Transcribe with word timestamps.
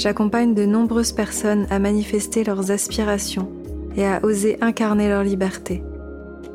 j'accompagne 0.00 0.54
de 0.54 0.64
nombreuses 0.64 1.12
personnes 1.12 1.66
à 1.68 1.78
manifester 1.78 2.42
leurs 2.42 2.70
aspirations 2.70 3.50
et 3.96 4.06
à 4.06 4.24
oser 4.24 4.56
incarner 4.62 5.10
leur 5.10 5.22
liberté. 5.22 5.82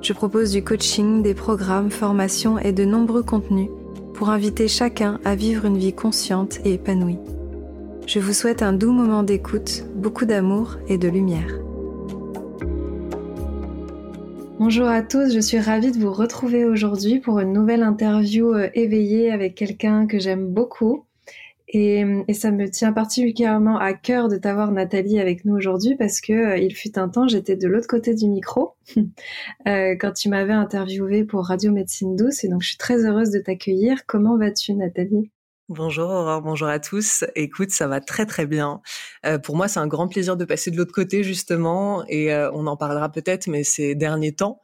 Je 0.02 0.14
propose 0.14 0.52
du 0.52 0.64
coaching, 0.64 1.22
des 1.22 1.36
programmes, 1.36 1.92
formations 1.92 2.58
et 2.58 2.72
de 2.72 2.86
nombreux 2.86 3.22
contenus 3.22 3.70
pour 4.16 4.30
inviter 4.30 4.68
chacun 4.68 5.20
à 5.26 5.36
vivre 5.36 5.66
une 5.66 5.78
vie 5.78 5.94
consciente 5.94 6.60
et 6.66 6.74
épanouie. 6.74 7.20
Je 8.08 8.20
vous 8.20 8.34
souhaite 8.34 8.64
un 8.64 8.74
doux 8.74 8.92
moment 8.92 9.22
d'écoute, 9.22 9.86
beaucoup 9.96 10.26
d'amour 10.26 10.78
et 10.88 10.98
de 10.98 11.08
lumière. 11.08 11.60
Bonjour 14.58 14.88
à 14.88 15.04
tous, 15.04 15.32
je 15.32 15.40
suis 15.40 15.60
ravie 15.60 15.92
de 15.92 16.00
vous 16.00 16.14
retrouver 16.14 16.66
aujourd'hui 16.66 17.20
pour 17.20 17.40
une 17.40 17.54
nouvelle 17.54 17.84
interview 17.84 18.54
euh, 18.54 18.70
éveillée 18.74 19.32
avec 19.32 19.54
quelqu'un 19.54 20.08
que 20.08 20.18
j'aime 20.18 20.48
beaucoup. 20.48 21.05
Et, 21.68 22.06
ça 22.34 22.52
me 22.52 22.70
tient 22.70 22.94
particulièrement 22.94 23.78
à 23.78 23.94
cœur 23.94 24.28
de 24.28 24.38
t'avoir 24.38 24.72
Nathalie 24.72 25.20
avec 25.20 25.46
nous 25.46 25.56
aujourd'hui 25.56 25.96
parce 25.96 26.22
que 26.22 26.34
euh, 26.34 26.58
il 26.58 26.76
fut 26.76 27.00
un 27.00 27.10
temps 27.10 27.28
j'étais 27.28 27.56
de 27.56 27.68
l'autre 27.68 27.88
côté 27.88 28.14
du 28.14 28.28
micro 28.28 28.76
euh, 29.68 29.96
quand 30.00 30.12
tu 30.12 30.30
m'avais 30.30 30.54
interviewé 30.54 31.24
pour 31.24 31.46
Radio 31.48 31.72
Médecine 31.72 32.16
Douce 32.16 32.44
et 32.44 32.50
donc 32.50 32.62
je 32.62 32.70
suis 32.70 32.78
très 32.78 33.06
heureuse 33.06 33.32
de 33.32 33.40
t'accueillir. 33.40 34.06
Comment 34.06 34.38
vas-tu 34.38 34.74
Nathalie? 34.76 35.32
Bonjour 35.68 36.12
Aurore, 36.12 36.44
bonjour 36.44 36.68
à 36.68 36.78
tous. 36.78 37.26
Écoute, 37.34 37.72
ça 37.72 37.88
va 37.88 38.00
très 38.00 38.28
très 38.28 38.46
bien. 38.46 38.82
Euh, 39.26 39.38
pour 39.40 39.56
moi, 39.56 39.68
c'est 39.68 39.80
un 39.80 39.88
grand 39.88 40.08
plaisir 40.08 40.38
de 40.38 40.46
passer 40.46 40.72
de 40.72 40.78
l'autre 40.78 40.94
côté 40.94 41.24
justement, 41.24 42.04
et 42.08 42.34
on 42.54 42.68
en 42.68 42.78
parlera 42.78 43.10
peut-être, 43.10 43.48
mais 43.48 43.64
ces 43.64 43.96
derniers 43.96 44.34
temps, 44.34 44.62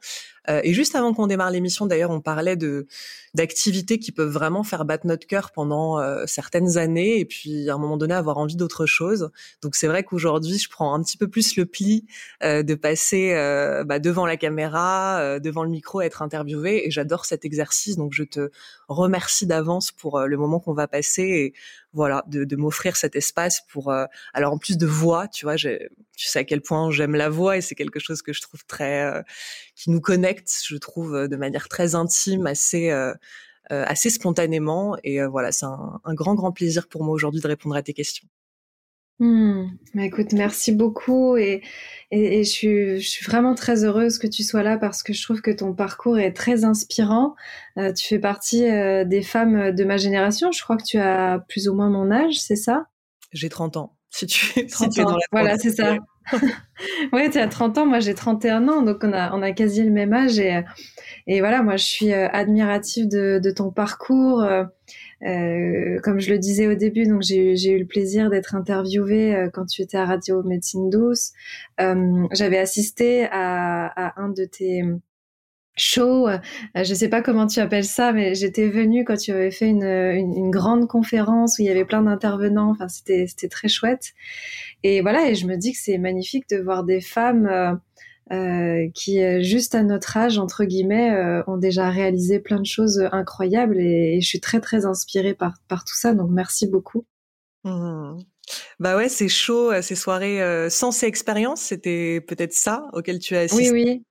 euh, 0.48 0.60
et 0.64 0.72
juste 0.72 0.94
avant 0.96 1.14
qu'on 1.14 1.26
démarre 1.26 1.50
l'émission, 1.50 1.86
d'ailleurs, 1.86 2.10
on 2.10 2.20
parlait 2.20 2.56
de 2.56 2.86
d'activités 3.34 3.98
qui 3.98 4.12
peuvent 4.12 4.28
vraiment 4.28 4.62
faire 4.62 4.84
battre 4.84 5.06
notre 5.06 5.26
cœur 5.26 5.52
pendant 5.52 5.98
euh, 5.98 6.24
certaines 6.26 6.76
années, 6.76 7.18
et 7.18 7.24
puis 7.24 7.70
à 7.70 7.74
un 7.74 7.78
moment 7.78 7.96
donné 7.96 8.12
avoir 8.12 8.36
envie 8.36 8.56
d'autre 8.56 8.84
chose. 8.84 9.30
Donc 9.62 9.74
c'est 9.74 9.86
vrai 9.86 10.04
qu'aujourd'hui, 10.04 10.58
je 10.58 10.68
prends 10.68 10.92
un 10.94 11.02
petit 11.02 11.16
peu 11.16 11.28
plus 11.28 11.56
le 11.56 11.64
pli 11.64 12.06
euh, 12.42 12.62
de 12.62 12.74
passer 12.74 13.32
bah, 13.86 13.98
devant 13.98 14.26
la 14.26 14.36
caméra, 14.36 15.38
devant 15.40 15.62
le 15.62 15.70
micro, 15.70 16.00
être 16.02 16.20
interviewé, 16.22 16.86
et 16.86 16.90
j'adore 16.90 17.24
cet 17.24 17.44
exercice. 17.44 17.96
Donc 17.96 18.12
je 18.12 18.24
te 18.24 18.50
remercie 18.88 19.46
d'avance 19.46 19.92
pour 19.92 20.20
le 20.20 20.36
moment 20.36 20.60
qu'on 20.60 20.74
va 20.74 20.88
passer. 20.88 21.22
Et 21.22 21.54
voilà, 21.92 22.24
de, 22.26 22.44
de 22.44 22.56
m'offrir 22.56 22.96
cet 22.96 23.16
espace 23.16 23.62
pour. 23.68 23.92
alors 24.32 24.52
en 24.52 24.58
plus 24.58 24.78
de 24.78 24.86
voix, 24.86 25.28
tu 25.28 25.44
vois, 25.44 25.56
tu 25.56 25.78
sais 26.16 26.38
à 26.38 26.44
quel 26.44 26.62
point 26.62 26.90
j'aime 26.90 27.14
la 27.14 27.28
voix 27.28 27.56
et 27.56 27.60
c'est 27.60 27.74
quelque 27.74 28.00
chose 28.00 28.22
que 28.22 28.32
je 28.32 28.40
trouve 28.40 28.64
très 28.66 29.22
qui 29.82 29.90
nous 29.90 30.00
connecte, 30.00 30.62
je 30.64 30.76
trouve, 30.76 31.14
euh, 31.14 31.28
de 31.28 31.36
manière 31.36 31.68
très 31.68 31.94
intime, 31.94 32.46
assez 32.46 32.90
euh, 32.90 33.12
euh, 33.70 33.84
assez 33.86 34.10
spontanément. 34.10 34.96
Et 35.04 35.24
voilà, 35.24 35.52
c'est 35.52 35.66
un, 35.66 36.14
grand 36.14 36.34
grand 36.34 36.52
plaisir 36.52 36.88
pour 36.88 37.04
moi 37.04 37.14
aujourd'hui 37.14 37.40
de 37.40 37.48
répondre 37.48 37.76
à 37.76 37.82
tes 37.82 37.94
questions. 37.94 38.28
Mmh. 39.24 39.78
écoute, 40.00 40.32
merci 40.32 40.72
beaucoup 40.72 41.36
et, 41.36 41.62
et, 42.10 42.42
je, 42.42 42.50
suis, 42.50 43.00
je, 43.00 43.08
suis, 43.08 43.24
vraiment 43.24 43.54
très 43.54 43.84
heureuse 43.84 44.18
que 44.18 44.26
tu 44.26 44.42
sois 44.42 44.64
là 44.64 44.78
parce 44.78 45.04
que 45.04 45.12
je 45.12 45.22
trouve 45.22 45.40
que 45.40 45.52
ton 45.52 45.74
parcours 45.74 46.18
est 46.18 46.32
très 46.32 46.64
inspirant. 46.64 47.36
tu 47.76 48.08
fais 48.08 48.18
partie 48.18 48.62
des 48.62 49.22
femmes 49.22 49.70
de 49.70 49.84
ma 49.84 49.96
génération. 49.96 50.50
Je 50.50 50.60
crois 50.60 50.76
que 50.76 50.82
tu 50.82 50.98
as 50.98 51.38
plus 51.48 51.68
ou 51.68 51.74
moins 51.74 51.88
mon 51.88 52.10
âge, 52.10 52.40
c'est 52.40 52.56
ça? 52.56 52.86
J'ai 53.32 53.48
30 53.48 53.76
ans. 53.76 53.96
Si 54.14 54.26
tu, 54.26 54.66
30 54.66 54.98
ans. 54.98 55.16
voilà, 55.30 55.56
c'est 55.56 55.70
ça. 55.70 55.96
oui, 57.12 57.30
tu 57.30 57.38
as 57.38 57.48
30 57.48 57.78
ans, 57.78 57.86
moi 57.86 58.00
j'ai 58.00 58.14
31 58.14 58.68
ans, 58.68 58.82
donc 58.82 58.98
on 59.02 59.12
a, 59.12 59.34
on 59.34 59.42
a 59.42 59.52
quasi 59.52 59.82
le 59.82 59.90
même 59.90 60.12
âge. 60.12 60.38
Et, 60.38 60.62
et 61.26 61.40
voilà, 61.40 61.62
moi 61.62 61.76
je 61.76 61.84
suis 61.84 62.12
euh, 62.12 62.28
admirative 62.32 63.08
de, 63.08 63.40
de 63.42 63.50
ton 63.50 63.70
parcours. 63.70 64.42
Euh, 65.24 65.72
euh, 65.92 66.00
comme 66.00 66.20
je 66.20 66.30
le 66.30 66.38
disais 66.38 66.66
au 66.66 66.74
début, 66.74 67.06
donc 67.06 67.22
j'ai 67.22 67.70
eu 67.70 67.78
le 67.78 67.86
plaisir 67.86 68.30
d'être 68.30 68.54
interviewée 68.54 69.34
euh, 69.34 69.50
quand 69.52 69.66
tu 69.66 69.82
étais 69.82 69.96
à 69.96 70.04
Radio 70.04 70.42
Médecine 70.42 70.90
Douce. 70.90 71.32
Euh, 71.80 72.26
J'avais 72.32 72.58
assisté 72.58 73.26
à, 73.30 73.86
à, 73.86 74.20
un 74.20 74.28
de 74.28 74.44
tes 74.44 74.82
show, 75.74 76.28
euh, 76.28 76.38
je 76.76 76.92
sais 76.92 77.08
pas 77.08 77.22
comment 77.22 77.46
tu 77.46 77.58
appelles 77.58 77.86
ça, 77.86 78.12
mais 78.12 78.34
j'étais 78.34 78.68
venue 78.68 79.04
quand 79.04 79.16
tu 79.16 79.32
avais 79.32 79.50
fait 79.50 79.68
une, 79.68 79.84
une, 79.84 80.50
grande 80.50 80.86
conférence 80.86 81.58
où 81.58 81.62
il 81.62 81.64
y 81.66 81.70
avait 81.70 81.86
plein 81.86 82.02
d'intervenants. 82.02 82.70
Enfin, 82.72 82.88
c'était 82.88 83.26
c'était 83.26 83.48
très 83.48 83.68
chouette. 83.68 84.12
Et 84.82 85.00
voilà, 85.00 85.30
et 85.30 85.34
je 85.34 85.46
me 85.46 85.56
dis 85.56 85.72
que 85.72 85.78
c'est 85.78 85.98
magnifique 85.98 86.48
de 86.50 86.58
voir 86.58 86.84
des 86.84 87.00
femmes 87.00 87.80
euh, 88.30 88.34
euh 88.34 88.88
qui, 88.94 89.42
juste 89.42 89.74
à 89.74 89.82
notre 89.82 90.16
âge, 90.16 90.38
entre 90.38 90.64
guillemets, 90.64 91.10
euh, 91.12 91.42
ont 91.46 91.56
déjà 91.56 91.90
réalisé 91.90 92.40
plein 92.40 92.60
de 92.60 92.66
choses 92.66 93.08
incroyables. 93.12 93.78
Et, 93.80 94.20
je 94.20 94.26
suis 94.26 94.40
très 94.40 94.60
très 94.60 94.86
inspirée 94.86 95.34
par 95.34 95.54
par 95.68 95.84
tout 95.84 95.96
ça. 95.96 96.14
Donc 96.14 96.30
merci 96.30 96.66
beaucoup. 96.66 97.04
Mmh. 97.64 98.18
Bah 98.80 98.96
ouais, 98.96 99.08
c'est 99.08 99.28
chaud, 99.28 99.70
ces 99.82 99.94
soirées 99.94 100.68
sans 100.68 100.90
ces 100.90 101.06
expériences, 101.06 101.60
c'était 101.60 102.20
peut-être 102.20 102.52
ça 102.52 102.88
auquel 102.92 103.18
tu 103.20 103.36
as 103.36 103.40
assisté. 103.40 103.70
Oui, 103.70 103.84
oui. 103.84 104.04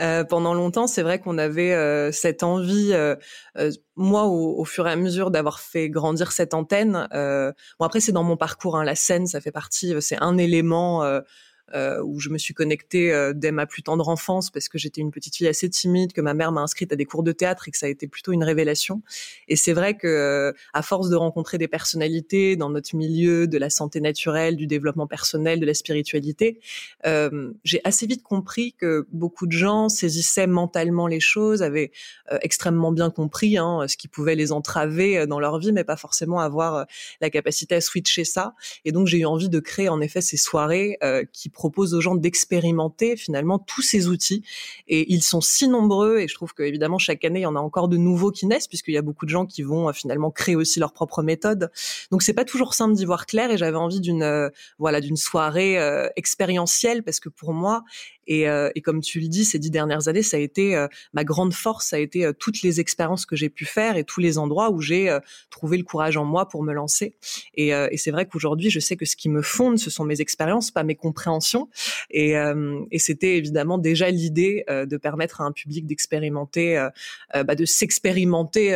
Euh, 0.00 0.24
pendant 0.24 0.54
longtemps, 0.54 0.86
c'est 0.86 1.02
vrai 1.02 1.20
qu'on 1.20 1.38
avait 1.38 1.72
euh, 1.72 2.10
cette 2.10 2.42
envie, 2.42 2.90
euh, 2.92 3.14
moi, 3.96 4.24
au, 4.24 4.64
fur 4.64 4.88
et 4.88 4.90
à 4.90 4.96
mesure 4.96 5.30
d'avoir 5.30 5.60
fait 5.60 5.88
grandir 5.88 6.32
cette 6.32 6.54
antenne. 6.54 7.06
bon, 7.12 7.84
après, 7.84 8.00
c'est 8.00 8.12
dans 8.12 8.24
mon 8.24 8.36
parcours, 8.36 8.76
hein, 8.76 8.84
la 8.84 8.96
scène, 8.96 9.26
ça 9.26 9.40
fait 9.40 9.52
partie, 9.52 9.94
c'est 10.00 10.20
un 10.20 10.38
élément 10.38 11.04
euh, 11.72 12.02
où 12.02 12.20
je 12.20 12.28
me 12.28 12.36
suis 12.36 12.52
connectée 12.52 13.10
euh, 13.10 13.32
dès 13.34 13.50
ma 13.50 13.64
plus 13.64 13.82
tendre 13.82 14.10
enfance 14.10 14.50
parce 14.50 14.68
que 14.68 14.76
j'étais 14.76 15.00
une 15.00 15.10
petite 15.10 15.34
fille 15.34 15.48
assez 15.48 15.70
timide, 15.70 16.12
que 16.12 16.20
ma 16.20 16.34
mère 16.34 16.52
m'a 16.52 16.60
inscrite 16.60 16.92
à 16.92 16.96
des 16.96 17.06
cours 17.06 17.22
de 17.22 17.32
théâtre 17.32 17.66
et 17.66 17.70
que 17.70 17.78
ça 17.78 17.86
a 17.86 17.88
été 17.88 18.06
plutôt 18.06 18.32
une 18.32 18.44
révélation. 18.44 19.00
Et 19.48 19.56
c'est 19.56 19.72
vrai 19.72 19.96
que 19.96 20.06
euh, 20.06 20.52
à 20.74 20.82
force 20.82 21.08
de 21.08 21.16
rencontrer 21.16 21.56
des 21.56 21.66
personnalités 21.66 22.56
dans 22.56 22.68
notre 22.68 22.94
milieu 22.94 23.46
de 23.46 23.56
la 23.56 23.70
santé 23.70 24.02
naturelle, 24.02 24.56
du 24.56 24.66
développement 24.66 25.06
personnel, 25.06 25.58
de 25.58 25.64
la 25.64 25.72
spiritualité, 25.72 26.60
j'ai 27.64 27.80
assez 27.84 28.06
vite 28.06 28.22
compris 28.22 28.74
que 28.74 29.06
beaucoup 29.12 29.46
de 29.46 29.52
gens 29.52 29.88
saisissaient 29.88 30.46
mentalement 30.46 31.06
les 31.06 31.20
choses, 31.20 31.62
avaient 31.62 31.92
extrêmement 32.42 32.92
bien 32.92 33.10
compris 33.10 33.58
hein, 33.58 33.86
ce 33.88 33.96
qui 33.96 34.08
pouvait 34.08 34.34
les 34.34 34.52
entraver 34.52 35.26
dans 35.26 35.40
leur 35.40 35.58
vie, 35.58 35.72
mais 35.72 35.84
pas 35.84 35.96
forcément 35.96 36.40
avoir 36.40 36.86
la 37.20 37.30
capacité 37.30 37.74
à 37.76 37.80
switcher 37.80 38.24
ça. 38.24 38.54
Et 38.84 38.92
donc 38.92 39.06
j'ai 39.06 39.18
eu 39.18 39.26
envie 39.26 39.48
de 39.48 39.60
créer 39.60 39.88
en 39.88 40.00
effet 40.00 40.20
ces 40.20 40.36
soirées 40.36 40.98
qui 41.32 41.48
propose 41.54 41.94
aux 41.94 42.00
gens 42.00 42.14
d'expérimenter 42.14 43.16
finalement 43.16 43.58
tous 43.58 43.82
ces 43.82 44.08
outils. 44.08 44.42
Et 44.88 45.12
ils 45.12 45.22
sont 45.22 45.40
si 45.40 45.68
nombreux 45.68 46.18
et 46.18 46.28
je 46.28 46.34
trouve 46.34 46.52
que 46.52 46.62
évidemment 46.62 46.98
chaque 46.98 47.24
année 47.24 47.40
il 47.40 47.44
y 47.44 47.46
en 47.46 47.56
a 47.56 47.60
encore 47.60 47.88
de 47.88 47.96
nouveaux 47.96 48.30
qui 48.30 48.46
naissent 48.46 48.68
puisqu'il 48.68 48.94
y 48.94 48.98
a 48.98 49.02
beaucoup 49.02 49.24
de 49.24 49.30
gens 49.30 49.46
qui 49.46 49.62
vont 49.62 49.88
euh, 49.88 49.92
finalement 49.92 50.30
créer 50.30 50.56
aussi 50.56 50.80
leur 50.80 50.92
propre 50.92 51.22
méthode. 51.22 51.70
Donc 52.10 52.22
c'est 52.22 52.34
pas 52.34 52.44
toujours 52.44 52.74
simple 52.74 52.94
d'y 52.94 53.04
voir 53.04 53.26
clair 53.26 53.50
et 53.50 53.56
j'avais 53.56 53.76
envie 53.76 54.00
d'une 54.00 54.22
euh, 54.22 54.50
voilà 54.78 55.00
soirée 55.16 55.78
euh, 55.78 56.08
expérientielle 56.16 57.02
parce 57.02 57.20
que 57.20 57.28
pour 57.28 57.52
moi 57.52 57.84
et, 58.26 58.46
et, 58.74 58.80
comme 58.80 59.02
tu 59.02 59.20
le 59.20 59.28
dis, 59.28 59.44
ces 59.44 59.58
dix 59.58 59.70
dernières 59.70 60.08
années, 60.08 60.22
ça 60.22 60.38
a 60.38 60.40
été 60.40 60.86
ma 61.12 61.24
grande 61.24 61.52
force, 61.52 61.88
ça 61.88 61.96
a 61.96 61.98
été 61.98 62.30
toutes 62.38 62.62
les 62.62 62.80
expériences 62.80 63.26
que 63.26 63.36
j'ai 63.36 63.50
pu 63.50 63.66
faire 63.66 63.98
et 63.98 64.04
tous 64.04 64.20
les 64.20 64.38
endroits 64.38 64.70
où 64.70 64.80
j'ai 64.80 65.14
trouvé 65.50 65.76
le 65.76 65.84
courage 65.84 66.16
en 66.16 66.24
moi 66.24 66.48
pour 66.48 66.62
me 66.62 66.72
lancer. 66.72 67.16
Et, 67.54 67.68
et 67.68 67.96
c'est 67.98 68.10
vrai 68.10 68.26
qu'aujourd'hui, 68.26 68.70
je 68.70 68.80
sais 68.80 68.96
que 68.96 69.04
ce 69.04 69.14
qui 69.14 69.28
me 69.28 69.42
fonde, 69.42 69.78
ce 69.78 69.90
sont 69.90 70.04
mes 70.04 70.22
expériences, 70.22 70.70
pas 70.70 70.84
mes 70.84 70.94
compréhensions. 70.94 71.43
Et, 72.10 72.34
et 72.90 72.98
c'était 72.98 73.36
évidemment 73.36 73.78
déjà 73.78 74.10
l'idée 74.10 74.64
de 74.68 74.96
permettre 74.96 75.40
à 75.40 75.44
un 75.44 75.52
public 75.52 75.86
d'expérimenter, 75.86 76.88
bah, 77.32 77.54
de 77.54 77.64
s'expérimenter 77.64 78.74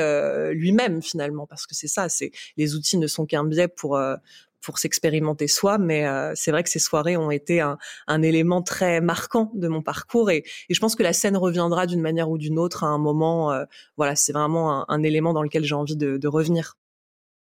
lui-même 0.53 1.03
finalement, 1.03 1.47
parce 1.47 1.67
que 1.67 1.75
c'est 1.75 1.89
ça, 1.89 2.09
c'est 2.09 2.31
les 2.57 2.75
outils 2.75 2.99
ne 2.99 3.07
sont 3.07 3.27
qu'un 3.27 3.45
biais 3.45 3.69
pour 3.69 3.99
pour 4.61 4.79
s'expérimenter 4.79 5.49
soi, 5.49 5.79
mais 5.79 6.07
euh, 6.07 6.33
c'est 6.35 6.51
vrai 6.51 6.63
que 6.63 6.71
ces 6.71 6.79
soirées 6.79 7.17
ont 7.17 7.31
été 7.31 7.61
un, 7.61 7.79
un, 8.07 8.23
élément 8.23 8.63
très 8.63 9.01
marquant 9.01 9.51
de 9.55 9.69
mon 9.69 9.83
parcours 9.83 10.31
et, 10.31 10.45
et 10.69 10.75
je 10.75 10.81
pense 10.81 10.97
que 10.97 11.03
la 11.03 11.13
scène 11.13 11.37
reviendra 11.37 11.87
d'une 11.87 12.01
manière 12.01 12.31
ou 12.31 12.39
d'une 12.39 12.59
autre 12.59 12.85
à 12.85 12.89
un 12.89 12.99
moment. 12.99 13.53
Euh, 13.53 13.65
voilà, 13.97 14.17
c'est 14.17 14.33
vraiment 14.33 14.81
un, 14.81 14.85
un, 14.89 15.03
élément 15.03 15.33
dans 15.33 15.43
lequel 15.43 15.65
j'ai 15.65 15.75
envie 15.75 15.97
de, 15.97 16.17
de 16.17 16.29
revenir. 16.29 16.77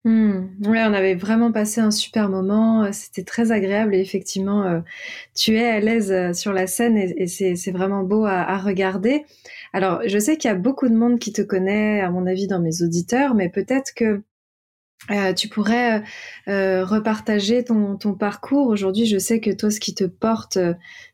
Mmh. 0.07 0.67
Ouais, 0.67 0.81
on 0.85 0.93
avait 0.93 1.15
vraiment 1.15 1.51
passé 1.51 1.81
un 1.81 1.91
super 1.91 2.29
moment. 2.29 2.89
C'était 2.93 3.25
très 3.25 3.51
agréable 3.51 3.93
et 3.93 3.99
effectivement, 3.99 4.63
euh, 4.63 4.79
tu 5.35 5.57
es 5.57 5.67
à 5.67 5.81
l'aise 5.81 6.31
sur 6.31 6.53
la 6.53 6.65
scène 6.65 6.97
et, 6.97 7.27
c'est 7.27 7.71
vraiment 7.71 8.03
beau 8.03 8.25
à, 8.25 8.57
regarder. 8.57 9.25
Alors, 9.73 10.01
je 10.05 10.17
sais 10.17 10.37
qu'il 10.37 10.49
y 10.49 10.53
a 10.53 10.55
beaucoup 10.55 10.87
de 10.87 10.95
monde 10.95 11.19
qui 11.19 11.33
te 11.33 11.41
connaît, 11.41 11.99
à 11.99 12.09
mon 12.09 12.25
avis, 12.25 12.47
dans 12.47 12.61
mes 12.61 12.81
auditeurs, 12.81 13.35
mais 13.35 13.49
peut-être 13.49 13.93
que 13.93 14.21
Euh, 15.11 15.33
tu 15.33 15.47
pourrais 15.47 16.03
euh, 16.47 16.83
repartager 16.83 17.63
ton, 17.63 17.97
parcours. 18.19 18.67
Aujourd'hui, 18.67 19.05
je 19.05 19.17
sais 19.17 19.39
que 19.39 19.51
toi, 19.51 19.69
ce 19.69 19.79
qui 19.79 19.93
te 19.93 20.03
porte, 20.03 20.57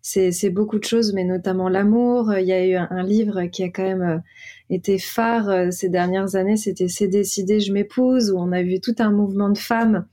c'est 0.02 0.50
beaucoup 0.50 0.80
de 0.80 0.84
choses, 0.84 1.14
mais 1.14 1.24
notamment 1.24 1.70
l'amour. 1.70 2.34
Il 2.36 2.48
y 2.48 2.54
a 2.54 2.66
eu 2.66 2.76
un, 2.76 3.04
livre 3.04 3.44
qui 3.46 3.64
a 3.64 3.70
quand 3.70 3.84
même 3.84 4.24
été 4.70 4.98
phare 4.98 5.72
ces 5.72 5.90
dernières 5.90 6.36
années, 6.36 6.58
c'était 6.58 6.88
C'est 6.88 7.08
décidé, 7.08 7.60
je 7.60 7.74
m'épouse, 7.74 8.32
où 8.32 8.38
on 8.40 8.52
a 8.52 8.64
vu 8.64 8.80
tout 8.80 8.96
un 9.00 9.12
mouvement 9.12 9.50
de 9.50 9.58
femmes 9.58 10.08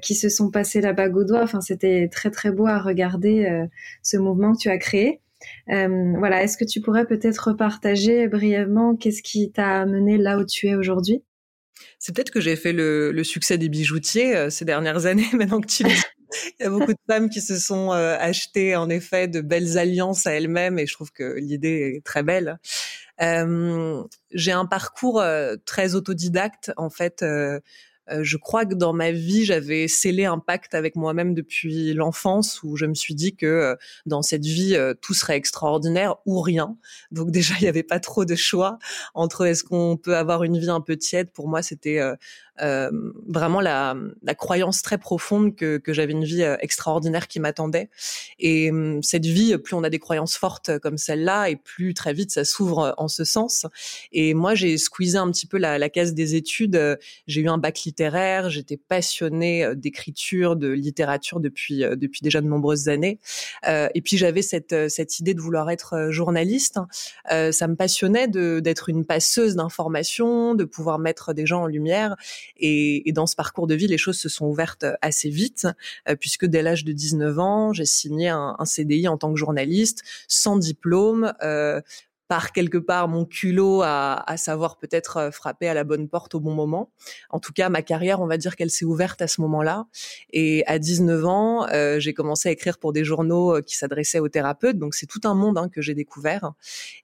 qui 0.00 0.14
se 0.14 0.28
sont 0.28 0.50
passées 0.50 0.80
la 0.80 0.92
bague 0.92 1.16
au 1.16 1.24
doigt. 1.24 1.42
Enfin, 1.42 1.60
c'était 1.60 2.08
très 2.10 2.30
très 2.30 2.52
beau 2.52 2.66
à 2.66 2.78
regarder 2.78 3.66
ce 4.02 4.16
mouvement 4.16 4.52
que 4.54 4.58
tu 4.58 4.68
as 4.70 4.78
créé. 4.78 5.20
voilà, 5.66 6.42
est-ce 6.42 6.56
que 6.56 6.64
tu 6.64 6.80
pourrais 6.80 7.06
peut-être 7.06 7.48
repartager 7.48 8.28
brièvement 8.28 8.96
qu'est-ce 8.96 9.22
qui 9.22 9.50
t'a 9.50 9.80
amené 9.80 10.18
là 10.18 10.38
où 10.38 10.44
tu 10.44 10.68
es 10.68 10.74
aujourd'hui? 10.76 11.22
C'est 11.98 12.14
peut-être 12.14 12.30
que 12.30 12.40
j'ai 12.40 12.56
fait 12.56 12.72
le, 12.72 13.22
succès 13.24 13.58
des 13.58 13.68
bijoutiers 13.68 14.36
euh, 14.36 14.50
ces 14.50 14.64
dernières 14.64 15.06
années, 15.06 15.28
maintenant 15.32 15.60
que 15.60 15.68
tu 15.68 15.84
le. 15.84 15.90
Il 16.58 16.62
y 16.62 16.66
a 16.66 16.70
beaucoup 16.70 16.94
de 16.94 16.98
femmes 17.06 17.28
qui 17.28 17.42
se 17.42 17.58
sont 17.58 17.92
euh, 17.92 18.16
achetées 18.18 18.74
en 18.74 18.88
effet 18.88 19.28
de 19.28 19.42
belles 19.42 19.76
alliances 19.76 20.26
à 20.26 20.32
elles-mêmes 20.32 20.78
et 20.78 20.86
je 20.86 20.94
trouve 20.94 21.12
que 21.12 21.34
l'idée 21.38 21.96
est 21.96 22.04
très 22.04 22.22
belle. 22.22 22.58
Euh, 23.20 24.02
j'ai 24.32 24.52
un 24.52 24.64
parcours 24.64 25.22
très 25.66 25.94
autodidacte 25.94 26.72
en 26.78 26.88
fait. 26.88 27.22
Euh, 28.12 28.22
je 28.22 28.36
crois 28.36 28.64
que 28.64 28.74
dans 28.74 28.92
ma 28.92 29.10
vie, 29.10 29.44
j'avais 29.44 29.88
scellé 29.88 30.24
un 30.24 30.38
pacte 30.38 30.74
avec 30.74 30.96
moi-même 30.96 31.34
depuis 31.34 31.94
l'enfance 31.94 32.62
où 32.62 32.76
je 32.76 32.86
me 32.86 32.94
suis 32.94 33.14
dit 33.14 33.34
que 33.34 33.46
euh, 33.46 33.74
dans 34.06 34.22
cette 34.22 34.44
vie, 34.44 34.74
euh, 34.74 34.94
tout 35.00 35.14
serait 35.14 35.36
extraordinaire 35.36 36.16
ou 36.26 36.40
rien. 36.40 36.76
Donc 37.10 37.30
déjà, 37.30 37.54
il 37.60 37.62
n'y 37.62 37.68
avait 37.68 37.82
pas 37.82 38.00
trop 38.00 38.24
de 38.24 38.34
choix 38.34 38.78
entre 39.14 39.46
est-ce 39.46 39.64
qu'on 39.64 39.96
peut 39.96 40.16
avoir 40.16 40.44
une 40.44 40.58
vie 40.58 40.70
un 40.70 40.80
peu 40.80 40.96
tiède. 40.96 41.30
Pour 41.32 41.48
moi, 41.48 41.62
c'était 41.62 42.00
euh, 42.62 42.90
vraiment 43.28 43.60
la, 43.60 43.96
la, 44.22 44.34
croyance 44.34 44.82
très 44.82 44.98
profonde 44.98 45.54
que, 45.56 45.78
que 45.78 45.92
j'avais 45.92 46.12
une 46.12 46.24
vie 46.24 46.42
euh, 46.42 46.56
extraordinaire 46.60 47.28
qui 47.28 47.40
m'attendait. 47.40 47.90
Et 48.38 48.70
hum, 48.70 49.02
cette 49.02 49.26
vie, 49.26 49.56
plus 49.58 49.74
on 49.74 49.82
a 49.82 49.90
des 49.90 49.98
croyances 49.98 50.36
fortes 50.36 50.78
comme 50.78 50.98
celle-là, 50.98 51.48
et 51.48 51.56
plus 51.56 51.94
très 51.94 52.12
vite 52.12 52.30
ça 52.30 52.44
s'ouvre 52.44 52.94
en 52.98 53.08
ce 53.08 53.24
sens. 53.24 53.66
Et 54.12 54.34
moi, 54.34 54.54
j'ai 54.54 54.78
squeezé 54.78 55.18
un 55.18 55.30
petit 55.30 55.46
peu 55.46 55.58
la, 55.58 55.78
la 55.78 55.88
case 55.88 56.14
des 56.14 56.34
études. 56.34 56.98
J'ai 57.26 57.40
eu 57.40 57.48
un 57.48 57.58
bac 57.58 57.80
littéraire, 57.80 58.50
j'étais 58.50 58.76
passionnée 58.76 59.64
euh, 59.64 59.74
d'écriture, 59.74 60.56
de 60.56 60.68
littérature 60.68 61.40
depuis 61.40 61.84
depuis 61.96 62.20
déjà 62.22 62.40
de 62.40 62.46
nombreuses 62.46 62.88
années. 62.88 63.18
Euh, 63.66 63.88
et 63.94 64.00
puis 64.00 64.16
j'avais 64.16 64.42
cette 64.42 64.88
cette 64.88 65.18
idée 65.18 65.34
de 65.34 65.40
vouloir 65.40 65.70
être 65.70 66.08
journaliste. 66.10 66.78
Euh, 67.30 67.52
ça 67.52 67.68
me 67.68 67.76
passionnait 67.76 68.28
d'être 68.28 68.88
une 68.88 69.04
passeuse 69.04 69.56
d'informations, 69.56 70.54
de 70.54 70.64
pouvoir 70.64 70.98
mettre 70.98 71.32
des 71.32 71.46
gens 71.46 71.62
en 71.62 71.66
lumière. 71.66 72.16
Et, 72.56 73.08
et, 73.08 73.12
dans 73.12 73.26
ce 73.26 73.36
parcours 73.36 73.66
de 73.66 73.74
vie, 73.74 73.86
les 73.86 73.98
choses 73.98 74.18
se 74.18 74.28
sont 74.28 74.46
ouvertes 74.46 74.84
assez 75.00 75.30
vite, 75.30 75.66
euh, 76.08 76.16
puisque 76.16 76.46
dès 76.46 76.62
l'âge 76.62 76.84
de 76.84 76.92
19 76.92 77.38
ans, 77.38 77.72
j'ai 77.72 77.86
signé 77.86 78.28
un, 78.28 78.56
un, 78.58 78.64
CDI 78.64 79.08
en 79.08 79.18
tant 79.18 79.32
que 79.32 79.38
journaliste, 79.38 80.02
sans 80.28 80.56
diplôme, 80.56 81.32
euh, 81.42 81.80
par 82.32 82.52
quelque 82.52 82.78
part 82.78 83.08
mon 83.08 83.26
culot 83.26 83.82
à, 83.82 84.24
à 84.26 84.38
savoir 84.38 84.78
peut-être 84.78 85.18
euh, 85.18 85.30
frapper 85.30 85.68
à 85.68 85.74
la 85.74 85.84
bonne 85.84 86.08
porte 86.08 86.34
au 86.34 86.40
bon 86.40 86.54
moment. 86.54 86.90
En 87.28 87.40
tout 87.40 87.52
cas, 87.52 87.68
ma 87.68 87.82
carrière, 87.82 88.22
on 88.22 88.26
va 88.26 88.38
dire 88.38 88.56
qu'elle 88.56 88.70
s'est 88.70 88.86
ouverte 88.86 89.20
à 89.20 89.28
ce 89.28 89.42
moment-là. 89.42 89.84
Et 90.32 90.64
à 90.66 90.78
19 90.78 91.26
ans, 91.26 91.66
euh, 91.68 92.00
j'ai 92.00 92.14
commencé 92.14 92.48
à 92.48 92.52
écrire 92.52 92.78
pour 92.78 92.94
des 92.94 93.04
journaux 93.04 93.56
euh, 93.56 93.60
qui 93.60 93.76
s'adressaient 93.76 94.18
aux 94.18 94.30
thérapeutes. 94.30 94.78
Donc 94.78 94.94
c'est 94.94 95.04
tout 95.04 95.20
un 95.24 95.34
monde 95.34 95.58
hein, 95.58 95.68
que 95.68 95.82
j'ai 95.82 95.92
découvert. 95.92 96.52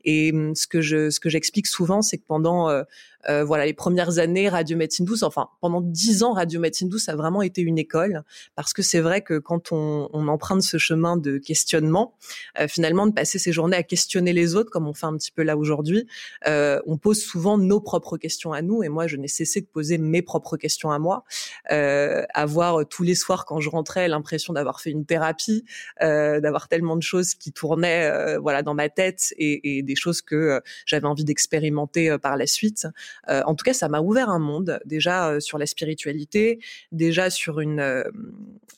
Et 0.03 0.33
hum, 0.33 0.55
ce 0.55 0.67
que 0.67 0.81
je, 0.81 1.11
ce 1.11 1.21
que 1.21 1.29
j'explique 1.29 1.67
souvent, 1.67 2.01
c'est 2.01 2.17
que 2.17 2.27
pendant 2.27 2.71
euh, 2.71 2.85
euh, 3.29 3.45
voilà, 3.45 3.67
les 3.67 3.75
premières 3.75 4.19
années 4.19 4.49
Radio 4.49 4.77
Médecine 4.77 5.05
Douce, 5.05 5.23
enfin 5.23 5.49
pendant 5.61 5.81
dix 5.81 6.23
ans 6.23 6.33
Radio 6.33 6.61
Médecine 6.61 6.89
Douce 6.89 7.09
a 7.09 7.17
vraiment 7.17 7.43
été 7.43 7.61
une 7.61 7.79
école. 7.79 8.23
Parce 8.55 8.73
que 8.73 8.83
c'est 8.83 9.01
vrai 9.01 9.23
que 9.23 9.39
quand 9.39 9.73
on, 9.73 10.09
on, 10.13 10.29
emprunte 10.29 10.63
ce 10.63 10.79
chemin 10.79 11.17
de 11.17 11.39
questionnement, 11.39 12.15
euh, 12.59 12.69
finalement 12.69 13.07
de 13.07 13.13
passer 13.13 13.39
ses 13.39 13.53
journées 13.53 13.77
à 13.77 13.83
questionner 13.83 14.33
les 14.33 14.55
autres 14.55 14.71
comme 14.71 14.87
on 14.87 14.95
fait 14.95 15.07
un 15.07 15.17
petit 15.17 15.33
peu 15.33 15.43
là 15.43 15.57
aujourd'hui, 15.57 16.07
euh, 16.47 16.81
on 16.87 16.97
pose 16.97 17.23
souvent 17.23 17.59
nos 17.59 17.81
propres 17.81 18.17
questions 18.17 18.53
à 18.53 18.63
nous. 18.63 18.83
Et 18.83 18.89
moi 18.89 19.07
je 19.07 19.17
n'ai 19.17 19.29
cessé 19.29 19.61
de 19.61 19.67
poser 19.67 19.99
mes 19.99 20.23
propres 20.23 20.57
questions 20.57 20.91
à 20.91 20.99
moi, 20.99 21.25
euh, 21.71 22.25
avoir 22.35 22.87
tous 22.89 23.03
les 23.03 23.15
soirs 23.15 23.45
quand 23.45 23.61
je 23.61 23.69
rentrais 23.69 24.09
l'impression 24.09 24.53
d'avoir 24.53 24.81
fait 24.81 24.91
une 24.91 25.05
thérapie, 25.05 25.65
euh, 26.03 26.41
d'avoir 26.41 26.69
tellement 26.69 26.97
de 26.97 27.03
choses 27.03 27.35
qui 27.35 27.53
tournaient 27.53 28.39
voilà 28.39 28.63
dans 28.63 28.75
ma 28.75 28.89
tête 28.89 29.35
et, 29.37 29.79
et 29.79 29.83
des 29.83 29.97
choses 29.97 30.23
que 30.23 30.61
j'avais 30.87 31.07
envie 31.07 31.25
d'expérimenter 31.25 32.17
par 32.19 32.37
la 32.37 32.47
suite. 32.47 32.87
Euh, 33.29 33.43
en 33.45 33.55
tout 33.55 33.65
cas, 33.65 33.73
ça 33.73 33.89
m'a 33.89 34.01
ouvert 34.01 34.31
un 34.31 34.39
monde 34.39 34.81
déjà 34.85 35.29
euh, 35.29 35.41
sur 35.41 35.59
la 35.59 35.67
spiritualité, 35.67 36.61
déjà 36.93 37.31
sur 37.31 37.61
une 37.61 37.81
euh, 37.81 38.05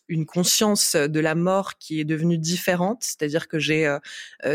une 0.09 0.27
conscience 0.27 0.97
de 0.97 1.21
la 1.21 1.35
mort 1.35 1.79
qui 1.79 2.01
est 2.01 2.05
devenue 2.05 2.39
différente. 2.39 2.99
C'est-à-dire 3.03 3.47
que 3.47 3.61
j'ai 3.61 3.97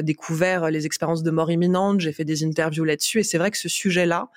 découvert 0.02 0.70
les 0.70 0.86
expériences 0.86 1.24
de 1.24 1.32
mort 1.32 1.50
imminente, 1.50 2.02
j'ai 2.02 2.12
fait 2.12 2.26
des 2.26 2.44
interviews 2.44 2.84
là-dessus, 2.84 3.20
et 3.20 3.24
c'est 3.24 3.38
vrai 3.38 3.52
que 3.52 3.58
ce 3.58 3.70
sujet-là, 3.70 4.28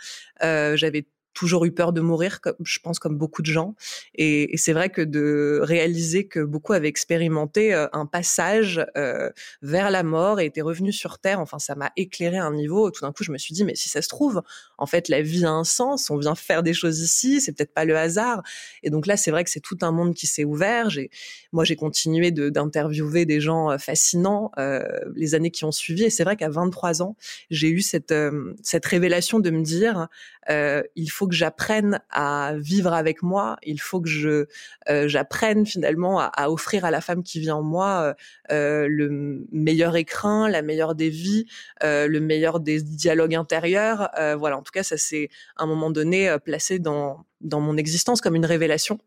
j'avais 0.40 1.06
toujours 1.38 1.64
eu 1.64 1.72
peur 1.72 1.92
de 1.92 2.00
mourir, 2.00 2.40
comme, 2.40 2.56
je 2.64 2.80
pense 2.80 2.98
comme 2.98 3.16
beaucoup 3.16 3.42
de 3.42 3.46
gens. 3.46 3.76
Et, 4.14 4.54
et 4.54 4.56
c'est 4.56 4.72
vrai 4.72 4.90
que 4.90 5.02
de 5.02 5.60
réaliser 5.62 6.26
que 6.26 6.40
beaucoup 6.40 6.72
avaient 6.72 6.88
expérimenté 6.88 7.72
euh, 7.72 7.86
un 7.92 8.06
passage 8.06 8.84
euh, 8.96 9.30
vers 9.62 9.90
la 9.90 10.02
mort 10.02 10.40
et 10.40 10.46
étaient 10.46 10.62
revenus 10.62 10.96
sur 10.96 11.18
Terre, 11.18 11.38
enfin 11.38 11.60
ça 11.60 11.76
m'a 11.76 11.92
éclairé 11.96 12.38
à 12.38 12.44
un 12.44 12.54
niveau. 12.54 12.90
Tout 12.90 13.02
d'un 13.02 13.12
coup, 13.12 13.22
je 13.22 13.30
me 13.30 13.38
suis 13.38 13.54
dit, 13.54 13.64
mais 13.64 13.76
si 13.76 13.88
ça 13.88 14.02
se 14.02 14.08
trouve, 14.08 14.42
en 14.78 14.86
fait, 14.86 15.08
la 15.08 15.22
vie 15.22 15.44
a 15.44 15.50
un 15.50 15.64
sens, 15.64 16.10
on 16.10 16.16
vient 16.16 16.34
faire 16.34 16.62
des 16.62 16.74
choses 16.74 17.00
ici, 17.00 17.40
c'est 17.40 17.52
peut-être 17.52 17.72
pas 17.72 17.84
le 17.84 17.96
hasard. 17.96 18.42
Et 18.82 18.90
donc 18.90 19.06
là, 19.06 19.16
c'est 19.16 19.30
vrai 19.30 19.44
que 19.44 19.50
c'est 19.50 19.60
tout 19.60 19.78
un 19.82 19.92
monde 19.92 20.14
qui 20.14 20.26
s'est 20.26 20.44
ouvert. 20.44 20.90
J'ai, 20.90 21.10
moi, 21.52 21.64
j'ai 21.64 21.76
continué 21.76 22.30
d'interviewer 22.32 23.26
des 23.26 23.40
gens 23.40 23.70
euh, 23.70 23.78
fascinants 23.78 24.50
euh, 24.58 24.82
les 25.14 25.34
années 25.34 25.50
qui 25.50 25.64
ont 25.64 25.72
suivi. 25.72 26.04
Et 26.04 26.10
c'est 26.10 26.24
vrai 26.24 26.36
qu'à 26.36 26.48
23 26.48 27.02
ans, 27.02 27.16
j'ai 27.50 27.68
eu 27.68 27.80
cette, 27.80 28.12
euh, 28.12 28.54
cette 28.62 28.86
révélation 28.86 29.40
de 29.40 29.50
me 29.50 29.62
dire, 29.62 30.08
euh, 30.50 30.82
il 30.96 31.10
faut 31.10 31.28
que 31.28 31.34
j'apprenne 31.34 32.00
à 32.10 32.54
vivre 32.56 32.92
avec 32.92 33.22
moi, 33.22 33.56
il 33.62 33.80
faut 33.80 34.00
que 34.00 34.08
je 34.08 34.46
euh, 34.88 35.08
j'apprenne 35.08 35.66
finalement 35.66 36.20
à, 36.20 36.24
à, 36.24 36.50
offrir 36.50 36.84
à 36.84 36.90
la 36.90 37.00
femme 37.00 37.22
qui 37.22 37.40
vit 37.40 37.50
en 37.50 37.62
moi 37.62 38.14
euh, 38.50 38.86
le 38.88 39.46
meilleur 39.52 39.96
écrin, 39.96 40.48
la 40.48 40.62
meilleure 40.62 40.94
des 40.94 41.10
vies, 41.10 41.46
euh, 41.82 42.06
le 42.06 42.20
meilleur 42.20 42.60
des 42.60 42.82
dialogues 42.82 43.34
intérieurs. 43.34 44.10
Euh, 44.18 44.36
voilà, 44.36 44.56
en 44.56 44.62
tout 44.62 44.72
cas, 44.72 44.82
ça 44.82 44.96
s'est 44.96 45.28
à 45.56 45.64
un 45.64 45.66
moment 45.66 45.90
donné 45.90 46.36
placé 46.44 46.78
dans 46.78 47.24
dans 47.40 47.60
mon 47.60 47.76
existence 47.76 48.20
comme 48.20 48.34
une 48.34 48.46
révélation, 48.46 48.98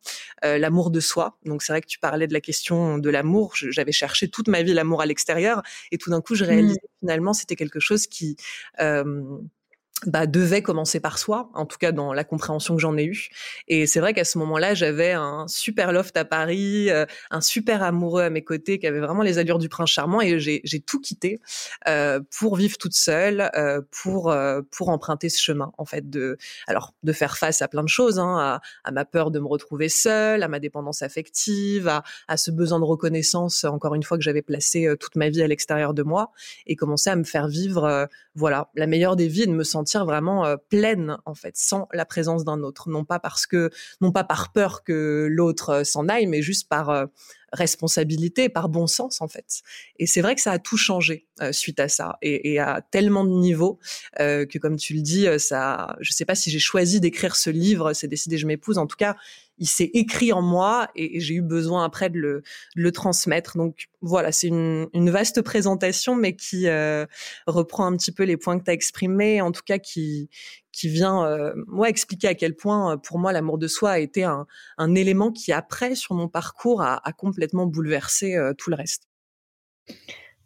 euh, 0.46 0.58
l'amour 0.58 0.92
de 0.92 1.00
soi. 1.00 1.38
Donc 1.46 1.64
c'est 1.64 1.74
vrai 1.74 1.82
que 1.82 1.88
tu 1.88 2.00
parlais 2.00 2.28
de 2.28 2.34
la 2.34 2.42
question 2.42 2.98
de 2.98 3.10
l'amour. 3.10 3.54
J'avais 3.56 3.92
cherché 3.92 4.30
toute 4.30 4.48
ma 4.48 4.64
vie 4.64 4.74
l'amour 4.74 5.02
à 5.02 5.06
l'extérieur 5.06 5.62
et 5.92 5.98
tout 5.98 6.10
d'un 6.10 6.22
coup 6.22 6.36
je 6.36 6.46
réalisais 6.46 6.80
mmh. 6.84 7.00
finalement 7.02 7.34
c'était 7.34 7.56
quelque 7.56 7.80
chose 7.80 8.08
qui 8.08 8.38
euh, 8.80 9.22
bah, 10.08 10.26
devait 10.26 10.62
commencer 10.62 11.00
par 11.00 11.20
soi, 11.20 11.50
en 11.54 11.66
tout 11.66 11.78
cas 11.78 11.92
dans 11.92 12.14
la 12.14 12.24
compréhension 12.24 12.76
que 12.76 12.82
j'en 12.82 12.98
ai 12.98 13.06
eue. 13.06 13.30
Et 13.68 13.86
c'est 13.86 14.00
vrai 14.00 14.14
qu'à 14.14 14.24
ce 14.24 14.38
moment-là, 14.40 14.74
j'avais 14.74 15.12
un 15.12 15.48
super 15.48 15.92
loft 15.92 16.18
à 16.18 16.26
Paris, 16.26 16.90
euh, 16.90 17.06
un 17.30 17.42
super 17.42 17.84
amoureux 17.84 18.24
à 18.24 18.30
mes 18.30 18.44
côtés 18.44 18.80
qui 18.80 18.88
avait 18.88 19.00
vraiment 19.00 19.22
les 19.22 19.38
allures 19.38 19.60
du 19.60 19.70
prince 19.70 19.92
charmant, 19.92 20.22
et 20.22 20.40
j'ai 20.40 20.80
tout 20.80 21.00
quitté 21.00 21.40
euh, 21.88 22.20
pour 22.40 22.56
vivre 22.56 22.78
toute 22.78 22.94
seule, 22.94 23.52
euh, 23.56 23.82
pour 23.92 24.32
euh, 24.32 24.62
pour 24.72 24.90
emprunter 24.90 25.30
ce 25.30 25.42
chemin, 25.42 25.72
en 25.78 25.86
fait, 25.86 26.10
de 26.10 26.38
alors 26.68 26.94
de 27.04 27.14
faire 27.14 27.38
face 27.38 27.62
à 27.62 27.68
plein 27.68 27.84
de 27.84 27.90
choses, 27.90 28.18
hein, 28.18 28.38
à, 28.40 28.62
à, 28.84 28.92
ma 28.92 29.06
peur 29.06 29.30
de 29.30 29.40
me 29.40 29.48
retrouver 29.48 29.90
seule, 29.90 30.42
à 30.42 30.48
ma 30.48 30.60
dépendance 30.60 31.02
affective, 31.02 31.88
à, 31.88 32.04
à 32.28 32.38
ce 32.38 32.50
besoin 32.50 32.80
de 32.80 32.86
reconnaissance, 32.86 33.66
encore 33.66 33.96
une 33.96 34.04
fois 34.04 34.18
que 34.18 34.24
j'avais 34.24 34.42
placé 34.42 34.88
euh, 34.88 34.96
toute 34.96 35.16
ma 35.16 35.30
vie 35.30 35.44
à 35.44 35.48
l'extérieur 35.48 35.94
de 35.94 36.04
moi, 36.04 36.32
et 36.66 36.76
commencer 36.76 37.10
à 37.10 37.16
me 37.16 37.24
faire 37.24 37.48
vivre, 37.48 38.08
voilà, 38.36 38.70
la 38.76 38.88
meilleure 38.88 39.16
des 39.16 39.28
vies, 39.28 39.46
de 39.46 39.52
me 39.52 39.64
sentir 39.64 39.91
vraiment 40.00 40.46
euh, 40.46 40.58
pleine 40.70 41.18
en 41.26 41.36
fait, 41.36 41.56
sans 41.56 41.88
la 41.94 42.06
présence 42.06 42.44
d'un 42.46 42.62
autre, 42.64 42.90
non 42.90 43.06
pas 43.06 43.20
parce 43.20 43.46
que, 43.46 43.70
non 44.02 44.12
pas 44.12 44.24
par 44.24 44.52
peur 44.52 44.84
que 44.84 45.28
l'autre 45.30 45.70
euh, 45.70 45.84
s'en 45.84 46.08
aille, 46.08 46.28
mais 46.28 46.42
juste 46.42 46.68
par 46.70 46.90
euh, 46.90 47.06
responsabilité, 47.54 48.50
par 48.50 48.70
bon 48.70 48.88
sens 48.88 49.22
en 49.22 49.28
fait. 49.28 49.62
Et 50.00 50.08
c'est 50.08 50.22
vrai 50.22 50.36
que 50.36 50.42
ça 50.42 50.54
a 50.54 50.60
tout 50.60 50.78
changé 50.78 51.28
suite 51.52 51.80
à 51.80 51.90
ça, 51.90 52.18
et, 52.22 52.54
et, 52.54 52.60
à 52.60 52.82
tellement 52.92 53.26
de 53.26 53.32
niveaux 53.32 53.80
que 54.18 54.58
comme 54.60 54.78
tu 54.78 54.94
le 54.94 55.02
dis, 55.02 55.28
ça, 55.40 55.98
je 56.00 56.12
sais 56.12 56.24
pas 56.24 56.36
si 56.36 56.52
j'ai 56.52 56.60
choisi 56.60 57.02
d'écrire 57.02 57.36
ce 57.36 57.50
livre, 57.50 57.94
c'est 57.94 58.08
décidé, 58.08 58.38
je 58.38 58.46
m'épouse. 58.46 58.78
En 58.78 58.86
tout 58.86 58.96
cas, 58.96 59.16
il 59.62 59.68
s'est 59.68 59.92
écrit 59.94 60.34
en 60.34 60.42
moi 60.42 60.90
et, 60.96 61.20
j'ai 61.20 61.36
eu 61.36 61.42
besoin 61.44 61.86
après 61.86 62.10
de 62.10 62.42
le, 62.76 62.92
transmettre. 62.92 63.58
Donc 63.58 63.90
voilà, 64.02 64.32
c'est 64.32 64.48
une, 64.48 65.10
vaste 65.12 65.44
présentation, 65.44 66.16
mais 66.16 66.36
qui 66.36 66.68
euh, 66.68 67.06
reprend 67.46 67.86
un 67.86 67.96
petit 67.96 68.12
peu 68.12 68.24
les 68.24 68.38
points 68.38 68.58
que 68.60 68.66
tu 68.66 68.72
as 68.72 68.74
exprimés, 68.74 69.40
en 69.40 69.52
tout 69.52 69.62
cas 69.64 69.78
qui, 69.78 70.30
vient 70.84 71.26
euh, 71.26 71.54
ouais, 71.68 71.90
expliquer 71.90 72.30
à 72.30 72.34
quel 72.34 72.56
point, 72.56 72.98
pour 72.98 73.20
moi, 73.20 73.32
l'amour 73.32 73.60
de 73.60 73.68
soi 73.68 73.92
a 73.92 74.00
été 74.00 74.24
un, 74.24 74.48
élément 74.96 75.32
qui, 75.32 75.52
après, 75.54 75.94
sur 75.94 76.16
mon 76.16 76.28
parcours, 76.28 76.82
a, 76.82 77.00
complètement 77.16 77.68
bouleversé 77.68 78.36
euh, 78.36 78.54
tout 78.58 78.72
le 78.72 78.76
reste. 78.76 79.04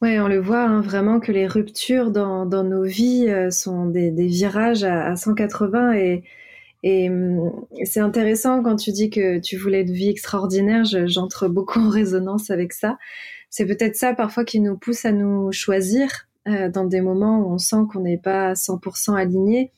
Ouais, 0.02 0.20
on 0.20 0.28
le 0.28 0.40
voit 0.40 0.64
hein, 0.64 0.82
vraiment 0.82 1.22
que 1.22 1.32
les 1.32 1.48
ruptures 1.48 2.12
dans, 2.12 2.46
nos 2.46 2.84
vies 2.84 3.30
euh, 3.30 3.50
sont 3.50 3.86
des, 3.86 4.12
des 4.12 4.28
virages 4.28 4.84
à, 4.84 5.06
à 5.06 5.16
180 5.16 5.94
et 5.94 6.24
Et 6.84 7.10
hum, 7.10 7.66
c'est 7.84 8.00
intéressant 8.00 8.62
quand 8.62 8.76
tu 8.76 8.92
dis 8.92 9.10
que 9.10 9.40
tu 9.40 9.58
voulais 9.58 9.82
une 9.82 9.94
vie 9.94 10.10
extraordinaire, 10.10 10.84
j'entre 10.86 11.48
beaucoup 11.48 11.80
en 11.80 11.90
résonance 11.90 12.50
avec 12.50 12.74
ça. 12.74 12.98
C'est 13.50 13.66
peut-être 13.66 13.96
ça 13.96 14.14
parfois 14.14 14.46
qui 14.46 14.60
nous 14.60 14.78
pousse 14.78 15.06
à 15.06 15.12
nous 15.12 15.52
choisir 15.52 16.28
euh, 16.48 16.70
dans 16.70 16.86
des 16.86 17.02
moments 17.02 17.40
où 17.40 17.54
on 17.54 17.58
sent 17.58 17.88
qu'on 17.92 18.02
n'est 18.02 18.18
pas 18.18 18.54
100% 18.54 19.16
aligné. 19.16 19.72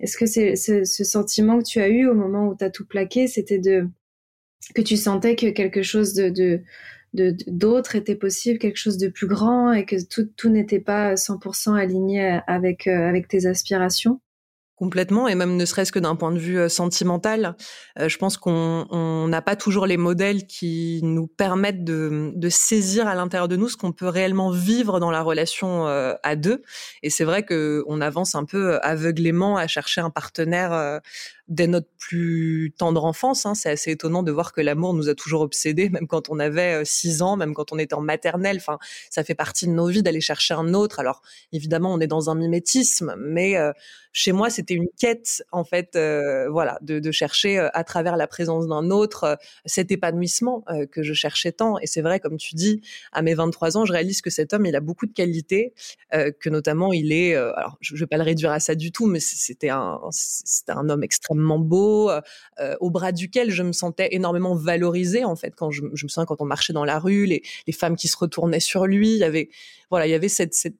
Est-ce 0.00 0.16
que 0.16 0.26
c'est 0.26 0.56
ce, 0.56 0.84
ce, 0.84 1.04
sentiment 1.04 1.58
que 1.58 1.64
tu 1.64 1.80
as 1.80 1.88
eu 1.88 2.06
au 2.06 2.14
moment 2.14 2.48
où 2.48 2.56
tu 2.56 2.64
as 2.64 2.70
tout 2.70 2.86
plaqué, 2.86 3.26
c'était 3.26 3.58
de 3.58 3.88
que 4.74 4.82
tu 4.82 4.96
sentais 4.96 5.36
que 5.36 5.50
quelque 5.50 5.82
chose 5.82 6.14
de, 6.14 6.62
d'autre 7.12 7.96
était 7.96 8.14
possible, 8.14 8.58
quelque 8.58 8.76
chose 8.76 8.98
de 8.98 9.08
plus 9.08 9.26
grand 9.26 9.72
et 9.72 9.84
que 9.84 9.96
tout, 10.04 10.28
tout 10.36 10.50
n'était 10.50 10.80
pas 10.80 11.14
100% 11.14 11.74
aligné 11.74 12.40
avec, 12.46 12.86
euh, 12.86 13.08
avec 13.08 13.28
tes 13.28 13.46
aspirations? 13.46 14.20
Complètement, 14.78 15.26
et 15.26 15.34
même 15.34 15.56
ne 15.56 15.64
serait-ce 15.64 15.90
que 15.90 15.98
d'un 15.98 16.14
point 16.14 16.30
de 16.30 16.38
vue 16.38 16.56
euh, 16.56 16.68
sentimental, 16.68 17.56
euh, 17.98 18.08
je 18.08 18.16
pense 18.16 18.36
qu'on 18.36 19.26
n'a 19.26 19.42
pas 19.42 19.56
toujours 19.56 19.86
les 19.86 19.96
modèles 19.96 20.46
qui 20.46 21.00
nous 21.02 21.26
permettent 21.26 21.82
de, 21.82 22.30
de 22.36 22.48
saisir 22.48 23.08
à 23.08 23.16
l'intérieur 23.16 23.48
de 23.48 23.56
nous 23.56 23.68
ce 23.68 23.76
qu'on 23.76 23.90
peut 23.90 24.06
réellement 24.06 24.52
vivre 24.52 25.00
dans 25.00 25.10
la 25.10 25.20
relation 25.20 25.88
euh, 25.88 26.14
à 26.22 26.36
deux. 26.36 26.62
Et 27.02 27.10
c'est 27.10 27.24
vrai 27.24 27.42
que 27.42 27.82
on 27.88 28.00
avance 28.00 28.36
un 28.36 28.44
peu 28.44 28.78
aveuglément 28.82 29.56
à 29.56 29.66
chercher 29.66 30.00
un 30.00 30.10
partenaire 30.10 31.00
dès 31.48 31.66
notre 31.66 31.88
plus 31.98 32.72
tendre 32.78 33.04
enfance. 33.04 33.46
Hein. 33.46 33.54
C'est 33.56 33.70
assez 33.70 33.90
étonnant 33.90 34.22
de 34.22 34.30
voir 34.30 34.52
que 34.52 34.60
l'amour 34.60 34.94
nous 34.94 35.08
a 35.08 35.14
toujours 35.16 35.40
obsédés, 35.40 35.88
même 35.88 36.06
quand 36.06 36.28
on 36.28 36.38
avait 36.38 36.84
six 36.84 37.20
ans, 37.20 37.36
même 37.36 37.52
quand 37.52 37.72
on 37.72 37.78
était 37.78 37.94
en 37.94 38.00
maternelle. 38.00 38.58
Enfin, 38.58 38.78
ça 39.10 39.24
fait 39.24 39.34
partie 39.34 39.66
de 39.66 39.72
nos 39.72 39.88
vies 39.88 40.04
d'aller 40.04 40.20
chercher 40.20 40.54
un 40.54 40.72
autre. 40.72 41.00
Alors 41.00 41.20
évidemment, 41.52 41.92
on 41.92 41.98
est 41.98 42.06
dans 42.06 42.30
un 42.30 42.36
mimétisme, 42.36 43.16
mais 43.18 43.56
chez 44.12 44.32
moi, 44.32 44.50
c'était 44.50 44.74
une 44.74 44.88
quête 44.98 45.42
en 45.52 45.64
fait, 45.64 45.96
euh, 45.96 46.48
voilà, 46.48 46.78
de, 46.82 46.98
de, 46.98 47.10
chercher 47.12 47.58
euh, 47.58 47.68
à 47.72 47.84
travers 47.84 48.16
la 48.16 48.26
présence 48.26 48.66
d'un 48.66 48.90
autre 48.90 49.24
euh, 49.24 49.36
cet 49.64 49.90
épanouissement 49.90 50.64
que 50.90 51.02
je 51.02 51.12
cherchais 51.12 51.52
tant. 51.52 51.78
Et 51.78 51.86
c'est 51.86 52.00
vrai, 52.00 52.20
comme 52.20 52.36
tu 52.36 52.54
dis, 52.54 52.80
à 53.12 53.22
mes 53.22 53.34
23 53.34 53.76
ans, 53.76 53.84
je 53.84 53.92
réalise 53.92 54.20
que 54.20 54.30
cet 54.30 54.52
homme, 54.52 54.66
il 54.66 54.76
a 54.76 54.80
beaucoup 54.80 55.06
de 55.06 55.12
qualités, 55.12 55.72
que 56.12 56.48
notamment 56.48 56.92
il 56.92 57.12
est, 57.12 57.34
alors 57.34 57.76
je, 57.80 57.94
ne 57.94 57.98
vais 58.00 58.06
pas 58.06 58.16
le 58.16 58.22
réduire 58.22 58.50
à 58.50 58.60
ça 58.60 58.74
du 58.74 58.92
tout, 58.92 59.06
mais 59.06 59.20
c'était 59.20 59.68
un, 59.68 60.00
c'était 60.10 60.72
un 60.72 60.88
homme 60.88 61.02
extrêmement 61.02 61.58
beau, 61.58 62.10
au 62.80 62.90
bras 62.90 63.12
duquel 63.12 63.50
je 63.50 63.62
me 63.62 63.72
sentais 63.72 64.08
énormément 64.12 64.54
valorisée 64.54 65.24
en 65.24 65.36
fait 65.36 65.54
quand 65.54 65.70
je, 65.70 65.82
je 65.92 66.04
me 66.04 66.08
souviens 66.08 66.26
quand 66.26 66.40
on 66.40 66.44
marchait 66.46 66.72
dans 66.72 66.84
la 66.84 66.98
rue, 66.98 67.26
les, 67.26 67.42
les 67.66 67.72
femmes 67.72 67.96
qui 67.96 68.08
se 68.08 68.16
retournaient 68.16 68.60
sur 68.60 68.86
lui, 68.86 69.12
il 69.12 69.18
y 69.18 69.24
avait, 69.24 69.48
voilà, 69.90 70.06
il 70.06 70.10
y 70.10 70.14
avait 70.14 70.28
cette, 70.28 70.54
cette 70.54 70.76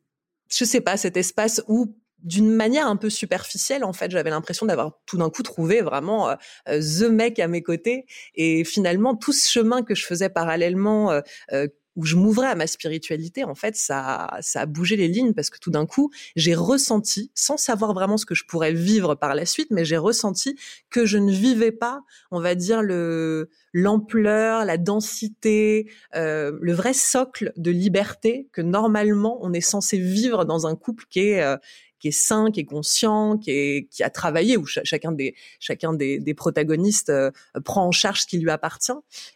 je 0.50 0.64
sais 0.64 0.80
pas, 0.80 0.96
cet 0.96 1.16
espace 1.16 1.62
où 1.68 1.94
d'une 2.22 2.50
manière 2.50 2.86
un 2.86 2.96
peu 2.96 3.10
superficielle, 3.10 3.84
en 3.84 3.92
fait, 3.92 4.10
j'avais 4.10 4.30
l'impression 4.30 4.66
d'avoir 4.66 4.98
tout 5.06 5.18
d'un 5.18 5.30
coup 5.30 5.42
trouvé 5.42 5.80
vraiment 5.80 6.28
euh, 6.28 6.34
euh, 6.68 6.80
the 6.80 7.10
mec 7.10 7.38
à 7.38 7.48
mes 7.48 7.62
côtés. 7.62 8.06
Et 8.34 8.64
finalement, 8.64 9.14
tout 9.14 9.32
ce 9.32 9.48
chemin 9.50 9.82
que 9.82 9.94
je 9.94 10.04
faisais 10.04 10.28
parallèlement, 10.28 11.12
euh, 11.12 11.66
où 11.98 12.04
je 12.04 12.14
m'ouvrais 12.14 12.46
à 12.46 12.54
ma 12.54 12.68
spiritualité, 12.68 13.42
en 13.42 13.56
fait, 13.56 13.74
ça, 13.74 14.28
ça 14.40 14.60
a 14.60 14.66
bougé 14.66 14.94
les 14.94 15.08
lignes 15.08 15.34
parce 15.34 15.50
que 15.50 15.58
tout 15.58 15.72
d'un 15.72 15.84
coup, 15.84 16.12
j'ai 16.36 16.54
ressenti, 16.54 17.32
sans 17.34 17.56
savoir 17.56 17.92
vraiment 17.92 18.16
ce 18.16 18.24
que 18.24 18.36
je 18.36 18.44
pourrais 18.44 18.72
vivre 18.72 19.16
par 19.16 19.34
la 19.34 19.44
suite, 19.44 19.72
mais 19.72 19.84
j'ai 19.84 19.96
ressenti 19.96 20.56
que 20.90 21.06
je 21.06 21.18
ne 21.18 21.32
vivais 21.32 21.72
pas, 21.72 22.02
on 22.30 22.40
va 22.40 22.54
dire 22.54 22.82
le 22.82 23.50
l'ampleur, 23.74 24.64
la 24.64 24.78
densité, 24.78 25.90
euh, 26.14 26.56
le 26.60 26.72
vrai 26.72 26.92
socle 26.94 27.52
de 27.56 27.70
liberté 27.70 28.48
que 28.52 28.62
normalement 28.62 29.38
on 29.42 29.52
est 29.52 29.60
censé 29.60 29.98
vivre 29.98 30.44
dans 30.44 30.66
un 30.66 30.74
couple 30.74 31.04
qui 31.10 31.20
est 31.20 31.58
qui 31.98 32.08
est 32.08 32.12
sain, 32.12 32.50
qui 32.50 32.60
est 32.60 32.64
conscient, 32.64 33.36
qui 33.38 33.88
a 34.00 34.10
travaillé, 34.10 34.56
où 34.56 34.66
chacun 34.66 35.12
des 35.12 35.34
chacun 35.60 35.92
des, 35.92 36.18
des 36.18 36.34
protagonistes 36.34 37.10
euh, 37.10 37.30
prend 37.64 37.86
en 37.86 37.90
charge 37.90 38.22
ce 38.22 38.26
qui 38.26 38.38
lui 38.38 38.50
appartient. 38.50 38.92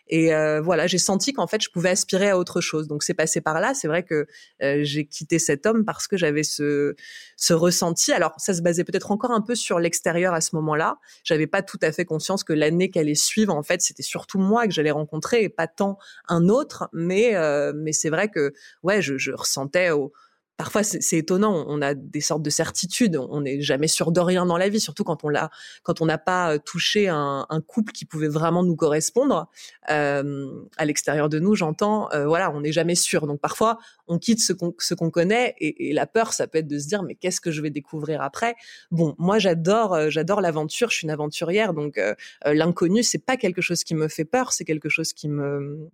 Et 0.08 0.34
euh, 0.34 0.60
voilà, 0.60 0.86
j'ai 0.86 0.98
senti 0.98 1.32
qu'en 1.32 1.46
fait 1.46 1.62
je 1.62 1.70
pouvais 1.70 1.90
aspirer 1.90 2.30
à 2.30 2.38
autre 2.38 2.60
chose. 2.60 2.86
Donc 2.88 3.02
c'est 3.02 3.14
passé 3.14 3.40
par 3.40 3.60
là. 3.60 3.74
C'est 3.74 3.88
vrai 3.88 4.02
que 4.02 4.26
euh, 4.62 4.80
j'ai 4.82 5.06
quitté 5.06 5.38
cet 5.38 5.66
homme 5.66 5.84
parce 5.84 6.06
que 6.06 6.16
j'avais 6.16 6.42
ce 6.42 6.94
ce 7.36 7.54
ressenti. 7.54 8.12
Alors 8.12 8.34
ça 8.38 8.54
se 8.54 8.62
basait 8.62 8.84
peut-être 8.84 9.10
encore 9.10 9.32
un 9.32 9.40
peu 9.40 9.54
sur 9.54 9.78
l'extérieur 9.78 10.34
à 10.34 10.40
ce 10.40 10.54
moment-là. 10.56 10.98
J'avais 11.24 11.46
pas 11.46 11.62
tout 11.62 11.78
à 11.82 11.92
fait 11.92 12.04
conscience 12.04 12.44
que 12.44 12.52
l'année 12.52 12.90
qu'elle 12.90 13.02
allait 13.02 13.14
suivre, 13.16 13.52
en 13.52 13.64
fait, 13.64 13.82
c'était 13.82 14.04
surtout 14.04 14.38
moi 14.38 14.66
que 14.66 14.72
j'allais 14.72 14.92
rencontrer 14.92 15.42
et 15.42 15.48
pas 15.48 15.66
tant 15.66 15.98
un 16.28 16.48
autre. 16.48 16.88
Mais 16.92 17.32
mais 17.74 17.92
c'est 17.92 18.10
vrai 18.10 18.28
que 18.28 18.52
ouais, 18.82 19.02
je, 19.02 19.18
je 19.18 19.32
ressentais 19.32 19.90
au 19.90 20.12
parfois 20.56 20.82
c'est 20.82 21.16
étonnant. 21.16 21.64
On 21.68 21.82
a 21.82 21.94
des 21.94 22.20
sortes 22.20 22.42
de 22.42 22.50
certitudes. 22.50 23.16
On 23.16 23.40
n'est 23.42 23.60
jamais 23.60 23.88
sûr 23.88 24.12
de 24.12 24.20
rien 24.20 24.46
dans 24.46 24.56
la 24.56 24.68
vie, 24.68 24.80
surtout 24.80 25.04
quand 25.04 25.24
on 25.24 25.28
l'a, 25.28 25.50
quand 25.82 26.00
on 26.00 26.06
n'a 26.06 26.18
pas 26.18 26.54
euh, 26.54 26.58
touché 26.58 27.08
un, 27.08 27.46
un, 27.48 27.60
couple 27.60 27.92
qui 27.92 28.04
pouvait 28.04 28.28
vraiment 28.28 28.62
nous 28.62 28.76
correspondre 28.76 29.48
euh, 29.90 30.50
à 30.76 30.84
l'extérieur 30.84 31.28
de 31.28 31.38
nous. 31.38 31.54
J'entends, 31.54 32.10
euh, 32.12 32.26
voilà, 32.26 32.50
on 32.52 32.60
n'est 32.60 32.72
jamais 32.72 32.94
sûr. 32.94 33.26
Donc 33.26 33.40
parfois 33.40 33.78
on 34.06 34.18
quitte 34.18 34.40
ce 34.40 34.52
qu'on 34.52 34.74
ce 34.78 34.94
qu'on 34.94 35.10
connaît 35.10 35.54
et, 35.58 35.88
et, 35.90 35.92
la 35.92 36.06
peur, 36.06 36.32
ça 36.32 36.46
peut 36.46 36.58
être 36.58 36.68
de 36.68 36.78
se 36.78 36.86
dire 36.86 37.02
mais 37.02 37.14
qu'est-ce 37.14 37.40
que 37.40 37.50
je 37.50 37.60
vais 37.62 37.70
découvrir 37.70 38.22
après? 38.22 38.54
Bon, 38.90 39.14
moi 39.18 39.38
j'adore, 39.38 39.94
euh, 39.94 40.10
j'adore 40.10 40.40
l'aventure. 40.40 40.90
Je 40.90 40.96
suis 40.96 41.04
une 41.06 41.10
aventurière, 41.10 41.74
donc 41.74 41.98
euh, 41.98 42.14
l'inconnu 42.44 43.02
c'est 43.02 43.24
pas 43.24 43.36
quelque 43.36 43.60
chose 43.60 43.84
qui 43.84 43.94
me 43.94 44.08
fait 44.08 44.24
peur, 44.24 44.52
c'est 44.52 44.64
quelque 44.64 44.88
chose 44.88 45.12
qui 45.12 45.28
me 45.28 45.90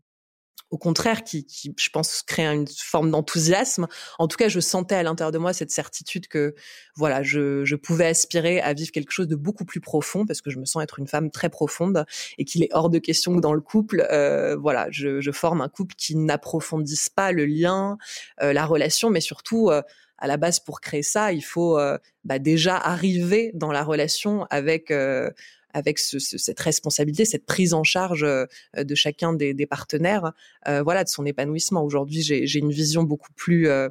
au 0.71 0.79
contraire, 0.79 1.25
qui, 1.25 1.47
qui, 1.47 1.75
je 1.79 1.91
pense, 1.91 2.23
crée 2.23 2.45
une 2.47 2.67
forme 2.67 3.11
d'enthousiasme. 3.11 3.87
En 4.19 4.29
tout 4.29 4.37
cas, 4.37 4.49
je 4.49 4.61
sentais 4.61 4.97
à 4.97 5.03
l'intérieur 5.03 5.33
de 5.33 5.39
moi 5.39 5.53
cette 5.53 5.71
certitude 5.71 6.29
que, 6.29 6.55
voilà, 6.97 7.23
je, 7.23 7.65
je, 7.65 7.77
pouvais 7.77 8.07
aspirer 8.07 8.61
à 8.61 8.75
vivre 8.75 8.91
quelque 8.91 9.11
chose 9.11 9.29
de 9.29 9.37
beaucoup 9.37 9.65
plus 9.65 9.81
profond, 9.81 10.27
parce 10.27 10.41
que 10.41 10.51
je 10.51 10.59
me 10.59 10.65
sens 10.65 10.83
être 10.83 10.99
une 10.99 11.07
femme 11.07 11.31
très 11.31 11.49
profonde 11.49 12.05
et 12.37 12.45
qu'il 12.45 12.63
est 12.63 12.69
hors 12.73 12.91
de 12.91 12.99
question 12.99 13.35
que 13.37 13.41
dans 13.41 13.55
le 13.55 13.61
couple, 13.61 14.07
euh, 14.11 14.57
voilà, 14.57 14.89
je, 14.91 15.21
je, 15.21 15.31
forme 15.31 15.61
un 15.61 15.69
couple 15.69 15.95
qui 15.97 16.17
n'approfondisse 16.17 17.09
pas 17.09 17.33
le 17.33 17.47
lien, 17.47 17.97
euh, 18.43 18.53
la 18.53 18.67
relation, 18.67 19.11
mais 19.11 19.21
surtout. 19.21 19.71
Euh, 19.71 19.83
à 20.19 20.27
la 20.27 20.37
base, 20.37 20.59
pour 20.61 20.81
créer 20.81 21.03
ça, 21.03 21.33
il 21.33 21.43
faut 21.43 21.79
euh, 21.79 21.97
bah, 22.25 22.39
déjà 22.39 22.77
arriver 22.77 23.53
dans 23.55 23.71
la 23.71 23.85
relation 23.85 24.47
avec 24.51 24.91
euh, 24.91 25.31
avec 25.75 25.99
ce, 25.99 26.19
cette 26.19 26.61
responsabilité, 26.61 27.25
cette 27.25 27.47
prise 27.47 27.75
en 27.75 27.85
charge 27.85 28.25
euh, 28.25 28.47
de 28.77 28.95
chacun 28.95 29.33
des, 29.33 29.55
des 29.55 29.67
partenaires, 29.67 30.33
euh, 30.67 30.83
voilà, 30.83 31.05
de 31.05 31.09
son 31.09 31.27
épanouissement. 31.27 31.83
Aujourd'hui, 31.85 32.23
j'ai 32.23 32.59
une 32.59 32.73
vision 32.73 33.03
beaucoup 33.03 33.33
plus, 33.35 33.69
euh, 33.69 33.89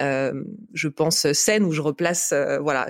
euh, 0.00 0.44
je 0.74 0.88
pense, 0.88 1.32
saine 1.32 1.64
où 1.64 1.72
je 1.72 1.80
replace, 1.80 2.34
voilà. 2.60 2.88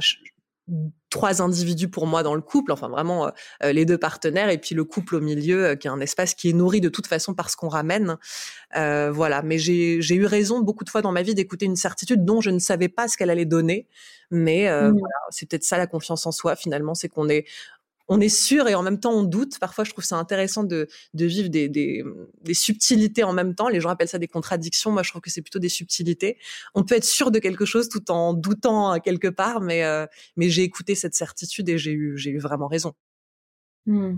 trois 1.11 1.41
individus 1.43 1.89
pour 1.89 2.07
moi 2.07 2.23
dans 2.23 2.35
le 2.35 2.41
couple, 2.41 2.73
enfin 2.73 2.89
vraiment 2.89 3.31
les 3.63 3.85
deux 3.85 3.99
partenaires 3.99 4.51
et 4.51 4.59
puis 4.59 4.75
le 4.75 4.83
couple 4.83 5.15
au 5.15 5.21
milieu 5.21 5.77
qui 5.77 5.87
est 5.87 5.91
un 5.91 6.01
espace 6.01 6.35
qui 6.35 6.51
est 6.51 6.53
nourri 6.53 6.81
de 6.81 6.89
toute 6.89 7.07
façon 7.07 7.35
par 7.35 7.49
ce 7.51 7.57
qu'on 7.57 7.69
ramène. 7.69 8.17
voilà, 8.75 9.43
mais 9.43 9.59
j'ai 9.59 10.15
eu 10.15 10.27
raison 10.27 10.61
beaucoup 10.61 10.83
de 10.83 10.91
fois 10.91 11.03
dans 11.03 11.13
ma 11.13 11.23
vie 11.23 11.35
d'écouter 11.35 11.67
une 11.67 11.77
certitude 11.77 12.25
dont 12.25 12.41
je 12.41 12.51
ne 12.51 12.59
savais 12.59 12.89
pas 12.89 13.07
ce 13.07 13.17
qu'elle 13.17 13.31
allait 13.31 13.45
donner, 13.45 13.87
mais 14.33 14.69
mmh. 14.69 14.99
voilà, 14.99 15.15
c'est 15.31 15.49
peut-être 15.49 15.65
ça 15.65 15.79
la 15.79 15.87
confiance 15.87 16.27
en 16.27 16.33
soi 16.33 16.57
finalement, 16.57 16.95
c'est 16.95 17.09
qu'on 17.09 17.29
est 17.29 17.47
on 18.09 18.21
est 18.21 18.29
sûr 18.29 18.69
et 18.69 18.75
en 18.75 18.83
même 18.83 19.01
temps 19.01 19.13
on 19.13 19.23
doute. 19.23 19.59
Parfois, 19.59 19.85
je 19.85 19.91
trouve 19.91 20.05
ça 20.05 20.17
intéressant 20.17 20.65
de, 20.65 20.89
vivre 21.15 21.49
des, 21.49 21.69
des, 21.69 22.05
subtilités 22.55 23.25
en 23.25 23.33
même 23.33 23.55
temps. 23.55 23.69
Les 23.69 23.81
gens 23.81 23.91
appellent 23.91 24.09
ça 24.09 24.19
des 24.19 24.29
contradictions. 24.29 24.91
Moi, 24.91 25.03
je 25.03 25.11
trouve 25.11 25.23
que 25.23 25.31
c'est 25.31 25.43
plutôt 25.43 25.59
des 25.59 25.69
subtilités. 25.69 26.39
On 26.75 26.85
peut 26.85 26.97
être 26.97 27.05
sûr 27.05 27.31
de 27.31 27.39
quelque 27.39 27.65
chose 27.65 27.89
tout 27.89 28.11
en 28.11 28.35
doutant 28.35 28.99
quelque 29.01 29.29
part, 29.29 29.61
mais, 29.61 29.85
euh, 29.85 30.07
mais 30.37 30.49
j'ai 30.49 30.63
écouté 30.63 30.95
cette 30.95 31.15
certitude 31.15 31.69
et 31.69 31.79
j'ai 31.79 31.93
eu, 31.93 32.17
j'ai 32.17 32.31
eu 32.31 32.39
vraiment 32.39 32.69
raison. 32.69 32.93
Hmm. 33.87 34.17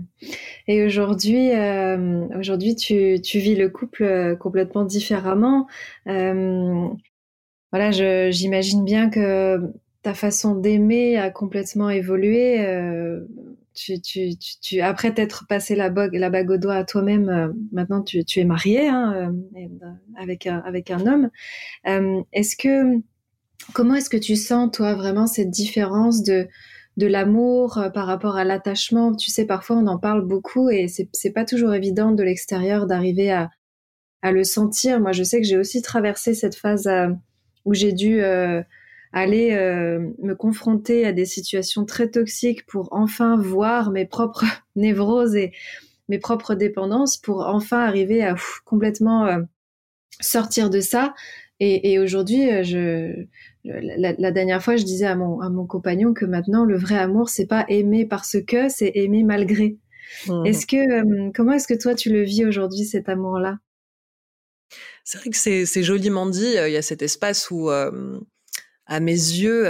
Et 0.67 0.83
aujourd'hui, 0.83 1.51
euh, 1.53 2.27
aujourd'hui, 2.37 2.75
tu, 2.75 3.21
tu, 3.21 3.37
vis 3.37 3.55
le 3.55 3.69
couple 3.69 4.03
euh, 4.03 4.35
complètement 4.35 4.83
différemment. 4.83 5.67
voilà, 6.05 7.91
j'imagine 8.31 8.83
bien 8.83 9.11
que 9.11 9.59
ta 10.01 10.13
façon 10.15 10.55
d'aimer 10.55 11.17
a 11.17 11.29
complètement 11.29 11.89
évolué 11.89 12.57
tu, 14.61 14.81
après 14.81 15.13
t'être 15.13 15.45
passé 15.47 15.75
la, 15.75 15.89
bague, 15.89 16.49
au 16.49 16.57
doigt 16.57 16.75
à 16.75 16.83
toi-même, 16.83 17.29
euh, 17.29 17.47
maintenant 17.71 18.03
tu, 18.03 18.23
es 18.35 18.43
marié 18.43 18.87
hein, 18.87 19.31
euh, 19.55 19.59
euh, 19.59 19.89
avec, 20.17 20.45
un, 20.47 21.07
homme. 21.07 21.29
est-ce 22.33 22.55
que, 22.55 23.01
comment 23.73 23.95
est-ce 23.95 24.09
que 24.09 24.17
tu 24.17 24.35
sens, 24.35 24.71
toi, 24.71 24.95
vraiment 24.95 25.27
cette 25.27 25.49
différence 25.49 26.23
de, 26.23 26.47
de 26.97 27.07
l'amour 27.07 27.81
par 27.93 28.07
rapport 28.07 28.35
à 28.35 28.43
l'attachement? 28.43 29.15
Tu 29.15 29.31
sais, 29.31 29.45
parfois 29.45 29.77
on 29.77 29.87
en 29.87 29.97
parle 29.97 30.25
beaucoup 30.25 30.69
et 30.69 30.87
c'est, 30.87 31.09
c'est 31.13 31.31
pas 31.31 31.45
toujours 31.45 31.73
évident 31.73 32.11
de 32.11 32.23
l'extérieur 32.23 32.87
d'arriver 32.87 33.31
à, 33.31 33.49
à 34.21 34.31
le 34.31 34.43
sentir. 34.43 34.99
Moi, 34.99 35.11
je 35.11 35.23
sais 35.23 35.39
que 35.39 35.47
j'ai 35.47 35.57
aussi 35.57 35.81
traversé 35.81 36.33
cette 36.33 36.55
phase 36.55 36.89
où 37.65 37.73
j'ai 37.73 37.93
dû 37.93 38.21
aller 39.11 39.51
euh, 39.53 39.99
me 40.19 40.33
confronter 40.33 41.05
à 41.05 41.13
des 41.13 41.25
situations 41.25 41.85
très 41.85 42.09
toxiques 42.09 42.65
pour 42.65 42.89
enfin 42.91 43.37
voir 43.37 43.91
mes 43.91 44.05
propres 44.05 44.45
névroses 44.75 45.35
et 45.35 45.51
mes 46.07 46.19
propres 46.19 46.55
dépendances 46.55 47.17
pour 47.17 47.45
enfin 47.47 47.79
arriver 47.79 48.23
à 48.23 48.35
complètement 48.65 49.25
euh, 49.25 49.41
sortir 50.21 50.69
de 50.69 50.79
ça. 50.79 51.13
Et, 51.61 51.99
aujourd'hui, 51.99 52.63
je, 52.63 53.25
la, 53.65 54.31
dernière 54.31 54.63
fois, 54.63 54.77
je 54.77 54.85
disais 54.85 55.05
à 55.05 55.17
mon, 55.17 55.41
à 55.41 55.49
mon 55.49 55.65
compagnon 55.67 56.13
que 56.13 56.23
maintenant, 56.23 56.63
le 56.63 56.77
vrai 56.77 56.97
amour, 56.97 57.27
c'est 57.27 57.47
pas 57.47 57.65
aimer 57.67 58.05
parce 58.05 58.37
que, 58.47 58.69
c'est 58.69 58.93
aimer 58.95 59.25
malgré. 59.25 59.75
Mmh. 60.29 60.45
Est-ce 60.45 60.65
que, 60.65 61.33
comment 61.33 61.51
est-ce 61.51 61.67
que 61.67 61.77
toi, 61.77 61.95
tu 61.95 62.13
le 62.13 62.23
vis 62.23 62.45
aujourd'hui, 62.45 62.85
cet 62.85 63.09
amour-là? 63.09 63.57
C'est 65.03 65.17
vrai 65.17 65.31
que 65.31 65.35
c'est 65.35 65.83
joliment 65.83 66.27
dit. 66.27 66.55
Il 66.65 66.71
y 66.71 66.77
a 66.77 66.81
cet 66.81 67.01
espace 67.01 67.51
où, 67.51 67.69
à 68.89 68.99
mes 68.99 69.11
yeux, 69.11 69.63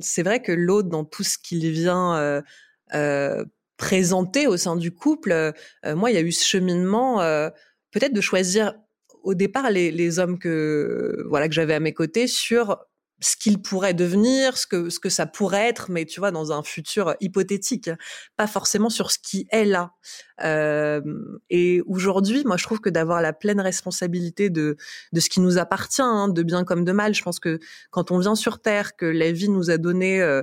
c'est 0.00 0.22
vrai 0.22 0.40
que 0.40 0.52
l'autre, 0.52 0.88
dans 0.88 1.04
tout 1.04 1.24
ce 1.24 1.38
qu'il 1.38 1.68
vient 1.70 2.42
présenter 3.76 4.46
au 4.46 4.56
sein 4.56 4.76
du 4.76 4.92
couple, 4.92 5.52
moi, 5.84 6.10
il 6.10 6.14
y 6.14 6.18
a 6.18 6.22
eu 6.22 6.32
ce 6.32 6.44
cheminement, 6.46 7.18
peut-être 7.90 8.12
de 8.12 8.20
choisir 8.20 8.74
au 9.24 9.34
départ 9.34 9.70
les, 9.70 9.90
les 9.90 10.18
hommes 10.18 10.38
que 10.38 11.24
voilà 11.28 11.48
que 11.48 11.54
j'avais 11.54 11.74
à 11.74 11.80
mes 11.80 11.92
côtés 11.92 12.28
sur 12.28 12.78
ce 13.20 13.36
qu'il 13.36 13.60
pourrait 13.60 13.94
devenir, 13.94 14.56
ce 14.56 14.66
que 14.66 14.90
ce 14.90 15.00
que 15.00 15.08
ça 15.08 15.26
pourrait 15.26 15.68
être, 15.68 15.90
mais 15.90 16.04
tu 16.04 16.20
vois 16.20 16.30
dans 16.30 16.52
un 16.52 16.62
futur 16.62 17.14
hypothétique, 17.20 17.90
pas 18.36 18.46
forcément 18.46 18.90
sur 18.90 19.10
ce 19.10 19.18
qui 19.18 19.46
est 19.50 19.64
là. 19.64 19.92
Euh, 20.44 21.00
et 21.50 21.82
aujourd'hui, 21.86 22.44
moi, 22.44 22.56
je 22.56 22.64
trouve 22.64 22.80
que 22.80 22.90
d'avoir 22.90 23.20
la 23.20 23.32
pleine 23.32 23.60
responsabilité 23.60 24.50
de 24.50 24.76
de 25.12 25.20
ce 25.20 25.28
qui 25.28 25.40
nous 25.40 25.58
appartient, 25.58 26.02
hein, 26.02 26.28
de 26.28 26.42
bien 26.42 26.64
comme 26.64 26.84
de 26.84 26.92
mal. 26.92 27.14
Je 27.14 27.22
pense 27.22 27.40
que 27.40 27.58
quand 27.90 28.10
on 28.10 28.18
vient 28.18 28.36
sur 28.36 28.60
Terre, 28.60 28.96
que 28.96 29.06
la 29.06 29.32
vie 29.32 29.48
nous 29.48 29.70
a 29.70 29.78
donné 29.78 30.22
euh, 30.22 30.42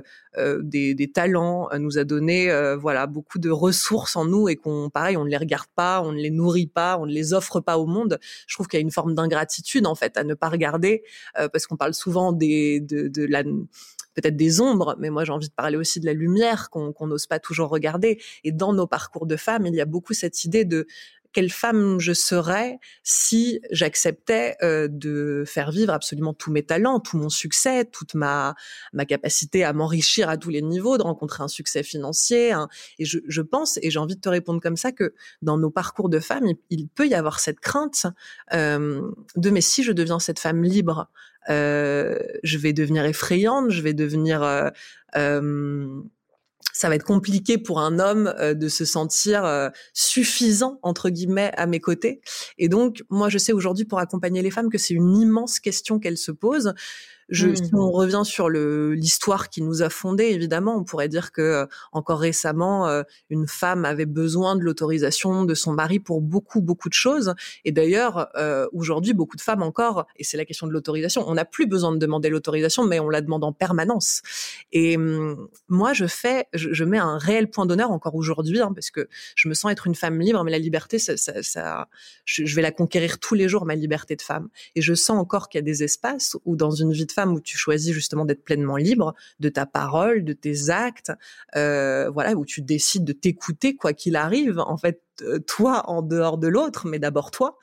des, 0.62 0.94
des, 0.94 1.10
talents, 1.10 1.68
euh, 1.72 1.78
nous 1.78 1.98
a 1.98 2.04
donné 2.04 2.50
euh, 2.50 2.76
voilà 2.76 3.06
beaucoup 3.06 3.38
de 3.38 3.50
ressources 3.50 4.16
en 4.16 4.24
nous 4.24 4.48
et 4.48 4.56
qu'on 4.56 4.90
pareil, 4.90 5.16
on 5.16 5.24
ne 5.24 5.30
les 5.30 5.36
regarde 5.36 5.68
pas, 5.74 6.02
on 6.02 6.12
ne 6.12 6.18
les 6.18 6.30
nourrit 6.30 6.66
pas, 6.66 6.98
on 6.98 7.06
ne 7.06 7.12
les 7.12 7.32
offre 7.32 7.60
pas 7.60 7.78
au 7.78 7.86
monde. 7.86 8.18
Je 8.46 8.54
trouve 8.54 8.66
qu'il 8.68 8.78
y 8.78 8.82
a 8.82 8.84
une 8.84 8.90
forme 8.90 9.14
d'ingratitude 9.14 9.86
en 9.86 9.94
fait 9.94 10.16
à 10.16 10.24
ne 10.24 10.34
pas 10.34 10.48
regarder 10.48 11.02
parce 11.34 11.66
qu'on 11.66 11.76
parle 11.76 11.94
souvent 11.94 12.32
des 12.32 12.80
de, 12.80 13.08
de 13.08 13.24
la 13.24 13.42
peut-être 14.16 14.36
des 14.36 14.60
ombres, 14.60 14.96
mais 14.98 15.10
moi 15.10 15.24
j'ai 15.24 15.32
envie 15.32 15.48
de 15.48 15.54
parler 15.54 15.76
aussi 15.76 16.00
de 16.00 16.06
la 16.06 16.14
lumière 16.14 16.70
qu'on 16.70 17.06
n'ose 17.06 17.26
pas 17.26 17.38
toujours 17.38 17.68
regarder. 17.68 18.20
Et 18.44 18.50
dans 18.50 18.72
nos 18.72 18.86
parcours 18.86 19.26
de 19.26 19.36
femmes, 19.36 19.66
il 19.66 19.74
y 19.74 19.80
a 19.80 19.84
beaucoup 19.84 20.14
cette 20.14 20.44
idée 20.44 20.64
de 20.64 20.86
quelle 21.36 21.52
femme 21.52 22.00
je 22.00 22.14
serais 22.14 22.78
si 23.02 23.60
j'acceptais 23.70 24.56
euh, 24.62 24.88
de 24.90 25.44
faire 25.46 25.70
vivre 25.70 25.92
absolument 25.92 26.32
tous 26.32 26.50
mes 26.50 26.62
talents, 26.62 26.98
tout 26.98 27.18
mon 27.18 27.28
succès, 27.28 27.84
toute 27.84 28.14
ma 28.14 28.54
ma 28.94 29.04
capacité 29.04 29.62
à 29.62 29.74
m'enrichir 29.74 30.30
à 30.30 30.38
tous 30.38 30.48
les 30.48 30.62
niveaux, 30.62 30.96
de 30.96 31.02
rencontrer 31.02 31.42
un 31.42 31.48
succès 31.48 31.82
financier. 31.82 32.54
Et 32.98 33.04
je, 33.04 33.18
je, 33.28 33.42
pense, 33.42 33.78
et 33.82 33.90
j'ai 33.90 33.98
envie 33.98 34.16
de 34.16 34.20
te 34.22 34.30
répondre 34.30 34.62
comme 34.62 34.78
ça, 34.78 34.92
que 34.92 35.12
dans 35.42 35.58
nos 35.58 35.68
parcours 35.68 36.08
de 36.08 36.20
femmes, 36.20 36.46
il, 36.70 36.88
peut 36.88 37.06
y 37.06 37.14
avoir 37.14 37.38
cette 37.38 37.60
crainte 37.60 38.06
euh, 38.54 39.02
de 39.36 39.50
mais 39.50 39.60
si 39.60 39.82
je 39.82 39.92
deviens 39.92 40.18
cette 40.18 40.38
femme 40.38 40.62
libre, 40.62 41.10
euh, 41.48 42.18
je 42.42 42.58
vais 42.58 42.72
devenir 42.72 43.04
effrayante, 43.04 43.70
je 43.70 43.82
vais 43.82 43.94
devenir 43.94 44.42
euh, 44.42 44.70
euh, 45.16 46.02
ça 46.72 46.88
va 46.88 46.94
être 46.96 47.04
compliqué 47.04 47.58
pour 47.58 47.80
un 47.80 47.98
homme 47.98 48.34
de 48.40 48.68
se 48.68 48.84
sentir 48.84 49.70
suffisant 49.94 50.78
entre 50.82 51.08
guillemets 51.08 51.52
à 51.56 51.66
mes 51.66 51.80
côtés. 51.80 52.20
Et 52.58 52.68
donc 52.68 53.02
moi 53.08 53.28
je 53.28 53.38
sais 53.38 53.52
aujourd'hui 53.52 53.84
pour 53.84 53.98
accompagner 53.98 54.42
les 54.42 54.50
femmes 54.50 54.70
que 54.70 54.78
c'est 54.78 54.94
une 54.94 55.16
immense 55.16 55.58
question 55.58 55.98
qu'elles 55.98 56.18
se 56.18 56.32
posent. 56.32 56.74
Je, 57.28 57.54
Si 57.54 57.74
mmh. 57.74 57.78
on 57.78 57.90
revient 57.90 58.22
sur 58.24 58.48
l'histoire 58.48 59.50
qui 59.50 59.60
nous 59.60 59.82
a 59.82 59.90
fondés, 59.90 60.26
évidemment, 60.26 60.76
on 60.76 60.84
pourrait 60.84 61.08
dire 61.08 61.32
que 61.32 61.42
euh, 61.42 61.66
encore 61.90 62.20
récemment, 62.20 62.86
euh, 62.86 63.02
une 63.30 63.48
femme 63.48 63.84
avait 63.84 64.06
besoin 64.06 64.54
de 64.54 64.62
l'autorisation 64.62 65.44
de 65.44 65.54
son 65.54 65.72
mari 65.72 65.98
pour 65.98 66.20
beaucoup 66.20 66.60
beaucoup 66.60 66.88
de 66.88 66.94
choses. 66.94 67.34
Et 67.64 67.72
d'ailleurs, 67.72 68.28
euh, 68.36 68.68
aujourd'hui, 68.72 69.12
beaucoup 69.12 69.36
de 69.36 69.40
femmes 69.40 69.62
encore, 69.62 70.06
et 70.16 70.24
c'est 70.24 70.36
la 70.36 70.44
question 70.44 70.68
de 70.68 70.72
l'autorisation, 70.72 71.24
on 71.26 71.34
n'a 71.34 71.44
plus 71.44 71.66
besoin 71.66 71.92
de 71.92 71.98
demander 71.98 72.28
l'autorisation, 72.28 72.84
mais 72.84 73.00
on 73.00 73.10
la 73.10 73.22
demande 73.22 73.42
en 73.42 73.52
permanence. 73.52 74.22
Et 74.70 74.96
hum, 74.96 75.48
moi, 75.68 75.92
je 75.94 76.06
fais, 76.06 76.46
je, 76.52 76.84
mets 76.84 76.98
un 76.98 77.18
réel 77.18 77.50
point 77.50 77.66
d'honneur 77.66 77.90
encore 77.90 78.14
aujourd'hui, 78.14 78.60
hein, 78.60 78.72
parce 78.72 78.90
que 78.90 79.08
je 79.34 79.48
me 79.48 79.54
sens 79.54 79.72
être 79.72 79.88
une 79.88 79.96
femme 79.96 80.20
libre, 80.20 80.44
mais 80.44 80.52
la 80.52 80.58
liberté, 80.58 81.00
ça, 81.00 81.16
ça, 81.16 81.42
ça 81.42 81.88
je, 82.24 82.44
je 82.44 82.54
vais 82.54 82.62
la 82.62 82.70
conquérir 82.70 83.18
tous 83.18 83.34
les 83.34 83.48
jours, 83.48 83.66
ma 83.66 83.74
liberté 83.74 84.14
de 84.14 84.22
femme. 84.22 84.48
Et 84.76 84.82
je 84.82 84.94
sens 84.94 85.18
encore 85.18 85.48
qu'il 85.48 85.58
y 85.58 85.62
a 85.62 85.64
des 85.64 85.82
espaces 85.82 86.36
où 86.44 86.54
dans 86.54 86.70
une 86.70 86.92
vie 86.92 87.06
de 87.06 87.15
femme 87.16 87.32
où 87.32 87.40
tu 87.40 87.56
choisis 87.56 87.92
justement 87.92 88.26
d'être 88.26 88.44
pleinement 88.44 88.76
libre 88.76 89.14
de 89.40 89.48
ta 89.48 89.64
parole, 89.64 90.22
de 90.22 90.34
tes 90.34 90.70
actes, 90.70 91.12
euh, 91.56 92.10
voilà, 92.10 92.34
où 92.34 92.44
tu 92.44 92.60
décides 92.60 93.04
de 93.04 93.12
t'écouter 93.12 93.74
quoi 93.74 93.94
qu'il 93.94 94.16
arrive. 94.16 94.58
En 94.60 94.76
fait, 94.76 95.00
toi 95.46 95.88
en 95.88 96.02
dehors 96.02 96.38
de 96.38 96.48
l'autre, 96.48 96.86
mais 96.86 96.98
d'abord 96.98 97.30
toi. 97.30 97.58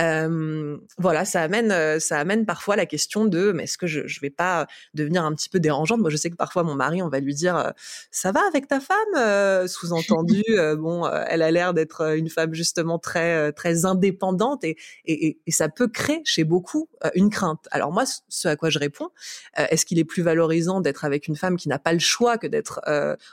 Euh, 0.00 0.76
voilà, 0.98 1.24
ça 1.24 1.42
amène, 1.42 1.72
euh, 1.72 1.98
ça 1.98 2.18
amène 2.18 2.44
parfois 2.44 2.76
la 2.76 2.86
question 2.86 3.24
de, 3.24 3.52
mais 3.52 3.64
est-ce 3.64 3.78
que 3.78 3.86
je, 3.86 4.06
je 4.06 4.20
vais 4.20 4.30
pas 4.30 4.66
devenir 4.94 5.24
un 5.24 5.34
petit 5.34 5.48
peu 5.48 5.60
dérangeante? 5.60 6.00
Moi, 6.00 6.10
je 6.10 6.16
sais 6.16 6.30
que 6.30 6.36
parfois 6.36 6.62
mon 6.62 6.74
mari, 6.74 7.02
on 7.02 7.08
va 7.08 7.20
lui 7.20 7.34
dire, 7.34 7.72
ça 8.10 8.32
va 8.32 8.40
avec 8.46 8.68
ta 8.68 8.80
femme? 8.80 9.66
Sous-entendu, 9.68 10.42
bon, 10.78 11.06
elle 11.06 11.42
a 11.42 11.50
l'air 11.50 11.74
d'être 11.74 12.16
une 12.16 12.28
femme 12.28 12.54
justement 12.54 12.98
très, 12.98 13.52
très 13.52 13.84
indépendante 13.84 14.64
et, 14.64 14.76
et, 15.04 15.38
et, 15.46 15.50
ça 15.50 15.68
peut 15.68 15.88
créer 15.88 16.20
chez 16.24 16.44
beaucoup 16.44 16.88
une 17.14 17.30
crainte. 17.30 17.66
Alors 17.70 17.92
moi, 17.92 18.04
ce 18.28 18.48
à 18.48 18.56
quoi 18.56 18.70
je 18.70 18.78
réponds, 18.78 19.08
est-ce 19.56 19.86
qu'il 19.86 19.98
est 19.98 20.04
plus 20.04 20.22
valorisant 20.22 20.80
d'être 20.80 21.04
avec 21.04 21.28
une 21.28 21.36
femme 21.36 21.56
qui 21.56 21.68
n'a 21.68 21.78
pas 21.78 21.92
le 21.92 21.98
choix 21.98 22.36
que 22.38 22.46
d'être 22.46 22.80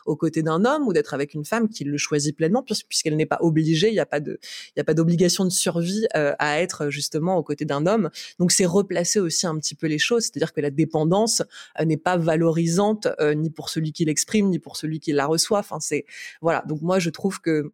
aux 0.05 0.15
côtés 0.15 0.43
d'un 0.43 0.63
homme 0.65 0.87
ou 0.87 0.93
d'être 0.93 1.13
avec 1.13 1.33
une 1.33 1.45
femme 1.45 1.69
qui 1.69 1.83
le 1.83 1.97
choisit 1.97 2.35
pleinement? 2.35 2.63
Puisqu'elle 2.63 3.15
n'est 3.15 3.25
pas 3.25 3.39
obligée 3.41 3.62
il 3.71 3.93
n'y 3.93 3.99
a 3.99 4.05
pas 4.05 4.19
de, 4.19 4.39
il 4.75 4.79
a 4.79 4.83
pas 4.83 4.93
d'obligation 4.93 5.45
de 5.45 5.49
survie 5.51 6.05
euh, 6.15 6.33
à 6.39 6.61
être 6.61 6.89
justement 6.89 7.37
aux 7.37 7.43
côtés 7.43 7.65
d'un 7.65 7.85
homme. 7.85 8.09
Donc 8.39 8.51
c'est 8.51 8.65
replacer 8.65 9.19
aussi 9.19 9.47
un 9.47 9.57
petit 9.57 9.75
peu 9.75 9.87
les 9.87 9.99
choses, 9.99 10.23
c'est-à-dire 10.23 10.53
que 10.53 10.61
la 10.61 10.71
dépendance 10.71 11.41
euh, 11.79 11.85
n'est 11.85 11.97
pas 11.97 12.17
valorisante 12.17 13.07
euh, 13.19 13.33
ni 13.33 13.49
pour 13.49 13.69
celui 13.69 13.91
qui 13.91 14.05
l'exprime 14.05 14.49
ni 14.49 14.59
pour 14.59 14.77
celui 14.77 14.99
qui 14.99 15.11
la 15.11 15.25
reçoit. 15.25 15.59
Enfin 15.59 15.79
c'est 15.79 16.05
voilà. 16.41 16.63
Donc 16.67 16.81
moi 16.81 16.99
je 16.99 17.09
trouve 17.09 17.41
que 17.41 17.71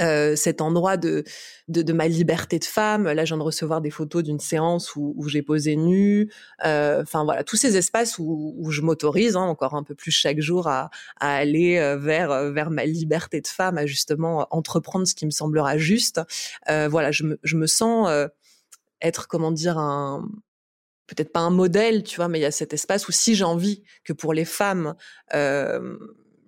euh, 0.00 0.36
cet 0.36 0.60
endroit 0.60 0.96
de, 0.96 1.24
de, 1.68 1.82
de, 1.82 1.92
ma 1.92 2.08
liberté 2.08 2.58
de 2.58 2.64
femme. 2.64 3.04
Là, 3.04 3.24
je 3.24 3.30
viens 3.34 3.38
de 3.38 3.42
recevoir 3.42 3.80
des 3.80 3.90
photos 3.90 4.22
d'une 4.22 4.40
séance 4.40 4.96
où, 4.96 5.14
où 5.16 5.28
j'ai 5.28 5.42
posé 5.42 5.76
nue. 5.76 6.32
Euh, 6.64 7.02
enfin 7.02 7.24
voilà, 7.24 7.44
tous 7.44 7.56
ces 7.56 7.76
espaces 7.76 8.18
où, 8.18 8.54
où 8.58 8.70
je 8.70 8.80
m'autorise 8.82 9.36
hein, 9.36 9.42
encore 9.42 9.74
un 9.74 9.82
peu 9.82 9.94
plus 9.94 10.10
chaque 10.10 10.40
jour 10.40 10.68
à, 10.68 10.90
à 11.18 11.34
aller 11.34 11.78
euh, 11.78 11.96
vers 11.96 12.52
vers 12.52 12.70
ma 12.70 12.84
liberté 12.84 13.40
de 13.40 13.46
femme, 13.46 13.78
à 13.78 13.86
justement 13.86 14.46
entreprendre 14.50 15.06
ce 15.06 15.14
qui 15.14 15.26
me 15.26 15.30
semblera 15.30 15.78
juste. 15.78 16.20
voilà, 16.66 17.10
je 17.10 17.24
me, 17.24 17.38
je 17.42 17.56
me 17.56 17.66
sens 17.66 18.08
être 19.00 19.28
comment 19.28 19.52
dire 19.52 19.78
un 19.78 20.28
peut-être 21.10 21.32
pas 21.32 21.40
un 21.40 21.50
modèle, 21.50 22.04
tu 22.04 22.16
vois, 22.16 22.28
mais 22.28 22.38
il 22.38 22.42
y 22.42 22.46
a 22.46 22.52
cet 22.52 22.72
espace 22.72 23.08
où 23.08 23.12
si 23.12 23.34
j'ai 23.34 23.44
envie 23.44 23.82
que 24.04 24.12
pour 24.12 24.32
les 24.32 24.44
femmes 24.44 24.94
euh, 25.34 25.98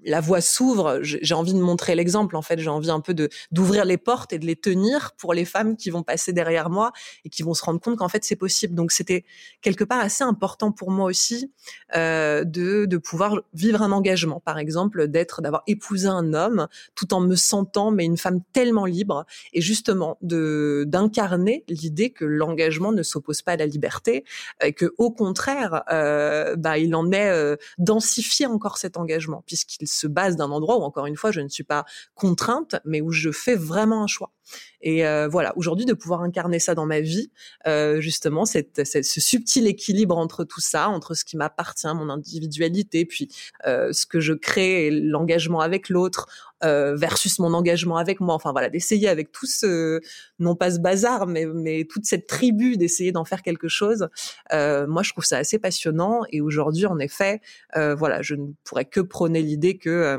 la 0.04 0.20
voie 0.20 0.40
s'ouvre, 0.40 0.98
j'ai 1.02 1.34
envie 1.34 1.54
de 1.54 1.60
montrer 1.60 1.94
l'exemple. 1.94 2.36
En 2.36 2.42
fait, 2.42 2.58
j'ai 2.58 2.70
envie 2.70 2.90
un 2.90 3.00
peu 3.00 3.14
de 3.14 3.28
d'ouvrir 3.50 3.84
les 3.84 3.96
portes 3.98 4.32
et 4.32 4.38
de 4.38 4.46
les 4.46 4.56
tenir 4.56 5.12
pour 5.18 5.34
les 5.34 5.44
femmes 5.44 5.76
qui 5.76 5.90
vont 5.90 6.02
passer 6.02 6.32
derrière 6.32 6.70
moi 6.70 6.92
et 7.24 7.28
qui 7.28 7.42
vont 7.42 7.54
se 7.54 7.64
rendre 7.64 7.80
compte 7.80 7.96
qu'en 7.98 8.08
fait 8.08 8.24
c'est 8.24 8.36
possible. 8.36 8.74
Donc 8.74 8.92
c'était 8.92 9.24
quelque 9.60 9.84
part 9.84 10.00
assez 10.00 10.24
important 10.24 10.72
pour 10.72 10.90
moi 10.90 11.06
aussi 11.06 11.52
euh, 11.94 12.44
de 12.44 12.86
de 12.86 12.96
pouvoir 12.96 13.40
vivre 13.54 13.82
un 13.82 13.92
engagement, 13.92 14.40
par 14.40 14.58
exemple, 14.58 15.08
d'être 15.08 15.42
d'avoir 15.42 15.62
épousé 15.66 16.08
un 16.08 16.34
homme 16.34 16.68
tout 16.94 17.14
en 17.14 17.20
me 17.20 17.36
sentant 17.36 17.90
mais 17.90 18.04
une 18.04 18.16
femme 18.16 18.40
tellement 18.52 18.86
libre 18.86 19.24
et 19.52 19.60
justement 19.60 20.18
de 20.22 20.84
d'incarner 20.86 21.64
l'idée 21.68 22.10
que 22.10 22.24
l'engagement 22.24 22.92
ne 22.92 23.02
s'oppose 23.02 23.42
pas 23.42 23.52
à 23.52 23.56
la 23.56 23.66
liberté 23.66 24.24
et 24.62 24.72
que 24.72 24.94
au 24.98 25.10
contraire, 25.10 25.82
euh, 25.90 26.56
bah 26.56 26.78
il 26.78 26.94
en 26.94 27.10
est 27.12 27.30
euh, 27.30 27.56
densifié 27.78 28.46
encore 28.46 28.78
cet 28.78 28.96
engagement 28.96 29.42
puisqu'il 29.46 29.88
se 29.92 30.06
base 30.06 30.36
d'un 30.36 30.50
endroit 30.50 30.76
où, 30.78 30.82
encore 30.82 31.06
une 31.06 31.16
fois, 31.16 31.30
je 31.30 31.40
ne 31.40 31.48
suis 31.48 31.64
pas 31.64 31.84
contrainte, 32.14 32.76
mais 32.84 33.00
où 33.00 33.10
je 33.12 33.30
fais 33.30 33.54
vraiment 33.54 34.02
un 34.02 34.06
choix. 34.06 34.32
Et 34.80 35.06
euh, 35.06 35.28
voilà, 35.28 35.52
aujourd'hui, 35.56 35.86
de 35.86 35.92
pouvoir 35.92 36.22
incarner 36.22 36.58
ça 36.58 36.74
dans 36.74 36.86
ma 36.86 37.00
vie, 37.00 37.30
euh, 37.66 38.00
justement, 38.00 38.44
cette, 38.44 38.84
ce 38.84 39.20
subtil 39.20 39.66
équilibre 39.66 40.16
entre 40.16 40.44
tout 40.44 40.60
ça, 40.60 40.88
entre 40.88 41.14
ce 41.14 41.24
qui 41.24 41.36
m'appartient, 41.36 41.86
mon 41.94 42.08
individualité, 42.08 43.04
puis 43.04 43.28
euh, 43.66 43.92
ce 43.92 44.06
que 44.06 44.20
je 44.20 44.32
crée 44.32 44.90
l'engagement 44.90 45.60
avec 45.60 45.88
l'autre, 45.88 46.26
euh, 46.64 46.94
versus 46.94 47.40
mon 47.40 47.54
engagement 47.54 47.96
avec 47.96 48.20
moi. 48.20 48.34
Enfin 48.34 48.52
voilà, 48.52 48.70
d'essayer 48.70 49.08
avec 49.08 49.32
tout 49.32 49.46
ce, 49.46 50.00
non 50.38 50.54
pas 50.54 50.70
ce 50.70 50.78
bazar, 50.78 51.26
mais, 51.26 51.44
mais 51.46 51.84
toute 51.90 52.04
cette 52.04 52.28
tribu, 52.28 52.76
d'essayer 52.76 53.10
d'en 53.10 53.24
faire 53.24 53.42
quelque 53.42 53.66
chose. 53.66 54.08
Euh, 54.52 54.86
moi, 54.86 55.02
je 55.02 55.10
trouve 55.10 55.24
ça 55.24 55.38
assez 55.38 55.58
passionnant. 55.58 56.20
Et 56.30 56.40
aujourd'hui, 56.40 56.86
en 56.86 57.00
effet, 57.00 57.40
euh, 57.76 57.96
voilà, 57.96 58.22
je 58.22 58.36
ne 58.36 58.52
pourrais 58.62 58.84
que 58.84 59.00
prôner 59.00 59.42
l'idée 59.42 59.76
que 59.76 60.16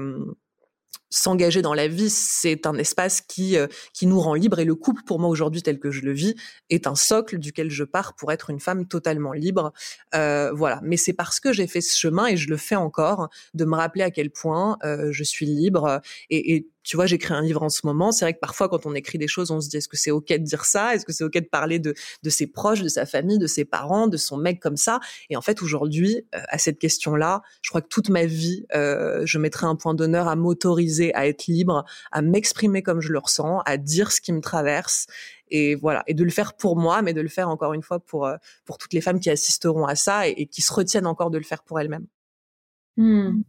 s'engager 1.14 1.62
dans 1.62 1.74
la 1.74 1.88
vie, 1.88 2.10
c'est 2.10 2.66
un 2.66 2.76
espace 2.76 3.22
qui 3.22 3.56
euh, 3.58 3.68
qui 3.94 4.08
nous 4.08 4.20
rend 4.20 4.34
libre 4.34 4.60
et 4.60 4.66
le 4.66 4.76
couple 4.76 5.04
pour 5.04 5.20
moi 5.20 5.30
aujourd'hui 5.30 5.62
tel 5.62 5.80
que 5.80 5.92
je 5.92 6.02
le 6.02 6.12
vis 6.12 6.36
est 6.70 6.88
un 6.88 6.96
socle 6.96 7.38
duquel 7.38 7.70
je 7.70 7.84
pars 7.84 8.16
pour 8.16 8.32
être 8.32 8.50
une 8.50 8.60
femme 8.60 8.88
totalement 8.88 9.32
libre. 9.32 9.74
Euh, 10.16 10.52
voilà, 10.54 10.80
mais 10.84 10.98
c'est 10.98 11.14
parce 11.14 11.40
que 11.40 11.54
j'ai 11.54 11.68
fait 11.68 11.82
ce 11.82 11.98
chemin 11.98 12.28
et 12.28 12.38
je 12.38 12.50
le 12.50 12.58
fais 12.58 12.76
encore 12.76 13.30
de 13.54 13.66
me 13.66 13.76
rappeler 13.76 14.04
à 14.04 14.12
quel 14.12 14.32
point 14.32 14.78
euh, 14.84 15.12
je 15.12 15.24
suis 15.24 15.46
libre 15.46 16.02
et, 16.30 16.56
et 16.56 16.73
tu 16.84 16.96
vois, 16.96 17.06
j'écris 17.06 17.34
un 17.34 17.42
livre 17.42 17.64
en 17.64 17.70
ce 17.70 17.82
moment. 17.86 18.12
C'est 18.12 18.26
vrai 18.26 18.34
que 18.34 18.40
parfois, 18.40 18.70
quand 18.70 18.86
on 18.86 18.94
écrit 18.94 19.18
des 19.18 19.28
choses, 19.28 19.52
on 19.52 19.62
se 19.62 19.70
dit 19.70 19.78
est-ce 19.78 19.88
que 19.88 19.98
c'est 19.98 20.12
ok 20.12 20.28
de 20.28 20.38
dire 20.38 20.66
ça? 20.66 20.96
Est-ce 20.96 21.06
que 21.06 21.14
c'est 21.14 21.24
ok 21.24 21.34
de 21.34 21.40
parler 21.42 21.80
de 21.80 21.94
de 22.24 22.30
ses 22.30 22.48
proches, 22.48 22.82
de 22.82 22.90
sa 22.90 23.06
famille, 23.06 23.40
de 23.40 23.48
ses 23.48 23.66
parents, 23.66 24.08
de 24.08 24.18
son 24.18 24.38
mec 24.38 24.60
comme 24.60 24.78
ça? 24.78 25.00
Et 25.30 25.38
en 25.38 25.42
fait, 25.42 25.62
aujourd'hui, 25.62 26.26
euh, 26.36 26.40
à 26.50 26.58
cette 26.58 26.80
question-là, 26.80 27.42
je 27.62 27.70
crois 27.70 27.82
que 27.82 27.88
toute 27.88 28.10
ma 28.10 28.26
vie, 28.26 28.66
euh, 28.76 29.22
je 29.26 29.38
mettrai 29.40 29.66
un 29.66 29.76
point 29.76 29.94
d'honneur 29.94 30.28
à 30.28 30.36
m'autoriser 30.36 31.14
à 31.16 31.28
être 31.28 31.48
libre, 31.48 31.86
à 32.12 32.22
m'exprimer 32.22 32.84
comme 32.84 33.02
je 33.02 33.12
le 33.12 33.20
ressens, 33.20 33.60
à 33.66 33.78
dire 33.78 34.12
ce 34.12 34.22
qui 34.22 34.34
me 34.34 34.42
traverse 34.42 35.08
et 35.54 35.76
voilà 35.76 36.04
et 36.08 36.14
de 36.14 36.24
le 36.24 36.32
faire 36.32 36.54
pour 36.54 36.76
moi 36.76 37.02
mais 37.02 37.14
de 37.14 37.22
le 37.22 37.30
faire 37.30 37.50
encore 37.50 37.74
une 37.74 37.84
fois 37.84 38.00
pour 38.00 38.26
euh, 38.26 38.36
pour 38.66 38.78
toutes 38.78 38.94
les 38.94 39.02
femmes 39.02 39.20
qui 39.20 39.30
assisteront 39.30 39.86
à 39.86 39.96
ça 39.96 40.28
et, 40.28 40.48
qui 40.48 40.62
se 40.62 40.74
retiennent 40.74 41.08
encore 41.08 41.30
de 41.30 41.38
le 41.38 41.44
faire 41.44 41.64
pour 41.64 41.80
elles-mêmes. 41.80 42.08
Hmm. 42.96 43.42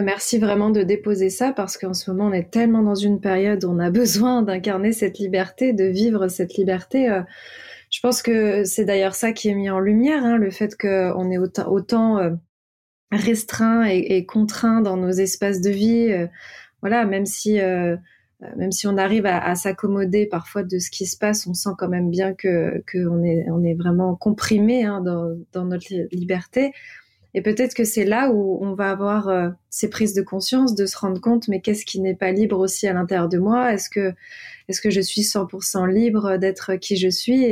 merci 0.00 0.38
vraiment 0.38 0.70
de 0.70 0.84
déposer 0.84 1.28
ça 1.28 1.52
parce 1.52 1.76
qu'en 1.76 1.94
ce 1.94 2.08
moment 2.12 2.28
on 2.28 2.32
est 2.32 2.48
tellement 2.52 2.80
dans 2.80 2.94
une 2.94 3.20
période 3.20 3.64
où 3.64 3.70
on 3.70 3.80
a 3.80 3.90
besoin 4.02 4.42
d'incarner 4.42 4.92
cette 4.92 5.18
liberté, 5.18 5.72
de 5.72 5.84
vivre 5.84 6.28
cette 6.28 6.54
liberté. 6.54 7.10
Euh. 7.10 7.22
je 7.90 8.00
pense 8.00 8.22
que 8.22 8.64
c'est 8.64 8.84
d'ailleurs 8.84 9.16
ça 9.16 9.32
qui 9.32 9.48
est 9.48 9.54
mis 9.54 9.68
en 9.68 9.80
lumière, 9.80 10.24
hein, 10.24 10.36
le 10.36 10.50
fait 10.50 10.76
qu'on 10.76 11.30
est 11.30 11.38
autant, 11.38 12.18
euh, 12.18 12.30
restreint 13.10 13.84
et, 13.84 14.24
contraint 14.26 14.80
dans 14.80 14.96
nos 14.96 15.10
espaces 15.10 15.60
de 15.60 15.70
vie. 15.70 16.12
voilà, 16.80 17.04
même 17.04 17.26
si 17.26 17.60
euh, 18.42 18.50
même 18.56 18.72
si 18.72 18.86
on 18.86 18.96
arrive 18.96 19.26
à, 19.26 19.54
s'accommoder 19.54 20.26
parfois 20.26 20.62
de 20.64 20.78
ce 20.78 20.90
qui 20.90 21.06
se 21.06 21.16
passe, 21.16 21.46
on 21.46 21.54
sent 21.54 21.70
quand 21.78 21.88
même 21.88 22.10
bien 22.10 22.34
que 22.34 22.82
qu'on 22.90 23.22
est 23.22 23.46
on 23.50 23.62
est 23.62 23.74
vraiment 23.74 24.16
comprimé 24.16 24.84
hein, 24.84 25.00
dans, 25.00 25.64
notre 25.64 25.86
liberté. 26.12 26.72
Et 27.34 27.42
peut-être 27.42 27.74
que 27.74 27.84
c'est 27.84 28.04
là 28.04 28.30
où 28.30 28.58
on 28.64 28.74
va 28.74 28.90
avoir 28.90 29.28
euh, 29.28 29.50
ces 29.68 29.90
prises 29.90 30.14
de 30.14 30.22
conscience, 30.22 30.74
de 30.74 30.86
se 30.86 30.96
rendre 30.96 31.20
compte, 31.20 31.48
mais 31.48 31.60
qu'est-ce 31.60 31.84
qui 31.84 32.00
n'est 32.00 32.14
pas 32.14 32.30
libre 32.30 32.58
aussi 32.58 32.86
à 32.86 32.92
l'intérieur 32.92 33.28
de 33.28 33.38
moi? 33.38 33.72
Est-ce 33.72 33.90
que 33.90 34.14
est-ce 34.68 34.80
que 34.80 34.90
je 34.90 35.00
suis 35.00 35.22
100% 35.22 35.86
libre 35.92 36.36
d'être 36.36 36.76
qui 36.76 36.96
je 36.96 37.08
suis? 37.08 37.44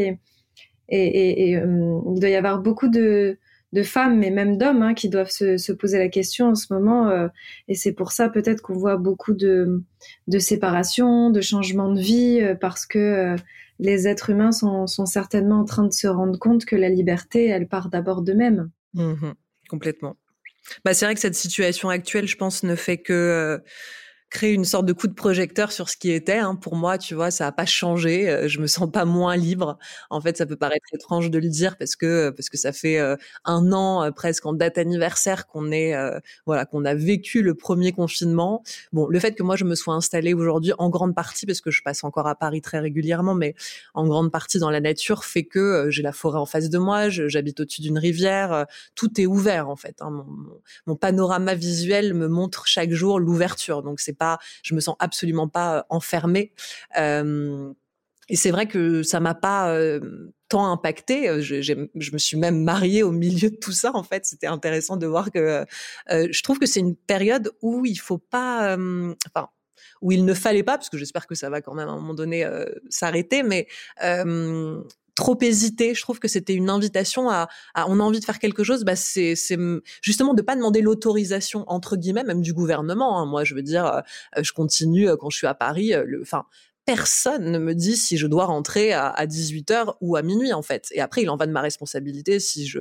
Et, 0.89 1.57
euh, 1.57 2.01
il 2.15 2.21
doit 2.21 2.29
y 2.29 2.37
avoir 2.37 2.61
beaucoup 2.61 2.89
de 2.89 3.39
de 3.73 3.83
femmes, 3.83 4.19
mais 4.19 4.31
même 4.31 4.59
d'hommes, 4.59 4.83
hein, 4.83 4.95
qui 4.95 5.09
doivent 5.09 5.31
se, 5.31 5.73
poser 5.73 5.99
la 5.99 6.09
question 6.09 6.49
en 6.49 6.55
ce 6.55 6.73
moment. 6.73 7.09
Euh, 7.09 7.29
et 7.69 7.75
c'est 7.75 7.93
pour 7.93 8.13
ça 8.13 8.29
peut-être 8.29 8.61
qu'on 8.61 8.75
voit 8.75 8.97
beaucoup 8.97 9.33
de, 9.33 9.83
de 10.29 10.39
séparation, 10.39 11.31
de 11.31 11.41
changement 11.41 11.91
de 11.91 12.01
vie, 12.01 12.41
euh, 12.43 12.55
parce 12.55 12.85
que 12.85 13.35
les 13.79 14.07
êtres 14.07 14.31
humains 14.31 14.53
sont, 14.53 14.87
certainement 15.07 15.61
en 15.61 15.65
train 15.65 15.85
de 15.85 15.93
se 15.93 16.07
rendre 16.07 16.39
compte 16.39 16.65
que 16.67 16.77
la 16.77 16.91
liberté, 16.91 17.47
elle 17.47 17.67
part 17.67 17.89
d'abord 17.89 18.23
d'eux-mêmes. 18.23 18.71
Mmh 18.95 19.33
complètement. 19.73 20.19
Bah, 20.85 20.93
c'est 20.93 21.07
vrai 21.07 21.15
que 21.15 21.21
cette 21.21 21.35
situation 21.35 21.89
actuelle, 21.89 22.29
je 22.29 22.37
pense, 22.37 22.63
ne 22.63 22.77
fait 22.77 22.99
que 22.99 23.61
créer 24.33 24.55
une 24.55 24.65
sorte 24.65 24.87
de 24.87 24.95
coup 24.95 25.09
de 25.09 25.13
projecteur 25.13 25.73
sur 25.73 25.91
ce 25.91 25.97
qui 25.97 26.11
était. 26.11 26.39
Hein. 26.39 26.57
Pour 26.57 26.75
moi, 26.75 26.97
tu 26.97 27.15
vois, 27.15 27.31
ça 27.31 27.47
a 27.47 27.53
pas 27.53 27.67
changé. 27.67 28.31
Euh, 28.31 28.49
je 28.49 28.61
me 28.61 28.67
sens 28.67 28.91
pas 28.91 29.05
moins 29.05 29.37
libre. 29.37 29.79
En 30.09 30.21
fait, 30.23 30.39
ça 30.39 30.47
peut 30.47 30.57
paraître 30.57 30.87
étrange 30.93 31.31
de 31.31 31.39
le 31.39 31.49
dire 31.49 31.77
parce 31.77 31.97
que 31.97 32.31
parce 32.31 32.49
que 32.49 32.57
ça 32.57 32.73
fait 32.73 32.99
euh, 32.99 33.17
un 33.45 33.73
an 33.73 34.05
euh, 34.05 34.11
presque 34.11 34.47
en 34.47 34.55
date 34.55 34.79
anniversaire 34.79 35.47
qu'on 35.47 35.71
est 35.71 35.93
voilà 36.47 36.65
qu'on 36.65 36.85
a 36.87 36.95
vécu 36.95 37.43
le 37.43 37.55
premier 37.55 37.93
confinement. 37.93 38.63
Bon, 38.93 39.07
le 39.07 39.21
fait 39.21 39.35
que 39.35 39.43
moi 39.43 39.57
je 39.57 39.65
me 39.65 39.75
sois 39.75 39.95
installée 39.95 40.33
aujourd'hui 40.33 40.73
en 40.79 40.89
grande 40.89 41.15
partie 41.15 41.45
parce 41.45 41.61
que 41.61 41.71
je 41.71 41.83
passe 41.83 42.03
encore 42.03 42.27
à 42.27 42.35
Paris 42.35 42.63
très 42.63 42.79
régulièrement, 42.79 43.35
mais 43.35 43.55
en 43.93 44.07
grande 44.07 44.33
partie 44.33 44.59
dans 44.59 44.71
la 44.71 44.81
nature 44.81 45.25
fait 45.25 45.45
que 45.45 45.91
j'ai 45.91 46.03
la 46.03 46.13
forêt 46.13 46.39
en 46.39 46.47
face 46.47 46.71
de 46.71 46.79
moi, 46.79 47.11
j'habite 47.11 47.61
au-dessus 47.61 47.83
d'une 47.83 47.99
rivière, 47.99 48.67
tout 48.95 49.21
est 49.21 49.27
ouvert 49.27 49.69
en 49.69 49.77
fait. 49.77 49.97
Hein. 50.01 50.11
Mon, 50.11 50.27
mon, 50.87 50.97
panorama 50.97 51.55
visuel 51.55 52.15
me 52.15 52.29
montre 52.29 52.67
chaque 52.67 52.93
jour 52.93 53.21
l'ouverture, 53.21 53.83
donc 53.83 54.01
c'est 54.01 54.17
je 54.63 54.75
me 54.75 54.81
sens 54.81 54.97
absolument 54.99 55.49
pas 55.49 55.79
euh, 55.79 55.83
enfermée. 55.91 56.53
Euh, 56.99 57.73
et 58.29 58.37
c'est 58.37 58.51
vrai 58.51 58.67
que 58.67 59.03
ça 59.03 59.21
m'a 59.21 59.35
pas 59.35 59.75
euh, 59.75 60.33
tant 60.49 60.71
impacté. 60.71 61.43
Je, 61.43 61.61
je, 61.61 62.13
me 62.13 62.19
suis 62.19 62.37
même 62.37 62.63
mariée 62.63 63.03
au 63.03 63.11
milieu 63.11 63.51
de 63.51 63.57
tout 63.57 63.73
ça. 63.73 63.91
En 63.95 64.03
fait, 64.03 64.25
c'était 64.25 64.47
intéressant 64.47 64.97
de 64.97 65.07
voir 65.07 65.31
que 65.31 65.67
je 66.09 66.43
trouve 66.43 66.59
que 66.59 66.67
c'est 66.67 66.81
une 66.81 66.97
période 66.97 67.51
où 67.61 67.85
il 67.85 67.99
faut 67.99 68.19
pas, 68.19 68.75
enfin, 68.75 69.49
où 70.01 70.13
il 70.13 70.25
ne 70.25 70.35
fallait 70.35 70.63
pas, 70.63 70.79
parce 70.79 70.89
que 70.89 70.97
j'espère 70.97 71.27
que 71.27 71.35
ça 71.35 71.51
va 71.51 71.61
quand 71.61 71.75
même 71.75 71.89
à 71.89 71.93
un 71.93 71.97
moment 71.97 72.15
donné 72.15 72.49
s'arrêter, 72.89 73.43
mais 73.43 73.67
trop 75.15 75.39
hésiter. 75.41 75.95
Je 75.95 76.03
trouve 76.03 76.19
que 76.19 76.29
c'était 76.29 76.55
une 76.55 76.71
invitation 76.71 77.31
à, 77.31 77.49
on 77.75 78.01
a 78.01 78.03
envie 78.03 78.21
de 78.21 78.25
faire 78.25 78.39
quelque 78.39 78.65
chose. 78.65 78.85
Bah 78.85 78.97
c'est 78.97 79.35
justement 80.01 80.35
de 80.35 80.43
pas 80.43 80.57
demander 80.57 80.81
l'autorisation 80.81 81.65
entre 81.67 81.97
guillemets 81.97 82.25
même 82.25 82.41
du 82.41 82.53
gouvernement. 82.53 83.19
Hein. 83.19 83.27
Moi, 83.27 83.45
je 83.45 83.55
veux 83.55 83.63
dire, 83.63 83.87
euh, 83.87 84.43
je 84.43 84.53
continue 84.53 85.09
euh, 85.09 85.17
quand 85.17 85.31
je 85.31 85.37
suis 85.37 85.47
à 85.47 85.55
Paris. 85.55 85.95
Euh, 85.95 86.05
enfin, 86.23 86.45
personne 86.85 87.53
ne 87.53 87.59
me 87.59 87.75
dit 87.75 87.97
si 87.97 88.17
je 88.17 88.27
dois 88.27 88.47
rentrer 88.47 88.93
à, 88.93 89.15
18h 89.25 89.95
ou 90.01 90.17
à 90.17 90.23
minuit 90.23 90.53
en 90.53 90.63
fait. 90.63 90.89
Et 90.93 91.01
après, 91.01 91.23
il 91.23 91.31
en 91.31 91.37
va 91.37 91.47
de 91.47 91.53
ma 91.53 91.61
responsabilité 91.61 92.41
si 92.41 92.67
je 92.67 92.81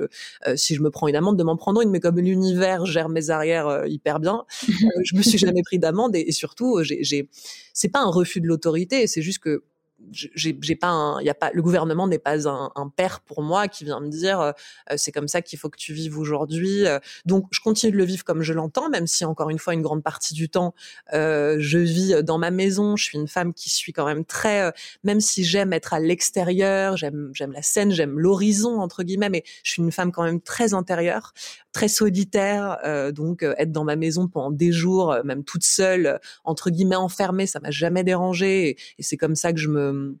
si 0.56 0.74
je 0.74 0.82
me 0.82 0.90
prends 0.90 1.06
une 1.06 1.14
amende 1.14 1.38
de 1.38 1.44
m'en 1.44 1.56
prendre 1.56 1.80
une. 1.82 1.90
Mais 1.90 2.00
comme 2.00 2.18
l'univers 2.18 2.84
gère 2.84 3.08
mes 3.08 3.30
arrières 3.30 3.86
hyper 3.86 4.18
bien, 4.18 4.44
je 5.04 5.16
me 5.16 5.22
suis 5.22 5.38
jamais 5.38 5.62
pris 5.62 5.78
d'amende 5.78 6.16
et, 6.16 6.24
et, 6.26 6.32
surtout, 6.32 6.80
j'ai 6.82 7.28
c'est 7.74 7.90
pas 7.90 8.00
un 8.00 8.10
refus 8.10 8.40
de 8.40 8.48
l'autorité, 8.48 9.06
c'est 9.06 9.22
juste 9.22 9.38
que 9.38 9.62
j'ai 10.12 10.76
pas 10.76 10.88
un, 10.88 11.20
y 11.22 11.30
a 11.30 11.34
pas, 11.34 11.50
le 11.52 11.62
gouvernement 11.62 12.06
n'est 12.06 12.18
pas 12.18 12.48
un, 12.48 12.70
un, 12.74 12.88
père 12.88 13.20
pour 13.20 13.42
moi 13.42 13.68
qui 13.68 13.84
vient 13.84 14.00
me 14.00 14.08
dire 14.08 14.40
euh, 14.40 14.52
euh, 14.90 14.94
c'est 14.96 15.12
comme 15.12 15.28
ça 15.28 15.42
qu'il 15.42 15.58
faut 15.58 15.68
que 15.68 15.78
tu 15.78 15.92
vives 15.92 16.18
aujourd'hui. 16.18 16.86
Euh. 16.86 16.98
donc 17.24 17.46
je 17.50 17.60
continue 17.60 17.92
de 17.92 17.96
le 17.96 18.04
vivre 18.04 18.24
comme 18.24 18.42
je 18.42 18.52
l'entends, 18.52 18.88
même 18.88 19.06
si 19.06 19.24
encore 19.24 19.50
une 19.50 19.58
fois 19.58 19.74
une 19.74 19.82
grande 19.82 20.02
partie 20.02 20.34
du 20.34 20.48
temps 20.48 20.74
euh, 21.12 21.56
je 21.60 21.78
vis 21.78 22.22
dans 22.22 22.38
ma 22.38 22.50
maison. 22.50 22.96
Je 22.96 23.04
suis 23.04 23.18
une 23.18 23.28
femme 23.28 23.54
qui 23.54 23.70
suis 23.70 23.92
quand 23.92 24.06
même 24.06 24.24
très, 24.24 24.72
même 25.04 25.20
si 25.20 25.44
j'aime 25.44 25.72
être 25.72 25.92
à 25.94 26.00
l'extérieur, 26.00 26.96
j'aime 26.96 27.30
j'aime 27.34 27.52
la 27.52 27.62
scène, 27.62 27.90
j'aime 27.90 28.18
l'horizon 28.18 28.80
entre 28.80 29.02
guillemets, 29.02 29.30
mais 29.30 29.44
je 29.62 29.72
suis 29.72 29.82
une 29.82 29.92
femme 29.92 30.12
quand 30.12 30.24
même 30.24 30.40
très 30.40 30.74
intérieure, 30.74 31.32
très 31.72 31.88
solitaire. 31.88 32.78
donc 33.14 33.42
être 33.42 33.72
dans 33.72 33.84
ma 33.84 33.96
maison 33.96 34.28
pendant 34.28 34.50
des 34.50 34.72
jours, 34.72 35.16
même 35.24 35.44
toute 35.44 35.64
seule, 35.64 36.20
entre 36.44 36.70
guillemets 36.70 36.96
enfermée, 36.96 37.46
ça 37.46 37.60
m'a 37.60 37.70
jamais 37.70 38.04
dérangée 38.04 38.68
et, 38.68 38.76
et 38.98 39.02
c'est 39.02 39.16
comme 39.16 39.34
ça 39.34 39.52
que 39.52 39.58
je 39.58 39.68
me 39.68 40.18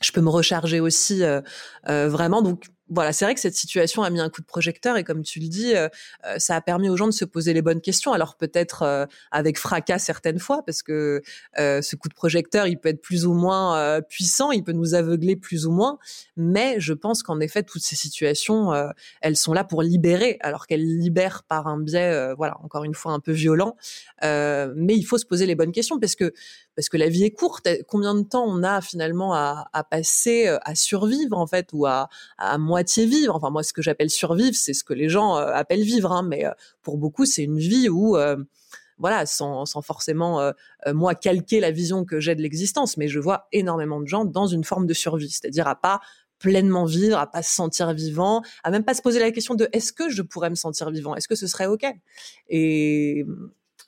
je 0.00 0.12
peux 0.12 0.20
me 0.20 0.28
recharger 0.28 0.80
aussi 0.80 1.22
euh, 1.22 1.40
euh, 1.88 2.08
vraiment. 2.08 2.42
Donc 2.42 2.66
voilà, 2.88 3.12
c'est 3.12 3.24
vrai 3.24 3.34
que 3.34 3.40
cette 3.40 3.56
situation 3.56 4.02
a 4.02 4.10
mis 4.10 4.20
un 4.20 4.30
coup 4.30 4.40
de 4.40 4.46
projecteur 4.46 4.96
et 4.96 5.02
comme 5.02 5.22
tu 5.22 5.40
le 5.40 5.48
dis, 5.48 5.74
euh, 5.74 5.88
euh, 6.24 6.38
ça 6.38 6.54
a 6.54 6.60
permis 6.60 6.88
aux 6.88 6.96
gens 6.96 7.06
de 7.06 7.12
se 7.12 7.24
poser 7.24 7.52
les 7.52 7.62
bonnes 7.62 7.80
questions. 7.80 8.12
Alors 8.12 8.36
peut-être 8.36 8.82
euh, 8.82 9.06
avec 9.32 9.58
fracas 9.58 9.98
certaines 9.98 10.38
fois, 10.38 10.62
parce 10.64 10.82
que 10.82 11.22
ce 11.56 11.96
coup 11.96 12.08
de 12.08 12.14
projecteur, 12.14 12.66
il 12.66 12.78
peut 12.78 12.88
être 12.88 13.00
plus 13.00 13.26
ou 13.26 13.32
moins 13.32 14.00
puissant, 14.02 14.52
il 14.52 14.62
peut 14.62 14.72
nous 14.72 14.94
aveugler 14.94 15.36
plus 15.36 15.66
ou 15.66 15.72
moins. 15.72 15.98
Mais 16.36 16.76
je 16.78 16.92
pense 16.92 17.22
qu'en 17.22 17.40
effet, 17.40 17.62
toutes 17.62 17.82
ces 17.82 17.96
situations, 17.96 18.72
elles 19.20 19.36
sont 19.36 19.52
là 19.52 19.64
pour 19.64 19.82
libérer, 19.82 20.38
alors 20.40 20.66
qu'elles 20.66 20.86
libèrent 20.98 21.42
par 21.44 21.66
un 21.66 21.78
biais, 21.78 22.34
voilà, 22.34 22.56
encore 22.62 22.84
une 22.84 22.94
fois 22.94 23.12
un 23.12 23.20
peu 23.20 23.32
violent. 23.32 23.76
mais 24.22 24.96
il 24.96 25.04
faut 25.04 25.18
se 25.18 25.26
poser 25.26 25.46
les 25.46 25.54
bonnes 25.54 25.72
questions 25.72 25.98
parce 25.98 26.14
que 26.14 26.32
parce 26.76 26.88
que 26.88 26.96
la 26.96 27.08
vie 27.08 27.24
est 27.24 27.32
courte. 27.32 27.68
Combien 27.88 28.14
de 28.14 28.22
temps 28.22 28.44
on 28.46 28.62
a 28.62 28.80
finalement 28.80 29.34
à, 29.34 29.68
à 29.72 29.82
passer 29.82 30.46
à 30.62 30.74
survivre 30.74 31.36
en 31.38 31.46
fait 31.46 31.70
ou 31.72 31.86
à, 31.86 32.08
à 32.38 32.58
moitié 32.58 33.06
vivre? 33.06 33.34
Enfin 33.34 33.50
moi, 33.50 33.62
ce 33.62 33.72
que 33.72 33.82
j'appelle 33.82 34.10
survivre, 34.10 34.54
c'est 34.54 34.74
ce 34.74 34.84
que 34.84 34.94
les 34.94 35.08
gens 35.08 35.36
euh, 35.36 35.46
appellent 35.52 35.82
vivre. 35.82 36.12
Hein, 36.12 36.22
mais 36.22 36.44
euh, 36.44 36.50
pour 36.82 36.98
beaucoup, 36.98 37.24
c'est 37.24 37.42
une 37.42 37.58
vie 37.58 37.88
où 37.88 38.16
euh, 38.16 38.36
voilà, 38.98 39.26
sans, 39.26 39.66
sans 39.66 39.82
forcément 39.82 40.52
moi 40.86 41.14
calquer 41.14 41.60
la 41.60 41.70
vision 41.70 42.06
que 42.06 42.18
j'ai 42.18 42.34
de 42.34 42.40
l'existence, 42.40 42.96
mais 42.96 43.08
je 43.08 43.20
vois 43.20 43.46
énormément 43.52 44.00
de 44.00 44.06
gens 44.06 44.24
dans 44.24 44.46
une 44.46 44.64
forme 44.64 44.86
de 44.86 44.94
survie, 44.94 45.28
c'est-à-dire 45.28 45.68
à 45.68 45.74
pas 45.74 46.00
pleinement 46.38 46.86
vivre, 46.86 47.18
à 47.18 47.30
pas 47.30 47.42
se 47.42 47.54
sentir 47.54 47.92
vivant, 47.92 48.42
à 48.64 48.70
même 48.70 48.84
pas 48.84 48.94
se 48.94 49.02
poser 49.02 49.20
la 49.20 49.30
question 49.32 49.54
de 49.54 49.68
est-ce 49.72 49.92
que 49.92 50.08
je 50.08 50.22
pourrais 50.22 50.48
me 50.48 50.54
sentir 50.54 50.90
vivant, 50.90 51.14
est-ce 51.14 51.28
que 51.28 51.34
ce 51.34 51.46
serait 51.46 51.66
ok? 51.66 51.84
Et 52.48 53.26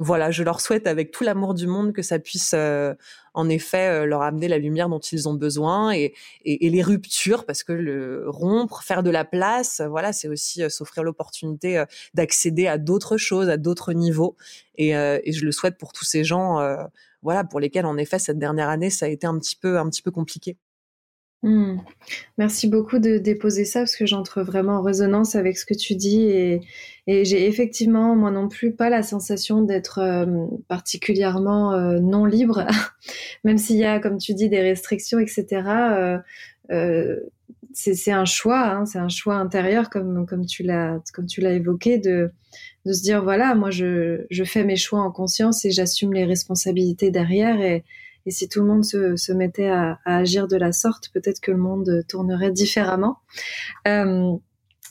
voilà, 0.01 0.31
je 0.31 0.45
leur 0.45 0.61
souhaite 0.61 0.87
avec 0.87 1.11
tout 1.11 1.25
l'amour 1.25 1.55
du 1.55 1.67
monde 1.67 1.93
que 1.93 2.03
ça 2.03 2.21
puisse 2.21 2.53
euh, 2.55 2.95
en 3.35 3.49
effet 3.49 3.89
euh, 3.89 4.07
leur 4.07 4.23
amener 4.23 4.47
la 4.47 4.59
lumière 4.59 4.89
dont 4.89 5.01
ils 5.01 5.29
ont 5.29 5.35
besoin 5.35 5.93
et, 5.93 6.15
et, 6.45 6.71
les 6.71 6.83
ruptures, 6.83 7.45
parce 7.45 7.65
que 7.65 7.73
le 7.73 8.25
rompre, 8.29 8.83
faire 8.85 9.03
de 9.03 9.11
la 9.11 9.25
place, 9.25 9.83
voilà, 9.89 10.13
c'est 10.13 10.29
aussi 10.29 10.63
euh, 10.63 10.69
s'offrir 10.69 11.03
l'opportunité 11.03 11.83
d'accéder 12.15 12.69
à 12.69 12.79
d'autres 12.79 13.17
choses, 13.17 13.49
à 13.49 13.57
d'autres 13.57 13.93
niveaux. 13.93 14.37
Et, 14.77 14.91
et, 14.91 15.33
je 15.33 15.45
le 15.45 15.51
souhaite 15.51 15.77
pour 15.79 15.93
tous 15.93 16.05
ces 16.05 16.23
gens, 16.23 16.61
voilà, 17.23 17.43
pour 17.43 17.59
lesquels 17.59 17.87
en 17.87 17.97
effet 17.97 18.19
cette 18.21 18.39
dernière 18.39 18.69
année 18.69 18.91
ça 18.91 19.07
a 19.07 19.09
été 19.09 19.27
un 19.27 19.37
petit 19.39 19.57
peu 19.57 19.79
un 19.79 19.89
petit 19.91 20.03
peu 20.03 20.13
compliqué. 20.13 20.57
Hmm. 21.45 21.77
Merci 22.37 22.67
beaucoup 22.67 22.99
de 22.99 23.17
déposer 23.19 23.65
ça 23.65 23.81
parce 23.81 23.95
que 23.95 24.07
j'entre 24.07 24.43
vraiment 24.43 24.79
en 24.79 24.83
résonance 24.83 25.37
avec 25.37 25.57
ce 25.57 25.65
que 25.65 25.75
tu 25.75 25.95
dis 25.95 26.23
et, 26.23 26.61
j'ai 27.07 27.47
effectivement 27.47 28.15
moi 28.17 28.31
non 28.31 28.49
plus 28.49 28.73
pas 28.75 28.91
la 28.91 29.03
sensation 29.03 29.63
d'être 29.63 29.99
euh, 30.01 30.47
particulièrement 30.67 31.73
euh, 31.73 32.01
non 32.01 32.27
libre, 32.27 32.67
même 33.45 33.57
s'il 33.57 33.77
y 33.77 33.85
a 33.85 33.99
comme 34.01 34.19
tu 34.19 34.35
dis 34.35 34.49
des 34.51 34.61
restrictions 34.61 35.19
etc. 35.19 36.19
Euh, 36.71 37.21
c'est 37.73 38.11
un 38.11 38.25
choix, 38.25 38.67
hein, 38.67 38.85
c'est 38.85 38.99
un 38.99 39.09
choix 39.09 39.37
intérieur 39.37 39.89
comme 39.91 40.27
comme 40.27 40.45
tu 40.45 40.65
l'as 40.65 40.99
comme 41.15 41.27
tu 41.27 41.41
l'as 41.41 41.53
évoqué 41.53 41.99
de 41.99 42.31
de 42.85 42.93
se 42.93 43.03
dire 43.03 43.23
voilà 43.23 43.55
moi 43.55 43.71
je 43.71 44.27
je 44.31 44.45
fais 44.45 44.65
mes 44.65 44.77
choix 44.77 45.01
en 45.01 45.13
conscience 45.13 45.65
et 45.65 45.71
j'assume 45.71 46.13
les 46.13 46.25
responsabilités 46.25 47.11
derrière 47.11 47.61
et 47.61 47.85
et 48.29 48.31
si 48.31 48.47
tout 48.47 48.61
le 48.61 48.67
monde 48.67 48.85
se, 48.85 49.33
mettait 49.33 49.71
à, 49.71 49.99
agir 50.05 50.49
de 50.49 50.57
la 50.59 50.71
sorte, 50.71 51.09
peut-être 51.15 51.41
que 51.41 51.51
le 51.51 51.57
monde 51.57 52.05
tournerait 52.09 52.51
différemment. 52.51 53.17
Euh, 53.87 54.35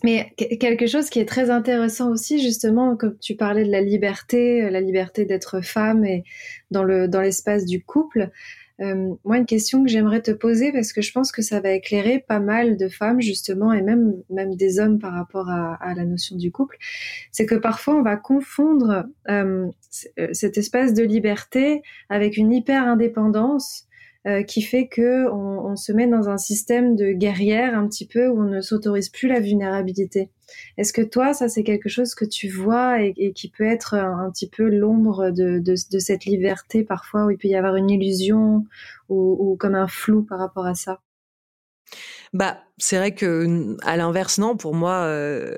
mais 0.04 0.34
quelque 0.60 0.88
chose 0.88 1.12
qui 1.12 1.20
est 1.20 1.28
très 1.28 1.52
intéressant 1.52 2.10
aussi, 2.10 2.42
justement, 2.42 2.98
comme 2.98 3.16
tu 3.20 3.36
parlais 3.36 3.64
de 3.64 3.72
la 3.72 3.82
liberté, 3.82 4.68
la 4.72 4.82
liberté 4.82 5.26
d'être 5.26 5.62
femme 5.62 6.04
et 6.04 6.24
dans 6.72 6.84
l'espace 6.84 7.66
du 7.66 7.84
couple. 7.84 8.32
Euh, 8.80 9.16
moi, 9.24 9.38
une 9.38 9.46
question 9.46 9.84
que 9.84 9.90
j'aimerais 9.90 10.22
te 10.22 10.32
poser, 10.32 10.72
parce 10.72 10.94
que 10.94 11.02
je 11.02 11.12
pense 11.12 11.32
que 11.32 11.42
ça 11.42 11.60
va 11.60 11.72
éclairer 11.72 12.24
pas 12.28 12.40
mal 12.40 12.78
de 12.78 12.90
femmes, 12.90 13.22
justement, 13.22 13.74
et 13.74 13.82
même, 13.82 14.14
même 14.30 14.56
des 14.56 14.80
hommes 14.80 15.00
par 15.00 15.14
rapport 15.14 15.50
à, 15.50 15.76
à 15.76 15.96
la 15.96 16.06
notion 16.06 16.36
du 16.36 16.52
couple, 16.52 16.78
c'est 17.32 17.46
que 17.46 17.56
parfois 17.56 17.96
on 17.96 18.04
va 18.04 18.18
confondre 18.18 19.06
euh, 19.30 19.68
euh 20.20 20.30
cet 20.34 20.58
espace 20.58 20.94
de 20.94 21.04
liberté 21.04 21.82
avec 22.10 22.38
une 22.38 22.52
hyper 22.52 22.84
indépendance 22.84 23.87
euh, 24.28 24.44
qui 24.44 24.62
fait 24.62 24.88
que 24.88 25.32
on, 25.32 25.76
se 25.76 25.92
met 25.92 26.08
dans 26.08 26.28
un 26.30 26.38
système 26.38 26.96
de 26.96 27.12
guerrière 27.12 27.78
un 27.78 27.88
petit 27.88 28.08
peu 28.08 28.28
où 28.28 28.42
on 28.42 28.46
ne 28.46 28.62
s'autorise 28.62 29.10
plus 29.10 29.28
la 29.28 29.40
vulnérabilité. 29.40 30.30
Est-ce 30.78 30.92
que 30.92 31.02
toi, 31.02 31.34
ça 31.34 31.50
c'est 31.50 31.64
quelque 31.64 31.88
chose 31.88 32.16
que 32.16 32.26
tu 32.26 32.50
vois 32.50 33.02
et, 33.02 33.32
qui 33.34 33.50
peut 33.50 33.66
être 33.66 33.94
un, 33.94 34.30
petit 34.32 34.50
peu 34.50 34.70
l'ombre 34.70 35.32
de, 35.32 35.76
cette 36.00 36.26
liberté 36.26 36.84
parfois 36.84 37.26
où 37.26 37.30
il 37.30 37.38
peut 37.38 37.48
y 37.48 37.56
avoir 37.56 37.76
une 37.76 37.90
illusion 37.90 38.66
ou, 39.10 39.38
ou 39.40 39.56
comme 39.56 39.76
un 39.76 39.88
flou 39.88 40.24
par 40.24 40.40
rapport 40.40 40.66
à 40.66 40.76
ça? 40.76 41.00
Bah, 42.34 42.58
c'est 42.78 42.98
vrai 42.98 43.14
que 43.14 43.78
à 43.84 43.98
l'inverse, 43.98 44.38
non. 44.38 44.58
Pour 44.58 44.76
moi, 44.76 45.04
euh, 45.06 45.56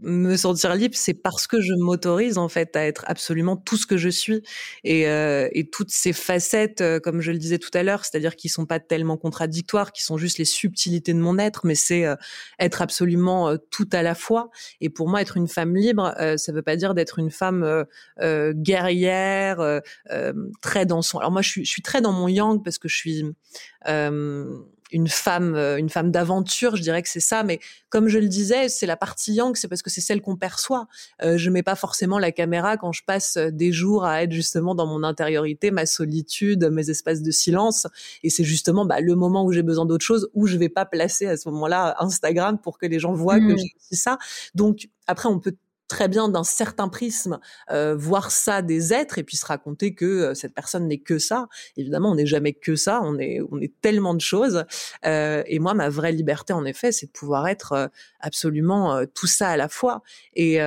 me 0.00 0.36
sentir 0.36 0.74
libre, 0.74 0.94
c'est 0.96 1.14
parce 1.14 1.46
que 1.46 1.60
je 1.60 1.72
m'autorise 1.74 2.38
en 2.38 2.48
fait 2.48 2.76
à 2.76 2.86
être 2.86 3.04
absolument 3.08 3.56
tout 3.56 3.76
ce 3.76 3.86
que 3.86 3.96
je 3.96 4.08
suis 4.08 4.42
et, 4.84 5.08
euh, 5.08 5.48
et 5.52 5.68
toutes 5.68 5.90
ces 5.90 6.12
facettes, 6.12 6.80
euh, 6.80 7.00
comme 7.00 7.20
je 7.20 7.32
le 7.32 7.38
disais 7.38 7.58
tout 7.58 7.70
à 7.74 7.82
l'heure, 7.82 8.04
c'est-à-dire 8.04 8.36
qui 8.36 8.48
sont 8.48 8.66
pas 8.66 8.80
tellement 8.80 9.16
contradictoires, 9.16 9.92
qui 9.92 10.02
sont 10.02 10.16
juste 10.16 10.38
les 10.38 10.44
subtilités 10.44 11.14
de 11.14 11.18
mon 11.18 11.38
être, 11.38 11.66
mais 11.66 11.74
c'est 11.74 12.06
euh, 12.06 12.14
être 12.58 12.82
absolument 12.82 13.56
tout 13.70 13.88
à 13.92 14.02
la 14.02 14.14
fois. 14.14 14.50
Et 14.80 14.88
pour 14.88 15.08
moi, 15.08 15.20
être 15.20 15.36
une 15.36 15.48
femme 15.48 15.74
libre, 15.74 16.14
ça 16.36 16.52
veut 16.52 16.62
pas 16.62 16.76
dire 16.76 16.94
d'être 16.94 17.18
une 17.18 17.30
femme 17.30 17.84
guerrière, 18.20 19.80
très 20.60 20.86
dans 20.86 21.02
son. 21.02 21.18
Alors 21.18 21.30
moi, 21.30 21.42
je 21.42 21.48
suis, 21.48 21.64
je 21.64 21.70
suis 21.70 21.82
très 21.82 22.00
dans 22.00 22.12
mon 22.12 22.28
yang 22.28 22.62
parce 22.62 22.78
que 22.78 22.88
je 22.88 22.96
suis 22.96 23.24
une 24.90 25.08
femme, 25.08 25.54
euh, 25.54 25.76
une 25.76 25.88
femme 25.88 26.10
d'aventure, 26.10 26.76
je 26.76 26.82
dirais 26.82 27.02
que 27.02 27.08
c'est 27.08 27.20
ça. 27.20 27.42
Mais 27.42 27.60
comme 27.88 28.08
je 28.08 28.18
le 28.18 28.28
disais, 28.28 28.68
c'est 28.68 28.86
la 28.86 28.96
partie 28.96 29.34
yang, 29.34 29.56
c'est 29.56 29.68
parce 29.68 29.82
que 29.82 29.90
c'est 29.90 30.00
celle 30.00 30.20
qu'on 30.20 30.36
perçoit. 30.36 30.86
Euh, 31.22 31.36
je 31.36 31.50
mets 31.50 31.62
pas 31.62 31.74
forcément 31.74 32.18
la 32.18 32.32
caméra 32.32 32.76
quand 32.76 32.92
je 32.92 33.02
passe 33.04 33.36
euh, 33.36 33.50
des 33.50 33.72
jours 33.72 34.04
à 34.04 34.22
être 34.22 34.32
justement 34.32 34.74
dans 34.74 34.86
mon 34.86 35.02
intériorité, 35.02 35.70
ma 35.70 35.86
solitude, 35.86 36.68
mes 36.70 36.90
espaces 36.90 37.22
de 37.22 37.30
silence. 37.30 37.86
Et 38.22 38.30
c'est 38.30 38.44
justement 38.44 38.84
bah, 38.84 39.00
le 39.00 39.14
moment 39.14 39.44
où 39.44 39.52
j'ai 39.52 39.62
besoin 39.62 39.86
d'autre 39.86 40.04
chose, 40.04 40.28
où 40.34 40.46
je 40.46 40.56
vais 40.56 40.68
pas 40.68 40.84
placer 40.84 41.26
à 41.26 41.36
ce 41.36 41.48
moment-là 41.50 41.96
Instagram 41.98 42.58
pour 42.58 42.78
que 42.78 42.86
les 42.86 42.98
gens 42.98 43.12
voient 43.12 43.38
que 43.38 43.54
mmh. 43.54 43.58
j'ai 43.58 43.96
ça. 43.96 44.18
Donc 44.54 44.88
après, 45.06 45.28
on 45.28 45.38
peut 45.38 45.54
très 45.88 46.08
bien 46.08 46.28
d'un 46.28 46.44
certain 46.44 46.88
prisme 46.88 47.38
euh, 47.70 47.96
voir 47.96 48.30
ça 48.30 48.62
des 48.62 48.92
êtres 48.92 49.18
et 49.18 49.24
puis 49.24 49.36
se 49.36 49.46
raconter 49.46 49.94
que 49.94 50.04
euh, 50.04 50.34
cette 50.34 50.54
personne 50.54 50.86
n'est 50.86 50.98
que 50.98 51.18
ça. 51.18 51.48
Évidemment, 51.76 52.12
on 52.12 52.14
n'est 52.14 52.26
jamais 52.26 52.52
que 52.52 52.76
ça, 52.76 53.00
on 53.02 53.18
est 53.18 53.40
on 53.50 53.60
est 53.60 53.72
tellement 53.80 54.14
de 54.14 54.20
choses. 54.20 54.64
Euh, 55.06 55.42
et 55.46 55.58
moi, 55.58 55.74
ma 55.74 55.88
vraie 55.88 56.12
liberté, 56.12 56.52
en 56.52 56.64
effet, 56.64 56.92
c'est 56.92 57.06
de 57.06 57.12
pouvoir 57.12 57.48
être 57.48 57.72
euh, 57.72 57.86
absolument 58.20 58.96
euh, 58.96 59.06
tout 59.12 59.26
ça 59.26 59.48
à 59.48 59.56
la 59.56 59.68
fois. 59.68 60.02
Et 60.34 60.58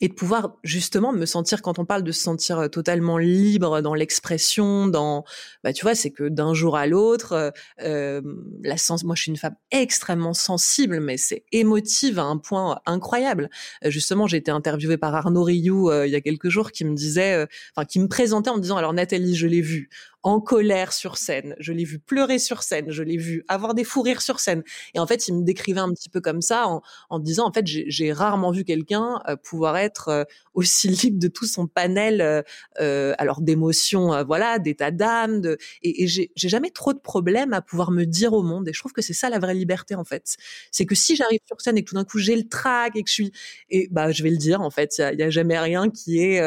et 0.00 0.08
de 0.08 0.14
pouvoir 0.14 0.56
justement 0.64 1.12
me 1.12 1.24
sentir 1.24 1.62
quand 1.62 1.78
on 1.78 1.84
parle 1.84 2.02
de 2.02 2.12
se 2.12 2.20
sentir 2.20 2.58
euh, 2.58 2.68
totalement 2.68 3.18
libre 3.18 3.80
dans 3.80 3.94
l'expression 3.94 4.86
dans 4.86 5.24
bah 5.62 5.72
tu 5.72 5.82
vois 5.84 5.94
c'est 5.94 6.10
que 6.10 6.28
d'un 6.28 6.52
jour 6.52 6.76
à 6.76 6.86
l'autre 6.86 7.32
euh, 7.32 7.50
euh, 7.82 8.20
la 8.62 8.76
sens 8.76 9.04
moi 9.04 9.14
je 9.14 9.22
suis 9.22 9.30
une 9.30 9.36
femme 9.36 9.56
extrêmement 9.70 10.34
sensible 10.34 11.00
mais 11.00 11.16
c'est 11.16 11.44
émotive 11.52 12.18
à 12.18 12.24
un 12.24 12.38
point 12.38 12.80
incroyable. 12.86 13.50
Euh, 13.84 13.90
justement 13.90 14.26
j'ai 14.26 14.38
été 14.38 14.50
interviewée 14.50 14.96
par 14.96 15.14
Arnaud 15.14 15.44
Rioux 15.44 15.90
il 16.04 16.10
y 16.10 16.16
a 16.16 16.20
quelques 16.20 16.48
jours 16.48 16.72
qui 16.72 16.84
me 16.84 16.94
disait 16.94 17.46
enfin 17.74 17.84
qui 17.84 18.00
me 18.00 18.08
présentait 18.08 18.50
en 18.50 18.56
me 18.56 18.62
disant 18.62 18.76
alors 18.76 18.92
Nathalie 18.92 19.36
je 19.36 19.46
l'ai 19.46 19.60
vu 19.60 19.88
en 20.24 20.40
colère 20.40 20.94
sur 20.94 21.18
scène, 21.18 21.54
je 21.60 21.74
l'ai 21.74 21.84
vu 21.84 21.98
pleurer 21.98 22.38
sur 22.38 22.62
scène, 22.62 22.90
je 22.90 23.02
l'ai 23.02 23.18
vu 23.18 23.44
avoir 23.46 23.74
des 23.74 23.84
fous 23.84 24.00
rires 24.00 24.22
sur 24.22 24.40
scène. 24.40 24.62
Et 24.94 24.98
en 24.98 25.06
fait, 25.06 25.28
il 25.28 25.34
me 25.34 25.42
décrivait 25.44 25.80
un 25.80 25.92
petit 25.92 26.08
peu 26.08 26.22
comme 26.22 26.40
ça 26.40 26.66
en, 26.66 26.80
en 27.10 27.18
disant, 27.18 27.46
en 27.46 27.52
fait, 27.52 27.66
j'ai 27.66 28.10
rarement 28.10 28.50
vu 28.50 28.64
quelqu'un 28.64 29.20
euh, 29.28 29.36
pouvoir 29.36 29.76
être 29.76 30.08
euh, 30.08 30.24
aussi 30.54 30.88
libre 31.04 31.18
de 31.18 31.28
tout 31.28 31.44
son 31.46 31.66
panel, 31.66 32.22
euh, 32.22 32.40
euh 32.80 33.12
alors 33.18 33.42
d'émotions, 33.42 34.24
voilà, 34.24 34.58
d'état 34.58 34.90
d'âme, 34.90 35.42
de... 35.42 35.58
et, 35.82 36.04
et 36.04 36.06
j'ai 36.06 36.30
jamais 36.36 36.70
trop 36.70 36.94
de 36.94 36.98
problèmes 36.98 37.52
à 37.52 37.60
pouvoir 37.60 37.90
me 37.90 38.04
dire 38.04 38.32
au 38.32 38.42
monde. 38.42 38.66
Et 38.66 38.72
je 38.72 38.78
trouve 38.78 38.92
que 38.92 39.02
c'est 39.02 39.12
ça 39.12 39.28
la 39.28 39.38
vraie 39.38 39.54
liberté 39.54 39.94
en 39.94 40.04
fait. 40.04 40.36
C'est 40.70 40.86
que 40.86 40.94
si 40.94 41.16
j'arrive 41.16 41.40
sur 41.46 41.60
scène 41.60 41.76
et 41.76 41.84
que 41.84 41.90
tout 41.90 41.96
d'un 41.96 42.04
coup 42.04 42.18
j'ai 42.18 42.36
le 42.36 42.48
trac 42.48 42.96
et 42.96 43.02
que 43.02 43.10
je 43.10 43.14
suis, 43.14 43.32
et 43.68 43.88
bah 43.90 44.10
je 44.10 44.22
vais 44.22 44.30
le 44.30 44.38
dire 44.38 44.62
en 44.62 44.70
fait. 44.70 44.94
Il 45.12 45.18
y 45.18 45.22
a, 45.22 45.30
jamais 45.30 45.58
rien 45.58 45.90
qui 45.90 46.20
est 46.20 46.42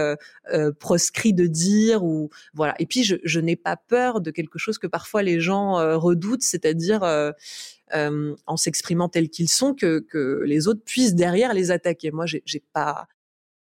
proscrit 0.79 1.33
de 1.33 1.45
dire 1.45 2.03
ou 2.03 2.31
voilà. 2.55 2.73
Et 2.79 2.87
puis 2.87 3.03
je, 3.03 3.17
je 3.23 3.39
n'ai 3.39 3.55
pas 3.55 3.66
peur 3.75 4.21
de 4.21 4.31
quelque 4.31 4.57
chose 4.57 4.77
que 4.77 4.87
parfois 4.87 5.23
les 5.23 5.39
gens 5.39 5.79
euh, 5.79 5.97
redoutent, 5.97 6.43
c'est-à-dire 6.43 7.03
euh, 7.03 7.31
euh, 7.93 8.35
en 8.45 8.57
s'exprimant 8.57 9.09
tels 9.09 9.29
qu'ils 9.29 9.49
sont, 9.49 9.73
que, 9.73 10.05
les 10.45 10.67
autres 10.67 10.83
puissent 10.85 11.15
derrière 11.15 11.53
les 11.53 11.71
attaquer. 11.71 12.11
Moi, 12.11 12.25
j'ai 12.25 12.63
pas, 12.73 13.07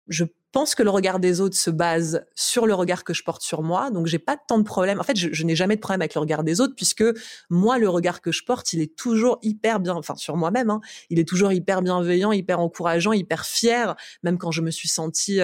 je 0.07 0.25
pense 0.51 0.75
que 0.75 0.83
le 0.83 0.89
regard 0.89 1.19
des 1.19 1.41
autres 1.41 1.57
se 1.57 1.69
base 1.69 2.25
sur 2.35 2.67
le 2.67 2.73
regard 2.73 3.03
que 3.03 3.13
je 3.13 3.23
porte 3.23 3.41
sur 3.41 3.63
moi, 3.63 3.89
donc 3.89 4.07
j'ai 4.07 4.19
pas 4.19 4.37
tant 4.37 4.59
de 4.59 4.63
problème. 4.63 4.99
En 4.99 5.03
fait, 5.03 5.17
je, 5.17 5.43
n'ai 5.43 5.55
jamais 5.55 5.75
de 5.75 5.81
problème 5.81 6.01
avec 6.01 6.13
le 6.13 6.21
regard 6.21 6.43
des 6.43 6.61
autres 6.61 6.75
puisque 6.75 7.03
moi, 7.49 7.79
le 7.79 7.89
regard 7.89 8.21
que 8.21 8.31
je 8.31 8.43
porte, 8.43 8.73
il 8.73 8.81
est 8.81 8.95
toujours 8.95 9.39
hyper 9.41 9.79
bien, 9.79 9.95
enfin 9.95 10.15
sur 10.15 10.37
moi-même, 10.37 10.69
hein, 10.69 10.81
il 11.09 11.19
est 11.19 11.27
toujours 11.27 11.51
hyper 11.51 11.81
bienveillant, 11.81 12.31
hyper 12.31 12.59
encourageant, 12.59 13.13
hyper 13.13 13.45
fier, 13.45 13.95
même 14.21 14.37
quand 14.37 14.51
je 14.51 14.61
me 14.61 14.69
suis 14.69 14.89
sentie 14.89 15.39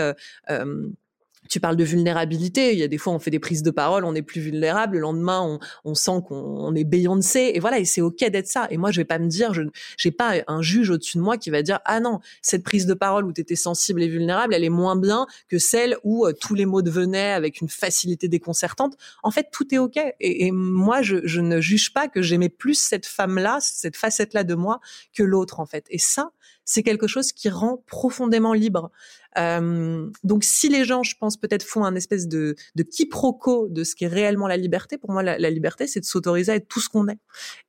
tu 1.50 1.60
parles 1.60 1.76
de 1.76 1.84
vulnérabilité. 1.84 2.74
Il 2.74 2.80
y 2.80 2.84
a 2.84 2.88
des 2.88 2.98
fois, 2.98 3.12
on 3.14 3.20
fait 3.20 3.32
des 3.32 3.40
prises 3.40 3.64
de 3.64 3.72
parole, 3.72 4.06
on 4.06 4.16
est 4.16 4.22
plus 4.22 4.40
vulnérable. 4.40 4.96
Le 4.96 5.02
lendemain, 5.02 5.42
on, 5.42 5.60
on 5.84 5.96
sent 5.96 6.22
qu'on 6.28 6.74
est 6.76 6.84
Beyoncé. 6.84 7.52
Et 7.56 7.60
voilà, 7.60 7.80
et 7.80 7.86
c'est 7.86 8.02
ok 8.02 8.24
d'être 8.30 8.48
ça. 8.48 8.68
Et 8.70 8.78
moi, 8.78 8.92
je 8.92 9.02
vais 9.02 9.06
pas 9.06 9.20
me 9.20 9.28
dire, 9.28 9.54
je 9.54 9.64
j'ai 9.98 10.12
pas 10.12 10.36
un 10.48 10.62
juge 10.62 10.90
au-dessus 10.90 11.18
de 11.18 11.24
moi 11.24 11.38
qui 11.38 11.50
va 11.50 11.62
dire, 11.62 11.80
ah 11.86 12.00
non, 12.00 12.20
cette 12.42 12.64
prise 12.64 12.86
de 12.86 12.94
parole 12.94 13.26
où 13.26 13.34
tu 13.34 13.42
étais 13.42 13.56
sensible 13.56 14.02
et 14.04 14.08
vulnérable, 14.08 14.54
elle 14.54 14.64
est 14.64 14.70
moins 14.70 14.96
bien 14.96 15.26
que 15.48 15.58
celle 15.58 15.98
où 16.04 16.26
euh, 16.26 16.34
tous 16.34 16.56
les 16.56 16.66
mots 16.66 16.82
devenaient 16.82 17.32
avec 17.32 17.62
une 17.62 17.70
facilité 17.70 18.28
déconcertante. 18.28 18.96
En 19.24 19.32
fait, 19.32 19.48
tout 19.52 19.74
est 19.74 19.80
ok. 19.80 19.98
Et, 20.20 20.46
et 20.46 20.52
moi, 20.52 21.02
je, 21.02 21.18
je 21.24 21.42
ne 21.42 21.60
juge 21.60 21.94
pas 21.94 22.08
que 22.08 22.22
j'aimais 22.22 22.50
plus 22.50 22.76
cette 22.76 23.06
femme-là, 23.06 23.58
cette 23.62 23.98
facette-là 23.98 24.44
de 24.44 24.56
moi 24.56 24.80
que 25.14 25.24
l'autre, 25.24 25.60
en 25.60 25.66
fait. 25.66 25.86
Et 25.90 25.98
ça, 25.98 26.32
c'est 26.66 26.84
quelque 26.84 27.08
chose 27.08 27.32
qui 27.32 27.50
rend 27.50 27.84
profondément 27.88 28.54
libre. 28.54 28.92
Euh, 29.38 30.10
donc 30.24 30.44
si 30.44 30.70
les 30.70 30.84
gens, 30.86 31.04
je 31.04 31.16
pense, 31.20 31.38
peut-être 31.38 31.64
font 31.64 31.86
un 31.86 31.96
espèce 31.96 32.28
de, 32.28 32.56
de 32.76 32.84
quiproquo 32.84 33.68
de 33.70 33.84
ce 33.84 33.96
qui 33.96 34.06
est 34.06 34.08
réellement 34.08 34.48
la 34.48 34.58
liberté, 34.58 34.98
pour 34.98 35.12
moi, 35.12 35.24
la, 35.24 35.50
liberté, 35.50 35.88
c'est 35.88 36.00
de 36.00 36.06
s'autoriser 36.06 36.52
à 36.52 36.56
être 36.56 36.68
tout 36.68 36.80
ce 36.80 36.90
qu'on 36.90 37.08
est 37.08 37.20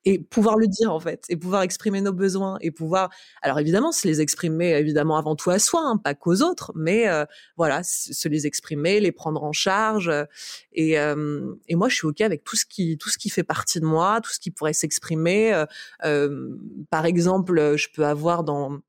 et 0.05 0.18
pouvoir 0.18 0.57
le 0.57 0.66
dire 0.66 0.92
en 0.92 1.01
fait, 1.01 1.25
et 1.29 1.37
pouvoir 1.37 1.62
exprimer 1.62 2.01
nos 2.01 2.12
besoins 2.12 2.59
et 2.61 2.70
pouvoir, 2.70 3.11
alors 3.42 3.59
évidemment, 3.59 3.92
se 3.92 4.07
les 4.07 4.20
exprimer 4.20 4.70
évidemment 4.73 5.16
avant 5.16 5.37
tout 5.37 5.51
à 5.51 5.59
soi, 5.59 5.83
hein, 5.85 5.96
pas 5.99 6.14
qu'aux 6.14 6.42
autres, 6.42 6.73
mais 6.75 7.09
euh, 7.09 7.25
voilà, 7.57 7.83
se 7.83 8.29
les 8.29 8.46
exprimer, 8.46 9.01
les 9.01 9.12
prendre 9.12 9.42
en 9.44 9.53
charge. 9.53 10.11
Et, 10.73 10.99
euh, 10.99 11.55
et 11.68 11.77
moi, 11.77 11.88
je 11.88 11.96
suis 11.96 12.07
ok 12.07 12.20
avec 12.23 12.44
tout 12.44 12.57
ce 12.57 12.64
qui 12.64 12.96
tout 12.99 13.11
ce 13.11 13.18
qui 13.18 13.31
fait 13.31 13.42
partie 13.42 13.81
de 13.81 13.87
moi, 13.87 14.20
tout 14.23 14.31
ce 14.31 14.40
qui 14.40 14.51
pourrait 14.51 14.73
s'exprimer. 14.73 15.64
Euh, 16.05 16.49
par 16.90 17.07
exemple, 17.07 17.77
je 17.77 17.88
peux 17.94 18.07
avoir 18.07 18.44
dans 18.44 18.81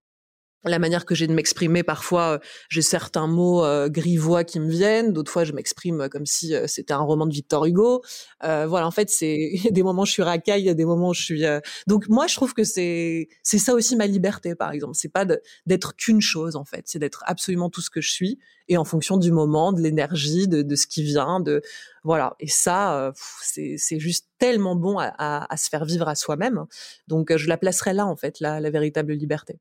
la 0.69 0.79
manière 0.79 1.05
que 1.05 1.15
j'ai 1.15 1.27
de 1.27 1.33
m'exprimer, 1.33 1.83
parfois 1.83 2.33
euh, 2.33 2.39
j'ai 2.69 2.81
certains 2.81 3.27
mots 3.27 3.63
euh, 3.63 3.89
grivois 3.89 4.43
qui 4.43 4.59
me 4.59 4.69
viennent, 4.69 5.11
d'autres 5.11 5.31
fois 5.31 5.43
je 5.43 5.53
m'exprime 5.53 6.07
comme 6.09 6.25
si 6.25 6.53
euh, 6.53 6.67
c'était 6.67 6.93
un 6.93 6.99
roman 6.99 7.25
de 7.25 7.33
Victor 7.33 7.65
Hugo. 7.65 8.03
Euh, 8.43 8.67
voilà, 8.67 8.85
en 8.85 8.91
fait, 8.91 9.09
c'est 9.09 9.53
des 9.71 9.83
moments 9.83 10.03
où 10.03 10.05
je 10.05 10.11
suis 10.11 10.23
racaille, 10.23 10.61
il 10.61 10.65
y 10.65 10.69
a 10.69 10.75
des 10.75 10.85
moments 10.85 11.09
où 11.09 11.13
je 11.13 11.23
suis. 11.23 11.43
Donc 11.87 12.07
moi, 12.09 12.27
je 12.27 12.35
trouve 12.35 12.53
que 12.53 12.63
c'est 12.63 13.29
c'est 13.43 13.57
ça 13.57 13.73
aussi 13.73 13.95
ma 13.95 14.05
liberté, 14.05 14.55
par 14.55 14.71
exemple. 14.71 14.93
C'est 14.95 15.11
pas 15.11 15.25
d'être 15.65 15.95
qu'une 15.95 16.21
chose 16.21 16.55
en 16.55 16.65
fait, 16.65 16.83
c'est 16.85 16.99
d'être 16.99 17.23
absolument 17.25 17.69
tout 17.69 17.81
ce 17.81 17.89
que 17.89 18.01
je 18.01 18.11
suis 18.11 18.39
et 18.67 18.77
en 18.77 18.85
fonction 18.85 19.17
du 19.17 19.31
moment, 19.31 19.73
de 19.73 19.81
l'énergie, 19.81 20.47
de, 20.47 20.61
de, 20.61 20.75
ce 20.75 20.87
qui 20.87 21.03
vient, 21.03 21.39
de 21.39 21.61
voilà. 22.03 22.35
Et 22.39 22.47
ça, 22.47 23.11
c'est 23.41 23.75
c'est 23.77 23.99
juste 23.99 24.27
tellement 24.37 24.75
bon 24.75 24.99
à, 24.99 25.05
à, 25.17 25.51
à, 25.53 25.57
se 25.57 25.69
faire 25.69 25.85
vivre 25.85 26.07
à 26.07 26.15
soi-même. 26.15 26.65
Donc 27.07 27.35
je 27.35 27.47
la 27.47 27.57
placerai 27.57 27.93
là 27.93 28.05
en 28.05 28.15
fait, 28.15 28.39
la, 28.39 28.59
la 28.59 28.69
véritable 28.69 29.13
liberté. 29.13 29.59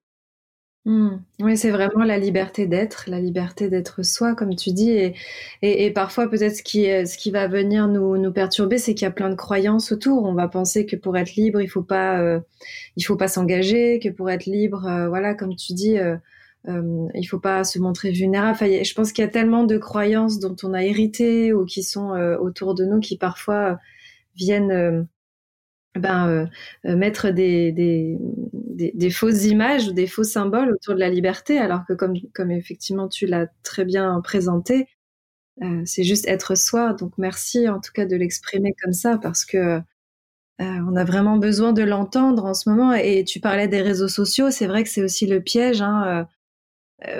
Mmh. 0.86 1.18
Oui, 1.40 1.58
c'est 1.58 1.70
vraiment 1.70 2.04
la 2.04 2.16
liberté 2.16 2.66
d'être, 2.66 3.04
la 3.06 3.20
liberté 3.20 3.68
d'être 3.68 4.02
soi, 4.02 4.34
comme 4.34 4.56
tu 4.56 4.72
dis. 4.72 5.12
Et, 5.60 5.90
parfois, 5.90 6.28
peut-être 6.30 6.56
ce 6.56 6.62
qui, 6.62 6.88
qui 7.18 7.30
va 7.30 7.48
venir 7.48 7.86
nous, 7.86 8.32
perturber, 8.32 8.78
c'est 8.78 8.94
qu'il 8.94 9.04
y 9.04 9.08
a 9.08 9.10
plein 9.10 9.28
de 9.28 9.34
croyances 9.34 9.92
autour. 9.92 10.24
On 10.24 10.32
va 10.32 10.48
penser 10.48 10.86
que 10.86 10.96
pour 10.96 11.18
être 11.18 11.34
libre, 11.34 11.60
il 11.60 11.68
faut 11.68 11.82
pas, 11.82 12.20
euh, 12.20 12.40
il 12.96 13.02
faut 13.04 13.16
pas 13.16 13.28
s'engager, 13.28 13.98
que 13.98 14.08
pour 14.08 14.30
être 14.30 14.46
libre, 14.46 14.86
euh, 14.86 15.08
voilà, 15.08 15.34
comme 15.34 15.54
tu 15.54 15.74
dis, 15.74 15.98
euh, 15.98 16.16
euh, 16.68 17.06
il 17.14 17.24
faut 17.24 17.40
pas 17.40 17.64
se 17.64 17.78
montrer 17.78 18.12
vulnérable. 18.12 18.58
Je 18.60 18.94
pense 18.94 19.12
qu'il 19.12 19.24
y 19.24 19.28
a 19.28 19.30
tellement 19.30 19.64
de 19.64 19.76
croyances 19.78 20.38
dont 20.40 20.56
on 20.62 20.72
a 20.74 20.82
hérité 20.84 21.52
ou 21.52 21.66
qui 21.66 21.82
sont 21.82 22.10
autour 22.40 22.74
de 22.74 22.84
nous 22.84 23.00
qui 23.00 23.16
parfois 23.18 23.78
viennent 24.36 25.06
ben, 25.96 26.28
euh, 26.28 26.46
euh, 26.86 26.96
mettre 26.96 27.30
des, 27.30 28.16
des, 28.94 29.10
fausses 29.10 29.44
images 29.44 29.88
ou 29.88 29.92
des 29.92 30.06
faux 30.06 30.24
symboles 30.24 30.70
autour 30.72 30.94
de 30.94 31.00
la 31.00 31.08
liberté, 31.08 31.58
alors 31.58 31.84
que 31.86 31.92
comme, 31.92 32.50
effectivement 32.50 33.08
tu 33.08 33.26
l'as 33.26 33.46
très 33.62 33.84
bien 33.84 34.20
présenté, 34.22 34.88
euh, 35.62 35.82
c'est 35.84 36.04
juste 36.04 36.26
être 36.28 36.56
soi. 36.56 36.94
Donc 36.94 37.12
merci 37.18 37.68
en 37.68 37.80
tout 37.80 37.92
cas 37.92 38.06
de 38.06 38.16
l'exprimer 38.16 38.74
comme 38.82 38.92
ça 38.92 39.18
parce 39.18 39.44
que 39.44 39.80
on 40.62 40.94
a 40.94 41.04
vraiment 41.04 41.38
besoin 41.38 41.72
de 41.72 41.82
l'entendre 41.82 42.44
en 42.44 42.52
ce 42.52 42.68
moment. 42.68 42.92
Et 42.92 43.24
tu 43.24 43.40
parlais 43.40 43.66
des 43.66 43.80
réseaux 43.80 44.08
sociaux, 44.08 44.50
c'est 44.50 44.66
vrai 44.66 44.82
que 44.84 44.90
c'est 44.90 45.02
aussi 45.02 45.26
le 45.26 45.40
piège. 45.40 45.80
Hein, 45.80 46.26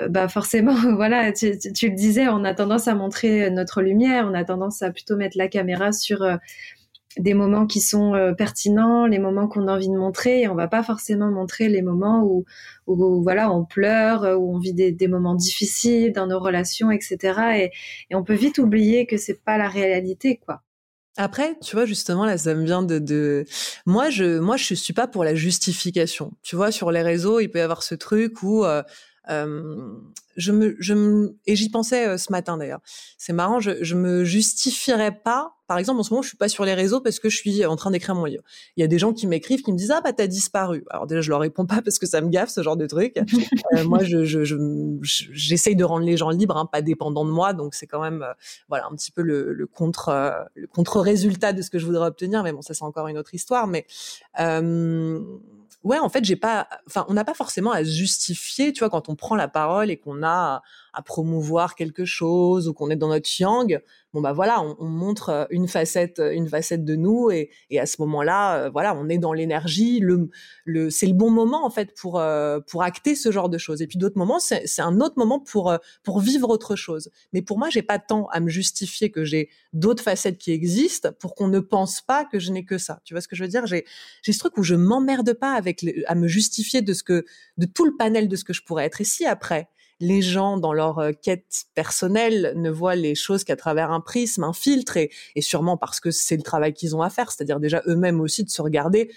bah 0.09 0.27
forcément, 0.27 0.75
voilà, 0.95 1.31
tu, 1.31 1.47
le 1.47 1.95
disais, 1.95 2.27
on 2.27 2.43
a 2.43 2.53
tendance 2.53 2.87
à 2.87 2.93
montrer 2.93 3.49
notre 3.49 3.81
lumière, 3.81 4.27
on 4.29 4.35
a 4.35 4.43
tendance 4.43 4.83
à 4.83 4.91
plutôt 4.91 5.17
mettre 5.17 5.39
la 5.39 5.47
caméra 5.47 5.91
sur 5.91 6.23
des 7.17 7.33
moments 7.33 7.67
qui 7.67 7.81
sont 7.81 8.13
euh, 8.15 8.33
pertinents, 8.33 9.05
les 9.05 9.19
moments 9.19 9.47
qu'on 9.47 9.67
a 9.67 9.73
envie 9.73 9.89
de 9.89 9.97
montrer, 9.97 10.41
et 10.41 10.47
on 10.47 10.55
va 10.55 10.67
pas 10.67 10.83
forcément 10.83 11.29
montrer 11.29 11.69
les 11.69 11.81
moments 11.81 12.23
où, 12.23 12.45
où 12.87 13.21
voilà, 13.21 13.51
on 13.51 13.65
pleure, 13.65 14.23
où 14.39 14.55
on 14.55 14.59
vit 14.59 14.73
des, 14.73 15.07
moments 15.07 15.35
difficiles 15.35 16.13
dans 16.13 16.27
nos 16.27 16.39
relations, 16.39 16.91
etc. 16.91 17.71
Et, 18.09 18.15
on 18.15 18.23
peut 18.23 18.33
vite 18.33 18.57
oublier 18.57 19.05
que 19.05 19.17
c'est 19.17 19.43
pas 19.43 19.57
la 19.57 19.67
réalité, 19.67 20.37
quoi. 20.37 20.61
Après, 21.17 21.57
tu 21.61 21.75
vois, 21.75 21.85
justement, 21.85 22.23
là, 22.23 22.37
ça 22.37 22.53
me 22.53 22.63
vient 22.63 22.83
de, 22.83 22.97
de... 22.97 23.45
Moi, 23.85 24.09
je, 24.09 24.39
moi, 24.39 24.55
je 24.55 24.73
suis 24.73 24.93
pas 24.93 25.07
pour 25.07 25.25
la 25.25 25.35
justification. 25.35 26.31
Tu 26.41 26.55
vois, 26.55 26.71
sur 26.71 26.89
les 26.89 27.01
réseaux, 27.01 27.41
il 27.41 27.49
peut 27.49 27.59
y 27.59 27.61
avoir 27.61 27.83
ce 27.83 27.95
truc 27.95 28.41
où 28.43 28.63
euh, 28.63 28.81
euh, 29.29 29.93
je 30.37 30.51
me, 30.51 30.75
je 30.79 30.93
me, 30.93 31.37
et 31.45 31.55
j'y 31.55 31.69
pensais 31.69 32.07
euh, 32.07 32.17
ce 32.17 32.31
matin 32.31 32.57
d'ailleurs. 32.57 32.81
C'est 33.17 33.33
marrant, 33.33 33.59
je, 33.59 33.83
je 33.83 33.95
me 33.95 34.23
justifierais 34.23 35.11
pas. 35.11 35.55
Par 35.67 35.77
exemple, 35.77 35.99
en 35.99 36.03
ce 36.03 36.09
moment, 36.11 36.21
je 36.21 36.27
suis 36.27 36.37
pas 36.37 36.49
sur 36.49 36.65
les 36.65 36.73
réseaux 36.73 36.99
parce 36.99 37.19
que 37.19 37.29
je 37.29 37.37
suis 37.37 37.65
en 37.65 37.75
train 37.77 37.91
d'écrire 37.91 38.13
mon 38.13 38.25
livre. 38.25 38.43
Il 38.75 38.81
y 38.81 38.83
a 38.83 38.87
des 38.87 38.99
gens 38.99 39.13
qui 39.13 39.25
m'écrivent, 39.25 39.61
qui 39.61 39.71
me 39.71 39.77
disent 39.77 39.91
ah 39.91 40.01
bah 40.01 40.11
t'as 40.11 40.27
disparu. 40.27 40.83
Alors 40.89 41.07
déjà, 41.07 41.21
je 41.21 41.29
leur 41.29 41.39
réponds 41.39 41.65
pas 41.65 41.81
parce 41.81 41.97
que 41.97 42.05
ça 42.05 42.19
me 42.21 42.29
gaffe 42.29 42.49
ce 42.49 42.61
genre 42.61 42.75
de 42.75 42.87
truc. 42.87 43.17
euh, 43.77 43.83
moi, 43.85 44.03
je, 44.03 44.25
je, 44.25 44.55
j'essaye 45.01 45.75
de 45.75 45.83
rendre 45.83 46.05
les 46.05 46.17
gens 46.17 46.29
libres, 46.29 46.57
hein, 46.57 46.65
pas 46.65 46.81
dépendants 46.81 47.25
de 47.25 47.31
moi. 47.31 47.53
Donc 47.53 47.73
c'est 47.75 47.87
quand 47.87 48.01
même, 48.01 48.21
euh, 48.21 48.33
voilà, 48.67 48.87
un 48.91 48.95
petit 48.95 49.11
peu 49.11 49.21
le, 49.21 49.53
le 49.53 49.67
contre, 49.67 50.33
le 50.55 50.67
contre 50.67 50.99
résultat 50.99 51.53
de 51.53 51.61
ce 51.61 51.69
que 51.69 51.79
je 51.79 51.85
voudrais 51.85 52.07
obtenir. 52.07 52.43
Mais 52.43 52.51
bon, 52.51 52.61
ça 52.61 52.73
c'est 52.73 52.83
encore 52.83 53.07
une 53.07 53.17
autre 53.17 53.33
histoire. 53.33 53.67
Mais 53.67 53.85
ouais, 55.83 55.99
en 55.99 56.09
fait, 56.09 56.23
j'ai 56.23 56.35
pas, 56.35 56.67
enfin, 56.87 57.05
on 57.09 57.13
n'a 57.13 57.23
pas 57.23 57.33
forcément 57.33 57.71
à 57.71 57.83
justifier, 57.83 58.73
tu 58.73 58.79
vois, 58.79 58.89
quand 58.89 59.09
on 59.09 59.15
prend 59.15 59.35
la 59.35 59.47
parole 59.47 59.89
et 59.89 59.97
qu'on 59.97 60.20
a 60.23 60.61
à 60.93 61.01
promouvoir 61.01 61.75
quelque 61.75 62.05
chose 62.05 62.67
ou 62.67 62.73
qu'on 62.73 62.89
est 62.89 62.95
dans 62.95 63.07
notre 63.07 63.29
yang, 63.39 63.81
bon 64.13 64.21
bah 64.21 64.33
voilà, 64.33 64.61
on, 64.61 64.75
on, 64.79 64.87
montre 64.87 65.29
euh, 65.29 65.45
une 65.49 65.67
facette, 65.67 66.19
euh, 66.19 66.33
une 66.33 66.49
facette 66.49 66.83
de 66.83 66.95
nous 66.95 67.31
et, 67.31 67.49
à 67.79 67.85
ce 67.85 67.95
moment-là, 68.01 68.65
euh, 68.65 68.69
voilà, 68.69 68.93
on 68.95 69.07
est 69.07 69.17
dans 69.17 69.31
l'énergie. 69.33 70.03
C'est 70.89 71.07
le 71.07 71.13
bon 71.13 71.29
moment 71.29 71.65
en 71.65 71.69
fait 71.69 71.95
pour 71.95 72.21
pour 72.67 72.83
acter 72.83 73.15
ce 73.15 73.31
genre 73.31 73.49
de 73.49 73.57
choses. 73.57 73.81
Et 73.81 73.87
puis 73.87 73.97
d'autres 73.97 74.17
moments, 74.17 74.39
c'est, 74.39 74.65
un 74.79 74.99
autre 74.99 75.15
moment 75.17 75.39
pour 75.39 75.73
pour 76.03 76.19
vivre 76.19 76.49
autre 76.49 76.75
chose. 76.75 77.09
Mais 77.33 77.41
pour 77.41 77.57
moi, 77.57 77.69
j'ai 77.69 77.81
pas 77.81 77.99
tant 77.99 78.27
à 78.27 78.39
me 78.39 78.49
justifier 78.49 79.11
que 79.11 79.23
j'ai 79.23 79.49
d'autres 79.73 80.03
facettes 80.03 80.37
qui 80.37 80.51
existent 80.51 81.09
pour 81.19 81.35
qu'on 81.35 81.47
ne 81.47 81.59
pense 81.59 82.01
pas 82.01 82.25
que 82.25 82.39
je 82.39 82.51
n'ai 82.51 82.65
que 82.65 82.77
ça. 82.77 82.99
Tu 83.05 83.13
vois 83.13 83.21
ce 83.21 83.27
que 83.27 83.35
je 83.35 83.43
veux 83.43 83.49
dire? 83.49 83.65
J'ai 83.65 83.85
ce 84.23 84.39
truc 84.39 84.57
où 84.57 84.63
je 84.63 84.75
m'emmerde 84.75 85.33
pas 85.33 85.53
avec 85.53 85.85
à 86.07 86.15
me 86.15 86.27
justifier 86.27 86.81
de 86.81 86.93
ce 86.93 87.03
que 87.03 87.25
de 87.57 87.65
tout 87.65 87.85
le 87.85 87.95
panel 87.95 88.27
de 88.27 88.35
ce 88.35 88.43
que 88.43 88.53
je 88.53 88.63
pourrais 88.63 88.85
être. 88.85 89.01
Et 89.01 89.05
si 89.05 89.25
après 89.25 89.69
les 90.01 90.21
gens 90.21 90.57
dans 90.57 90.73
leur 90.73 90.99
euh, 90.99 91.11
quête 91.13 91.65
personnelle 91.73 92.53
ne 92.57 92.69
voient 92.69 92.95
les 92.95 93.15
choses 93.15 93.43
qu'à 93.45 93.55
travers 93.55 93.91
un 93.91 94.01
prisme, 94.01 94.43
un 94.43 94.51
filtre, 94.51 94.97
et, 94.97 95.11
et 95.35 95.41
sûrement 95.41 95.77
parce 95.77 95.99
que 95.99 96.11
c'est 96.11 96.35
le 96.35 96.43
travail 96.43 96.73
qu'ils 96.73 96.95
ont 96.95 97.01
à 97.01 97.09
faire, 97.09 97.31
c'est-à-dire 97.31 97.59
déjà 97.59 97.81
eux-mêmes 97.87 98.19
aussi 98.19 98.43
de 98.43 98.49
se 98.49 98.61
regarder 98.61 99.11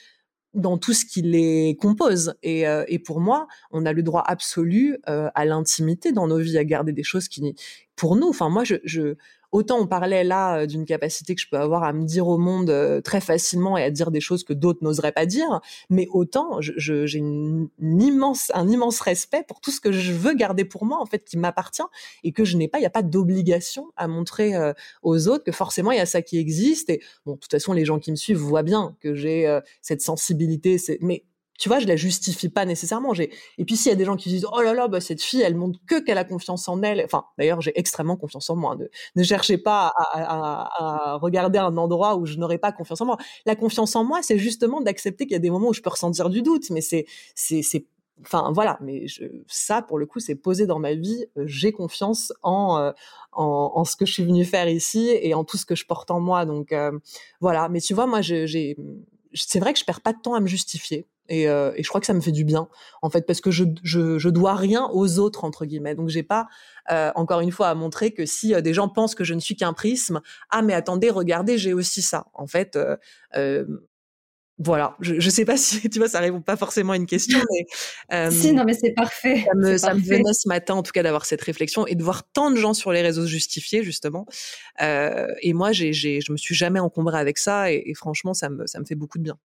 dans 0.52 0.78
tout 0.78 0.92
ce 0.92 1.04
qui 1.04 1.22
les 1.22 1.76
compose. 1.80 2.34
Et, 2.42 2.68
euh, 2.68 2.84
et, 2.86 2.98
pour 2.98 3.20
moi, 3.20 3.48
on 3.72 3.84
a 3.86 3.92
le 3.92 4.02
droit 4.02 4.22
absolu 4.24 4.98
euh, 5.08 5.28
à 5.34 5.44
l'intimité 5.44 6.12
dans 6.12 6.28
nos 6.28 6.38
vies, 6.38 6.58
à 6.58 6.64
garder 6.64 6.92
des 6.92 7.02
choses 7.02 7.28
qui, 7.28 7.54
pour 7.96 8.14
nous, 8.14 8.28
enfin 8.28 8.48
moi, 8.48 8.62
je, 8.64 8.76
je 8.84 9.16
autant 9.54 9.78
on 9.78 9.86
parlait 9.86 10.24
là 10.24 10.58
euh, 10.58 10.66
d'une 10.66 10.84
capacité 10.84 11.34
que 11.36 11.40
je 11.40 11.48
peux 11.48 11.56
avoir 11.56 11.84
à 11.84 11.92
me 11.92 12.04
dire 12.04 12.26
au 12.26 12.38
monde 12.38 12.70
euh, 12.70 13.00
très 13.00 13.20
facilement 13.20 13.78
et 13.78 13.84
à 13.84 13.90
dire 13.90 14.10
des 14.10 14.20
choses 14.20 14.42
que 14.42 14.52
d'autres 14.52 14.80
n'oseraient 14.82 15.12
pas 15.12 15.26
dire, 15.26 15.60
mais 15.88 16.08
autant 16.10 16.60
j'ai 16.60 17.18
une, 17.18 17.68
immense, 17.80 18.50
un 18.52 18.68
immense 18.68 19.00
respect 19.00 19.44
pour 19.46 19.60
tout 19.60 19.70
ce 19.70 19.80
que 19.80 19.92
je 19.92 20.12
veux 20.12 20.34
garder 20.34 20.64
pour 20.64 20.84
moi, 20.84 21.00
en 21.00 21.06
fait, 21.06 21.24
qui 21.24 21.38
m'appartient 21.38 21.82
et 22.24 22.32
que 22.32 22.44
je 22.44 22.56
n'ai 22.56 22.66
pas, 22.66 22.78
il 22.78 22.82
n'y 22.82 22.86
a 22.86 22.90
pas 22.90 23.04
d'obligation 23.04 23.92
à 23.96 24.08
montrer 24.08 24.56
euh, 24.56 24.72
aux 25.02 25.28
autres 25.28 25.44
que 25.44 25.52
forcément 25.52 25.92
il 25.92 25.98
y 25.98 26.00
a 26.00 26.06
ça 26.06 26.20
qui 26.20 26.38
existe. 26.38 26.90
Et 26.90 27.00
bon, 27.24 27.34
de 27.34 27.38
toute 27.38 27.52
façon, 27.52 27.72
les 27.72 27.84
gens 27.84 28.00
qui 28.00 28.10
me 28.10 28.16
suivent 28.16 28.38
voient 28.38 28.64
bien 28.64 28.96
que 28.98 29.14
j'ai 29.14 29.60
cette 29.82 30.00
sensibilité, 30.00 30.78
mais 31.00 31.24
tu 31.58 31.68
vois, 31.68 31.78
je 31.78 31.86
la 31.86 31.96
justifie 31.96 32.48
pas 32.48 32.64
nécessairement. 32.64 33.14
J'ai 33.14 33.30
et 33.58 33.64
puis 33.64 33.76
s'il 33.76 33.90
y 33.90 33.92
a 33.92 33.96
des 33.96 34.04
gens 34.04 34.16
qui 34.16 34.28
disent 34.28 34.46
oh 34.52 34.60
là 34.60 34.74
là, 34.74 34.88
bah 34.88 35.00
cette 35.00 35.22
fille, 35.22 35.42
elle 35.42 35.54
montre 35.54 35.78
que 35.86 36.00
qu'elle 36.00 36.18
a 36.18 36.24
confiance 36.24 36.68
en 36.68 36.82
elle. 36.82 37.02
Enfin, 37.04 37.24
d'ailleurs, 37.38 37.60
j'ai 37.60 37.72
extrêmement 37.78 38.16
confiance 38.16 38.50
en 38.50 38.56
moi. 38.56 38.76
Ne, 38.76 38.86
ne 39.16 39.22
cherchez 39.22 39.58
pas 39.58 39.92
à, 39.96 40.02
à, 40.12 41.12
à, 41.12 41.14
regarder 41.16 41.58
un 41.58 41.76
endroit 41.76 42.16
où 42.16 42.26
je 42.26 42.36
n'aurais 42.36 42.58
pas 42.58 42.72
confiance 42.72 43.00
en 43.00 43.06
moi. 43.06 43.18
La 43.46 43.56
confiance 43.56 43.94
en 43.96 44.04
moi, 44.04 44.20
c'est 44.22 44.38
justement 44.38 44.80
d'accepter 44.80 45.26
qu'il 45.26 45.32
y 45.32 45.36
a 45.36 45.40
des 45.40 45.50
moments 45.50 45.68
où 45.68 45.74
je 45.74 45.82
peux 45.82 45.90
ressentir 45.90 46.28
du 46.30 46.42
doute, 46.42 46.70
mais 46.70 46.80
c'est 46.80 47.06
c'est 47.34 47.62
c'est 47.62 47.86
enfin 48.22 48.50
voilà. 48.52 48.78
Mais 48.80 49.06
je, 49.06 49.24
ça, 49.46 49.82
pour 49.82 49.98
le 49.98 50.06
coup, 50.06 50.20
c'est 50.20 50.34
posé 50.34 50.66
dans 50.66 50.78
ma 50.78 50.94
vie. 50.94 51.26
J'ai 51.36 51.72
confiance 51.72 52.32
en, 52.42 52.78
euh, 52.78 52.92
en, 53.32 53.72
en 53.74 53.84
ce 53.84 53.96
que 53.96 54.06
je 54.06 54.12
suis 54.12 54.24
venue 54.24 54.44
faire 54.44 54.68
ici 54.68 55.10
et 55.20 55.34
en 55.34 55.44
tout 55.44 55.56
ce 55.56 55.66
que 55.66 55.74
je 55.76 55.86
porte 55.86 56.10
en 56.10 56.20
moi. 56.20 56.44
Donc 56.46 56.72
euh, 56.72 56.92
voilà. 57.40 57.68
Mais 57.68 57.80
tu 57.80 57.94
vois, 57.94 58.06
moi, 58.06 58.20
j'ai 58.22 58.76
c'est 59.34 59.58
vrai 59.58 59.72
que 59.72 59.78
je 59.80 59.84
perds 59.84 60.00
pas 60.00 60.12
de 60.12 60.20
temps 60.20 60.34
à 60.34 60.40
me 60.40 60.46
justifier. 60.46 61.06
Et, 61.28 61.48
euh, 61.48 61.72
et, 61.76 61.82
je 61.82 61.88
crois 61.88 62.00
que 62.00 62.06
ça 62.06 62.12
me 62.12 62.20
fait 62.20 62.32
du 62.32 62.44
bien 62.44 62.68
en 63.00 63.08
fait 63.08 63.26
parce 63.26 63.40
que 63.40 63.50
je, 63.50 63.64
je, 63.82 64.18
je 64.18 64.28
dois 64.28 64.54
rien 64.54 64.88
aux 64.92 65.18
autres 65.18 65.44
entre 65.44 65.64
guillemets. 65.64 65.94
Donc 65.94 66.10
j'ai 66.10 66.22
pas 66.22 66.48
euh, 66.90 67.12
encore 67.14 67.40
une 67.40 67.52
fois 67.52 67.68
à 67.68 67.74
montrer 67.74 68.12
que 68.12 68.26
si 68.26 68.54
euh, 68.54 68.60
des 68.60 68.74
gens 68.74 68.88
pensent 68.88 69.14
que 69.14 69.24
je 69.24 69.32
ne 69.32 69.40
suis 69.40 69.56
qu'un 69.56 69.72
prisme 69.72 70.20
ah 70.50 70.60
mais 70.60 70.74
attendez 70.74 71.08
regardez 71.10 71.56
j'ai 71.56 71.72
aussi 71.72 72.02
ça. 72.02 72.26
En 72.34 72.46
fait 72.46 72.78
voilà. 74.58 74.94
Je, 75.00 75.18
je 75.18 75.30
sais 75.30 75.44
pas 75.44 75.56
si 75.56 75.88
tu 75.88 75.98
vois 75.98 76.08
ça 76.08 76.20
répond 76.20 76.42
pas 76.42 76.56
forcément 76.56 76.92
à 76.92 76.96
une 76.96 77.06
question 77.06 77.40
mais 77.50 78.30
si 78.30 78.52
non 78.52 78.64
mais 78.64 78.74
c'est 78.74 78.92
parfait. 78.92 79.44
ça 79.46 79.54
me, 79.54 79.78
ça 79.78 79.86
parfait. 79.88 80.00
me 80.02 80.06
venait 80.06 80.32
ce 80.34 80.46
matin 80.46 80.74
en 80.74 80.82
tout 80.82 80.92
cas 80.92 81.02
d'avoir 81.02 81.24
cette 81.24 81.42
réflexion 81.42 81.86
et 81.86 81.94
de 81.94 82.02
voir 82.04 82.30
tant 82.32 82.50
de 82.50 82.56
gens 82.56 82.74
sur 82.74 82.92
les 82.92 83.00
réseaux 83.00 83.26
justifiés 83.26 83.82
justement. 83.82 84.26
Et 84.78 85.54
moi 85.54 85.72
j'ai 85.72 85.94
je 85.94 86.32
me 86.32 86.36
suis 86.36 86.54
jamais 86.54 86.80
encombrée 86.80 87.18
avec 87.18 87.38
ça 87.38 87.72
et, 87.72 87.82
et 87.86 87.94
franchement 87.94 88.34
ça 88.34 88.50
me 88.50 88.66
ça 88.66 88.78
me 88.78 88.84
fait 88.84 88.94
beaucoup 88.94 89.16
de 89.16 89.22
bien 89.22 89.38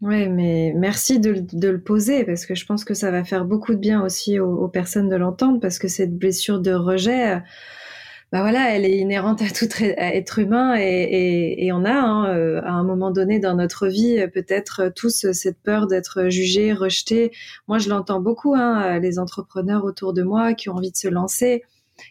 oui, 0.00 0.28
mais 0.28 0.72
merci 0.76 1.18
de, 1.18 1.44
de, 1.52 1.68
le 1.68 1.80
poser 1.80 2.24
parce 2.24 2.46
que 2.46 2.54
je 2.54 2.64
pense 2.66 2.84
que 2.84 2.94
ça 2.94 3.10
va 3.10 3.24
faire 3.24 3.44
beaucoup 3.44 3.74
de 3.74 3.80
bien 3.80 4.00
aussi 4.04 4.38
aux, 4.38 4.68
personnes 4.68 5.08
de 5.08 5.16
l'entendre 5.16 5.58
parce 5.58 5.80
que 5.80 5.88
cette 5.88 6.16
blessure 6.16 6.60
de 6.60 6.72
rejet, 6.72 7.34
euh, 7.34 7.40
bah 8.30 8.42
voilà, 8.42 8.76
elle 8.76 8.84
est 8.84 8.96
inhérente 8.98 9.42
à 9.42 9.50
tout 9.50 9.66
être 9.82 10.38
humain 10.38 10.76
et, 10.78 11.66
et, 11.66 11.72
on 11.72 11.84
a 11.84 11.92
hein, 11.92 12.28
euh, 12.28 12.60
à 12.62 12.70
un 12.72 12.84
moment 12.84 13.10
donné 13.10 13.40
dans 13.40 13.54
notre 13.56 13.88
vie 13.88 14.24
peut-être 14.32 14.92
tous 14.94 15.32
cette 15.32 15.58
peur 15.62 15.88
d'être 15.88 16.28
jugé, 16.28 16.72
rejeté. 16.72 17.32
Moi, 17.66 17.78
je 17.78 17.88
l'entends 17.88 18.20
beaucoup, 18.20 18.54
hein, 18.54 19.00
les 19.00 19.18
entrepreneurs 19.18 19.84
autour 19.84 20.12
de 20.12 20.22
moi 20.22 20.54
qui 20.54 20.68
ont 20.68 20.74
envie 20.74 20.92
de 20.92 20.96
se 20.96 21.08
lancer 21.08 21.64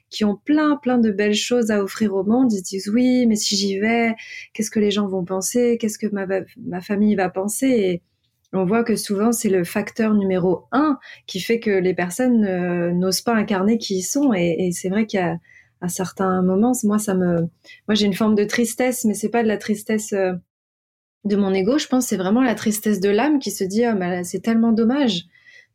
qui 0.10 0.26
ont 0.26 0.36
plein, 0.36 0.78
plein 0.78 0.98
de 0.98 1.12
belles 1.12 1.36
choses 1.36 1.72
à 1.72 1.84
offrir 1.84 2.14
au 2.14 2.24
monde. 2.24 2.52
Ils 2.54 2.60
se 2.60 2.64
disent 2.64 2.90
oui, 2.90 3.26
mais 3.28 3.36
si 3.36 3.56
j'y 3.56 3.80
vais, 3.80 4.16
qu'est-ce 4.54 4.72
que 4.72 4.80
les 4.80 4.92
gens 4.92 5.08
vont 5.08 5.26
penser? 5.26 5.78
Qu'est-ce 5.80 6.00
que 6.00 6.08
ma, 6.08 6.26
ma 6.58 6.82
famille 6.82 7.16
va 7.16 7.30
penser? 7.30 7.68
Et 7.68 8.02
on 8.54 8.66
voit 8.66 8.84
que 8.84 8.96
souvent 8.96 9.32
c'est 9.32 9.50
le 9.50 9.64
facteur 9.64 10.14
numéro 10.14 10.66
un 10.72 10.98
qui 11.26 11.40
fait 11.40 11.60
que 11.60 11.72
les 11.72 11.94
personnes 11.94 12.46
euh, 12.46 12.92
n'osent 12.92 13.22
pas 13.22 13.36
incarner 13.36 13.78
qui 13.78 13.98
ils 13.98 14.04
sont. 14.04 14.34
Et, 14.34 14.72
c'est 14.72 14.90
vrai 14.90 15.06
a 15.16 15.38
à 15.80 15.90
certains 15.90 16.42
moments, 16.42 16.72
moi 16.86 16.98
ça 16.98 17.14
me, 17.14 17.42
moi 17.88 17.94
j'ai 17.94 18.08
une 18.08 18.16
forme 18.16 18.34
de 18.34 18.46
tristesse, 18.46 19.06
mais 19.06 19.14
c'est 19.14 19.30
pas 19.30 19.44
de 19.44 19.48
la 19.48 19.58
tristesse 19.58 20.12
euh, 20.14 20.34
de 21.24 21.36
mon 21.36 21.54
ego. 21.54 21.78
Je 21.78 21.88
pense 21.88 22.08
c'est 22.08 22.18
vraiment 22.18 22.42
la 22.42 22.56
tristesse 22.56 23.00
de 23.00 23.10
l'âme 23.10 23.40
qui 23.40 23.52
se 23.52 23.64
dit 23.64 23.84
oh, 23.86 23.96
c'est 24.24 24.42
tellement 24.42 24.72
dommage, 24.72 25.26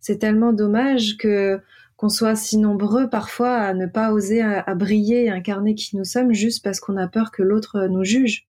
c'est 0.00 0.18
tellement 0.18 0.52
dommage 0.52 1.16
que 1.18 1.60
qu'on 2.02 2.08
soit 2.08 2.34
si 2.34 2.58
nombreux 2.58 3.08
parfois 3.08 3.54
à 3.54 3.74
ne 3.74 3.86
pas 3.86 4.10
oser 4.10 4.42
à, 4.42 4.60
à 4.60 4.74
briller 4.74 5.26
et 5.26 5.30
incarner 5.30 5.76
qui 5.76 5.96
nous 5.96 6.04
sommes 6.04 6.32
juste 6.32 6.64
parce 6.64 6.80
qu'on 6.80 6.96
a 6.96 7.06
peur 7.06 7.30
que 7.30 7.44
l'autre 7.44 7.86
nous 7.88 8.02
juge. 8.02 8.48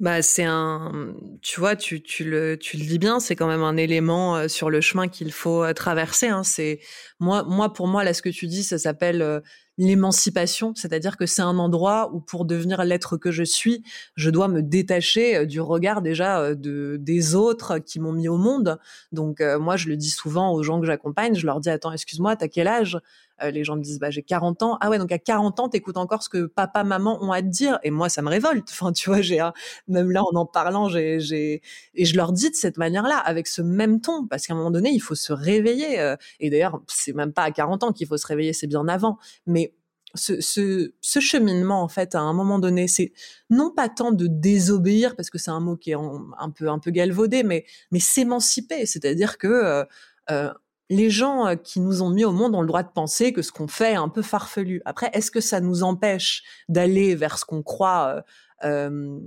Bah, 0.00 0.22
c'est 0.22 0.44
un, 0.44 1.14
tu 1.42 1.60
vois, 1.60 1.76
tu, 1.76 2.00
le, 2.20 2.56
tu 2.56 2.78
le 2.78 2.84
dis 2.86 2.98
bien, 2.98 3.20
c'est 3.20 3.36
quand 3.36 3.46
même 3.46 3.62
un 3.62 3.76
élément 3.76 4.36
euh, 4.36 4.48
sur 4.48 4.70
le 4.70 4.80
chemin 4.80 5.08
qu'il 5.08 5.32
faut 5.32 5.62
euh, 5.62 5.74
traverser. 5.74 6.28
Hein. 6.28 6.42
C'est 6.42 6.80
moi, 7.18 7.42
moi 7.42 7.74
pour 7.74 7.86
moi 7.86 8.04
là, 8.04 8.14
ce 8.14 8.22
que 8.22 8.30
tu 8.30 8.46
dis, 8.46 8.62
ça 8.64 8.78
s'appelle 8.78 9.20
euh, 9.20 9.40
l'émancipation, 9.80 10.72
c'est-à-dire 10.76 11.16
que 11.16 11.26
c'est 11.26 11.42
un 11.42 11.58
endroit 11.58 12.10
où 12.12 12.20
pour 12.20 12.44
devenir 12.44 12.84
l'être 12.84 13.16
que 13.16 13.30
je 13.32 13.42
suis, 13.42 13.82
je 14.14 14.30
dois 14.30 14.48
me 14.48 14.62
détacher 14.62 15.46
du 15.46 15.60
regard 15.60 16.02
déjà 16.02 16.54
de 16.54 16.96
des 17.00 17.34
autres 17.34 17.78
qui 17.78 17.98
m'ont 17.98 18.12
mis 18.12 18.28
au 18.28 18.36
monde. 18.36 18.78
Donc 19.12 19.40
moi, 19.58 19.76
je 19.76 19.88
le 19.88 19.96
dis 19.96 20.10
souvent 20.10 20.52
aux 20.52 20.62
gens 20.62 20.80
que 20.80 20.86
j'accompagne, 20.86 21.34
je 21.34 21.46
leur 21.46 21.60
dis 21.60 21.70
attends, 21.70 21.92
excuse-moi, 21.92 22.36
t'as 22.36 22.48
quel 22.48 22.68
âge? 22.68 22.98
euh, 22.98 23.29
les 23.50 23.64
gens 23.64 23.76
me 23.76 23.82
disent 23.82 23.98
bah 23.98 24.10
j'ai 24.10 24.22
40 24.22 24.62
ans. 24.62 24.78
Ah 24.80 24.90
ouais, 24.90 24.98
donc 24.98 25.12
à 25.12 25.18
40 25.18 25.60
ans, 25.60 25.68
t'écoutes 25.68 25.96
encore 25.96 26.22
ce 26.22 26.28
que 26.28 26.46
papa, 26.46 26.84
maman 26.84 27.22
ont 27.22 27.32
à 27.32 27.42
te 27.42 27.46
dire. 27.48 27.78
Et 27.82 27.90
moi, 27.90 28.08
ça 28.08 28.22
me 28.22 28.28
révolte. 28.28 28.68
Enfin, 28.80 28.92
tu 28.92 29.10
vois, 29.10 29.20
j'ai 29.20 29.40
même 29.88 30.10
là 30.10 30.22
en 30.22 30.34
en 30.36 30.46
parlant, 30.46 30.88
j'ai 30.88 31.20
j'ai 31.20 31.62
et 31.94 32.04
je 32.04 32.16
leur 32.16 32.32
dis 32.32 32.50
de 32.50 32.54
cette 32.54 32.78
manière-là, 32.78 33.18
avec 33.18 33.46
ce 33.46 33.62
même 33.62 34.00
ton, 34.00 34.26
parce 34.26 34.46
qu'à 34.46 34.54
un 34.54 34.56
moment 34.56 34.70
donné, 34.70 34.90
il 34.90 35.00
faut 35.00 35.14
se 35.14 35.32
réveiller. 35.32 36.00
Euh. 36.00 36.16
et 36.40 36.50
d'ailleurs, 36.50 36.80
c'est 36.88 37.12
même 37.14 37.32
pas 37.32 37.42
à 37.42 37.50
40 37.50 37.84
ans 37.84 37.92
qu'il 37.92 38.06
faut 38.06 38.16
se 38.16 38.26
réveiller, 38.26 38.52
c'est 38.52 38.66
bien 38.66 38.88
avant. 38.88 39.18
Mais 39.46 39.74
ce, 40.14 40.40
ce, 40.40 40.92
ce, 41.00 41.20
cheminement, 41.20 41.82
en 41.82 41.88
fait, 41.88 42.14
à 42.14 42.20
un 42.20 42.32
moment 42.32 42.58
donné, 42.58 42.88
c'est 42.88 43.12
non 43.48 43.70
pas 43.70 43.88
tant 43.88 44.12
de 44.12 44.26
désobéir, 44.26 45.16
parce 45.16 45.30
que 45.30 45.38
c'est 45.38 45.50
un 45.50 45.60
mot 45.60 45.76
qui 45.76 45.92
est 45.92 45.94
un 45.94 46.50
peu 46.50 46.68
un 46.68 46.78
peu 46.78 46.90
galvaudé, 46.90 47.42
mais 47.42 47.64
mais 47.90 48.00
s'émanciper, 48.00 48.86
c'est-à-dire 48.86 49.38
que 49.38 49.48
euh, 49.48 49.84
euh 50.30 50.52
les 50.90 51.08
gens 51.08 51.46
euh, 51.46 51.54
qui 51.54 51.80
nous 51.80 52.02
ont 52.02 52.10
mis 52.10 52.24
au 52.24 52.32
monde 52.32 52.54
ont 52.54 52.60
le 52.60 52.66
droit 52.66 52.82
de 52.82 52.90
penser 52.92 53.32
que 53.32 53.42
ce 53.42 53.52
qu'on 53.52 53.68
fait 53.68 53.92
est 53.92 53.96
un 53.96 54.08
peu 54.08 54.22
farfelu. 54.22 54.82
Après, 54.84 55.08
est-ce 55.14 55.30
que 55.30 55.40
ça 55.40 55.60
nous 55.60 55.82
empêche 55.82 56.42
d'aller 56.68 57.14
vers 57.14 57.38
ce 57.38 57.44
qu'on 57.44 57.62
croit, 57.62 58.24
euh, 58.64 58.68
euh, 58.68 59.18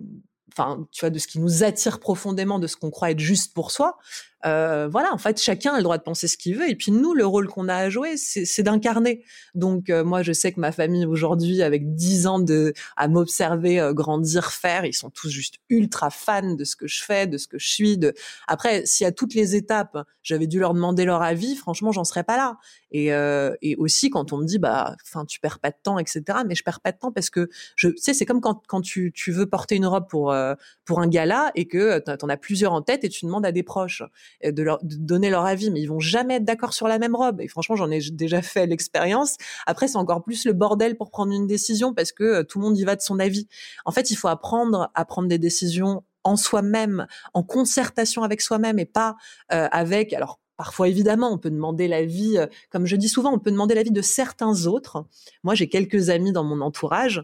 enfin, 0.52 0.86
tu 0.92 1.00
vois, 1.00 1.10
de 1.10 1.18
ce 1.18 1.28
qui 1.28 1.40
nous 1.40 1.64
attire 1.64 2.00
profondément, 2.00 2.60
de 2.60 2.68
ce 2.68 2.76
qu'on 2.76 2.92
croit 2.92 3.12
être 3.12 3.20
juste 3.20 3.54
pour 3.54 3.72
soi? 3.72 3.98
Euh, 4.46 4.88
voilà, 4.92 5.14
en 5.14 5.18
fait, 5.18 5.42
chacun 5.42 5.74
a 5.74 5.78
le 5.78 5.84
droit 5.84 5.98
de 5.98 6.04
penser 6.04 6.28
ce 6.28 6.38
qu'il 6.38 6.58
veut. 6.58 6.70
Et 6.70 6.76
puis 6.76 6.92
nous, 6.92 7.14
le 7.14 7.26
rôle 7.26 7.48
qu'on 7.48 7.70
a 7.70 7.76
à 7.76 7.90
jouer, 7.90 8.18
c'est 8.18 8.64
d'incarner. 8.64 9.24
Donc 9.56 9.90
euh, 9.90 10.04
moi, 10.04 10.22
je 10.22 10.34
sais 10.34 10.52
que 10.52 10.60
ma 10.60 10.72
famille 10.72 11.06
aujourd'hui, 11.06 11.62
avec 11.62 11.96
dix 11.96 12.28
ans 12.28 12.40
de 12.40 12.74
à 12.98 13.08
m'observer 13.08 13.80
euh, 13.80 13.94
grandir, 13.94 14.52
faire, 14.52 14.86
ils 14.86 14.94
sont 14.94 15.10
tous 15.10 15.30
juste 15.30 15.56
ultra 15.70 16.10
fans 16.10 16.56
de 16.56 16.64
ce 16.64 16.76
que 16.76 16.88
je 16.88 17.04
fais, 17.04 17.28
de 17.28 17.38
ce 17.38 17.48
que 17.48 17.58
je 17.58 17.68
suis. 17.68 17.98
De 17.98 18.14
après, 18.48 18.86
si 18.86 19.06
à 19.06 19.12
toutes 19.12 19.34
les 19.34 19.56
étapes, 19.56 19.98
j'avais 20.24 20.48
dû 20.48 20.60
leur 20.60 20.74
demander 20.74 21.06
leur 21.06 21.22
avis, 21.22 21.56
franchement, 21.56 21.92
j'en 21.92 22.04
serais 22.04 22.24
pas 22.24 22.38
là. 22.38 22.58
Et, 22.92 23.08
et 23.62 23.76
aussi 23.78 24.12
quand 24.12 24.34
on 24.34 24.38
me 24.38 24.46
dit, 24.46 24.60
bah, 24.60 24.96
enfin, 25.04 25.26
tu 25.26 25.40
perds 25.40 25.60
pas 25.60 25.72
de 25.72 25.76
temps, 25.82 25.98
etc. 25.98 26.22
Mais 26.46 26.54
je 26.54 26.64
perds 26.64 26.80
pas 26.80 26.92
de 26.92 26.98
temps 26.98 27.12
parce 27.12 27.32
que 27.32 27.50
je, 27.76 27.90
tu 27.90 27.98
sais, 27.98 28.14
c'est 28.14 28.26
comme 28.26 28.40
quand 28.40 28.62
quand 28.68 28.82
tu 28.82 29.12
tu 29.14 29.32
veux 29.32 29.48
porter 29.48 29.76
une 29.76 29.88
robe 29.88 30.08
pour 30.08 30.34
pour 30.86 31.00
un 31.00 31.08
gala 31.08 31.52
et 31.56 31.68
que 31.68 31.98
t'en 32.00 32.30
as 32.30 32.38
plusieurs 32.38 32.74
en 32.74 32.84
tête 32.84 33.04
et 33.04 33.10
tu 33.10 33.26
demandes 33.26 33.46
à 33.46 33.52
des 33.52 33.64
proches 33.64 34.04
de, 34.44 34.64
leur, 34.64 34.80
donner 34.84 35.30
leur 35.30 35.46
avis, 35.46 35.72
mais 35.72 35.82
ils 35.82 35.88
vont 35.88 36.00
jamais 36.00 36.36
être 36.36 36.46
d'accord 36.46 36.74
sur 36.74 36.88
la 36.88 37.00
même 37.00 37.16
robe. 37.16 37.42
Et 37.42 37.48
franchement, 37.48 37.76
j'en 37.76 37.92
ai 37.92 38.00
déjà 38.12 38.42
fait 38.42 38.66
l'expérience. 38.66 39.38
Après, 39.66 39.88
c'est 39.88 39.98
encore 39.98 40.24
plus 40.24 40.46
le 40.46 40.54
bordel 40.54 40.96
pour 40.96 41.12
prendre 41.12 41.34
une 41.34 41.48
décision 41.48 41.94
parce 41.94 42.12
que 42.12 42.24
euh, 42.24 42.44
tout 42.44 42.60
le 42.60 42.66
monde 42.66 42.78
y 42.78 42.84
va 42.84 42.96
de 42.96 43.02
son 43.02 43.20
avis. 43.20 43.48
En 43.86 43.92
fait, 43.92 44.12
il 44.12 44.16
faut 44.16 44.28
apprendre 44.28 44.92
à 44.96 45.06
prendre 45.06 45.28
des 45.28 45.40
décisions 45.40 46.04
en 46.24 46.38
soi-même, 46.38 47.08
en 47.34 47.44
concertation 47.44 48.24
avec 48.24 48.42
soi-même 48.42 48.80
et 48.80 48.86
pas 48.86 49.16
euh, 49.52 49.68
avec. 49.72 50.14
Alors 50.14 50.40
Parfois, 50.56 50.88
évidemment, 50.88 51.34
on 51.34 51.40
peut 51.40 51.50
demander 51.50 51.88
l'avis, 51.88 52.38
euh, 52.38 52.46
comme 52.70 52.86
je 52.86 52.96
dis 52.96 53.10
souvent, 53.10 53.34
on 53.34 53.40
peut 53.40 53.50
demander 53.50 53.74
l'avis 53.74 53.92
de 53.92 54.02
certains 54.04 54.68
autres. 54.68 55.06
Moi, 55.44 55.56
j'ai 55.56 55.68
quelques 55.68 56.10
amis 56.10 56.32
dans 56.32 56.44
mon 56.44 56.62
entourage 56.62 57.24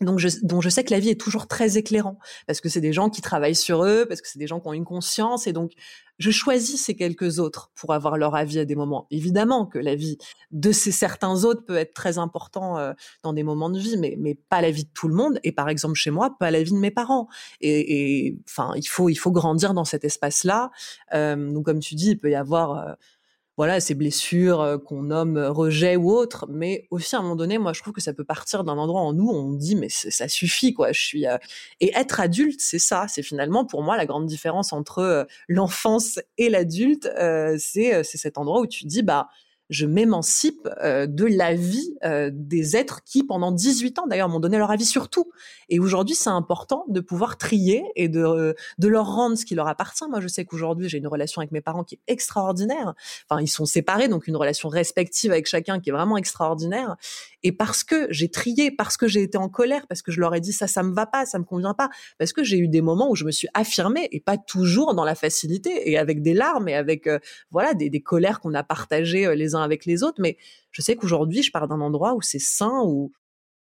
donc 0.00 0.18
je, 0.18 0.28
dont 0.42 0.60
je 0.60 0.68
sais 0.68 0.84
que 0.84 0.90
la 0.90 0.98
vie 0.98 1.10
est 1.10 1.20
toujours 1.20 1.46
très 1.46 1.78
éclairant 1.78 2.18
parce 2.46 2.60
que 2.60 2.68
c'est 2.68 2.80
des 2.80 2.92
gens 2.92 3.10
qui 3.10 3.22
travaillent 3.22 3.54
sur 3.54 3.84
eux, 3.84 4.06
parce 4.08 4.20
que 4.20 4.28
c'est 4.28 4.38
des 4.38 4.46
gens 4.46 4.60
qui 4.60 4.68
ont 4.68 4.72
une 4.72 4.84
conscience 4.84 5.46
et 5.46 5.52
donc 5.52 5.72
je 6.18 6.30
choisis 6.30 6.80
ces 6.80 6.94
quelques 6.94 7.38
autres 7.38 7.70
pour 7.74 7.92
avoir 7.92 8.16
leur 8.16 8.36
avis 8.36 8.60
à 8.60 8.64
des 8.64 8.76
moments. 8.76 9.06
Évidemment 9.10 9.66
que 9.66 9.78
la 9.78 9.94
vie 9.94 10.16
de 10.52 10.70
ces 10.70 10.92
certains 10.92 11.44
autres 11.44 11.64
peut 11.64 11.76
être 11.76 11.92
très 11.92 12.18
important 12.18 12.78
euh, 12.78 12.92
dans 13.22 13.32
des 13.32 13.42
moments 13.42 13.70
de 13.70 13.78
vie, 13.78 13.96
mais 13.96 14.16
mais 14.18 14.34
pas 14.34 14.60
la 14.60 14.70
vie 14.70 14.84
de 14.84 14.90
tout 14.94 15.08
le 15.08 15.14
monde 15.14 15.40
et 15.42 15.52
par 15.52 15.68
exemple 15.68 15.96
chez 15.96 16.10
moi 16.10 16.36
pas 16.38 16.50
la 16.50 16.62
vie 16.62 16.72
de 16.72 16.78
mes 16.78 16.90
parents. 16.90 17.28
Et 17.60 18.36
enfin 18.48 18.72
il 18.76 18.86
faut 18.86 19.08
il 19.08 19.16
faut 19.16 19.32
grandir 19.32 19.74
dans 19.74 19.84
cet 19.84 20.04
espace 20.04 20.44
là. 20.44 20.70
Euh, 21.14 21.52
donc 21.52 21.64
comme 21.64 21.80
tu 21.80 21.94
dis 21.94 22.10
il 22.10 22.18
peut 22.18 22.30
y 22.30 22.36
avoir 22.36 22.78
euh, 22.78 22.92
voilà 23.56 23.80
ces 23.80 23.94
blessures 23.94 24.60
euh, 24.60 24.78
qu'on 24.78 25.02
nomme 25.02 25.36
euh, 25.36 25.50
rejet 25.50 25.96
ou 25.96 26.10
autre 26.10 26.46
mais 26.48 26.86
aussi 26.90 27.14
à 27.14 27.20
un 27.20 27.22
moment 27.22 27.36
donné 27.36 27.58
moi 27.58 27.72
je 27.72 27.80
trouve 27.80 27.92
que 27.92 28.00
ça 28.00 28.12
peut 28.12 28.24
partir 28.24 28.64
d'un 28.64 28.76
endroit 28.78 29.00
en 29.00 29.12
nous 29.12 29.28
on 29.28 29.52
dit 29.52 29.76
mais 29.76 29.88
ça 29.88 30.28
suffit 30.28 30.74
quoi 30.74 30.92
je 30.92 31.00
suis 31.00 31.26
euh, 31.26 31.36
et 31.80 31.92
être 31.94 32.20
adulte 32.20 32.60
c'est 32.60 32.78
ça 32.78 33.06
c'est 33.08 33.22
finalement 33.22 33.64
pour 33.64 33.82
moi 33.82 33.96
la 33.96 34.06
grande 34.06 34.26
différence 34.26 34.72
entre 34.72 35.26
l'enfance 35.48 36.18
et 36.38 36.48
l'adulte 36.48 37.08
c'est 37.58 38.02
c'est 38.04 38.18
cet 38.18 38.38
endroit 38.38 38.60
où 38.60 38.66
tu 38.66 38.84
dis 38.86 39.02
bah 39.02 39.28
je 39.70 39.86
m'émancipe 39.86 40.68
euh, 40.82 41.06
de 41.06 41.24
la 41.24 41.54
vie 41.54 41.96
euh, 42.04 42.30
des 42.32 42.76
êtres 42.76 43.02
qui, 43.04 43.24
pendant 43.24 43.50
18 43.50 43.98
ans 43.98 44.06
d'ailleurs, 44.06 44.28
m'ont 44.28 44.40
donné 44.40 44.58
leur 44.58 44.70
avis 44.70 44.84
sur 44.84 45.08
tout. 45.08 45.30
Et 45.68 45.80
aujourd'hui, 45.80 46.14
c'est 46.14 46.30
important 46.30 46.84
de 46.88 47.00
pouvoir 47.00 47.38
trier 47.38 47.84
et 47.96 48.08
de, 48.08 48.22
euh, 48.22 48.52
de 48.78 48.88
leur 48.88 49.06
rendre 49.06 49.36
ce 49.36 49.46
qui 49.46 49.54
leur 49.54 49.66
appartient. 49.66 50.04
Moi, 50.08 50.20
je 50.20 50.28
sais 50.28 50.44
qu'aujourd'hui, 50.44 50.88
j'ai 50.88 50.98
une 50.98 51.06
relation 51.06 51.40
avec 51.40 51.50
mes 51.50 51.62
parents 51.62 51.82
qui 51.82 51.94
est 51.94 52.12
extraordinaire. 52.12 52.94
Enfin, 53.28 53.40
ils 53.40 53.48
sont 53.48 53.64
séparés, 53.64 54.08
donc 54.08 54.26
une 54.26 54.36
relation 54.36 54.68
respective 54.68 55.30
avec 55.30 55.46
chacun 55.46 55.80
qui 55.80 55.88
est 55.88 55.92
vraiment 55.92 56.18
extraordinaire. 56.18 56.96
Et 57.42 57.52
parce 57.52 57.84
que 57.84 58.06
j'ai 58.10 58.28
trié, 58.28 58.70
parce 58.70 58.96
que 58.96 59.06
j'ai 59.06 59.22
été 59.22 59.38
en 59.38 59.48
colère, 59.48 59.86
parce 59.86 60.02
que 60.02 60.12
je 60.12 60.20
leur 60.20 60.34
ai 60.34 60.40
dit 60.40 60.52
ça, 60.52 60.66
ça 60.66 60.82
me 60.82 60.94
va 60.94 61.06
pas, 61.06 61.24
ça 61.24 61.38
me 61.38 61.44
convient 61.44 61.74
pas, 61.74 61.88
parce 62.18 62.32
que 62.32 62.44
j'ai 62.44 62.58
eu 62.58 62.68
des 62.68 62.82
moments 62.82 63.10
où 63.10 63.16
je 63.16 63.24
me 63.24 63.30
suis 63.30 63.48
affirmée 63.54 64.08
et 64.12 64.20
pas 64.20 64.36
toujours 64.36 64.94
dans 64.94 65.04
la 65.04 65.14
facilité 65.14 65.90
et 65.90 65.98
avec 65.98 66.22
des 66.22 66.34
larmes 66.34 66.68
et 66.68 66.74
avec 66.74 67.08
voilà 67.50 67.74
des, 67.74 67.90
des 67.90 68.00
colères 68.00 68.40
qu'on 68.40 68.54
a 68.54 68.62
partagées 68.62 69.34
les 69.34 69.53
avec 69.62 69.86
les 69.86 70.02
autres. 70.02 70.20
Mais 70.20 70.36
je 70.70 70.82
sais 70.82 70.96
qu'aujourd'hui, 70.96 71.42
je 71.42 71.50
pars 71.50 71.68
d'un 71.68 71.80
endroit 71.80 72.14
où 72.14 72.22
c'est 72.22 72.38
sain, 72.38 72.82
où, 72.84 73.12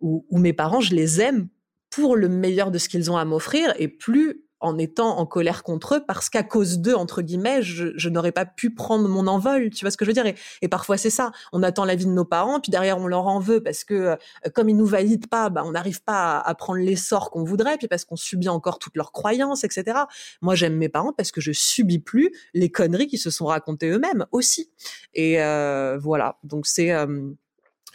où 0.00 0.38
mes 0.38 0.52
parents, 0.52 0.80
je 0.80 0.94
les 0.94 1.20
aime 1.20 1.48
pour 1.90 2.16
le 2.16 2.28
meilleur 2.28 2.70
de 2.70 2.78
ce 2.78 2.88
qu'ils 2.88 3.10
ont 3.10 3.16
à 3.16 3.24
m'offrir 3.24 3.74
et 3.78 3.88
plus 3.88 4.47
en 4.60 4.78
étant 4.78 5.18
en 5.18 5.26
colère 5.26 5.62
contre 5.62 5.96
eux 5.96 6.04
parce 6.06 6.30
qu'à 6.30 6.42
cause 6.42 6.78
d'eux 6.78 6.94
entre 6.94 7.22
guillemets 7.22 7.62
je, 7.62 7.88
je 7.96 8.08
n'aurais 8.08 8.32
pas 8.32 8.44
pu 8.44 8.74
prendre 8.74 9.08
mon 9.08 9.26
envol. 9.26 9.70
Tu 9.70 9.84
vois 9.84 9.90
ce 9.90 9.96
que 9.96 10.04
je 10.04 10.10
veux 10.10 10.14
dire? 10.14 10.32
Et, 10.62 10.68
parfois 10.68 10.96
c'est 10.96 11.10
ça. 11.10 11.32
On 11.52 11.62
attend 11.62 11.84
la 11.84 11.94
vie 11.94 12.06
de 12.06 12.10
nos 12.10 12.24
parents 12.24 12.60
puis 12.60 12.70
derrière 12.70 12.98
on 12.98 13.06
leur 13.06 13.26
en 13.26 13.40
veut 13.40 13.62
parce 13.62 13.84
que 13.84 13.94
euh, 13.94 14.16
comme 14.54 14.68
ils 14.68 14.76
nous 14.76 14.86
valident 14.86 15.28
pas 15.28 15.48
bah 15.50 15.62
on 15.64 15.72
n'arrive 15.72 16.02
pas 16.02 16.38
à, 16.38 16.54
prendre 16.54 16.80
l'essor 16.80 17.30
qu'on 17.30 17.44
voudrait 17.44 17.78
puis 17.78 17.88
parce 17.88 18.04
qu'on 18.04 18.16
subit 18.16 18.48
encore 18.48 18.78
toutes 18.78 18.96
leurs 18.96 19.12
croyances 19.12 19.64
etc 19.64 20.00
moi 20.42 20.54
j'aime 20.54 20.76
mes 20.76 20.88
parents 20.88 21.12
parce 21.12 21.30
que 21.30 21.40
je 21.40 21.52
subis 21.52 21.98
plus 21.98 22.32
les 22.54 22.70
conneries 22.70 23.06
qui 23.06 23.18
se 23.18 23.30
sont 23.30 23.46
racontées 23.46 23.88
eux-mêmes 23.88 24.26
aussi. 24.32 24.70
Et 25.14 25.42
euh, 25.42 25.98
voilà. 25.98 26.38
Donc 26.44 26.66
c'est 26.66 26.92
euh, 26.92 27.30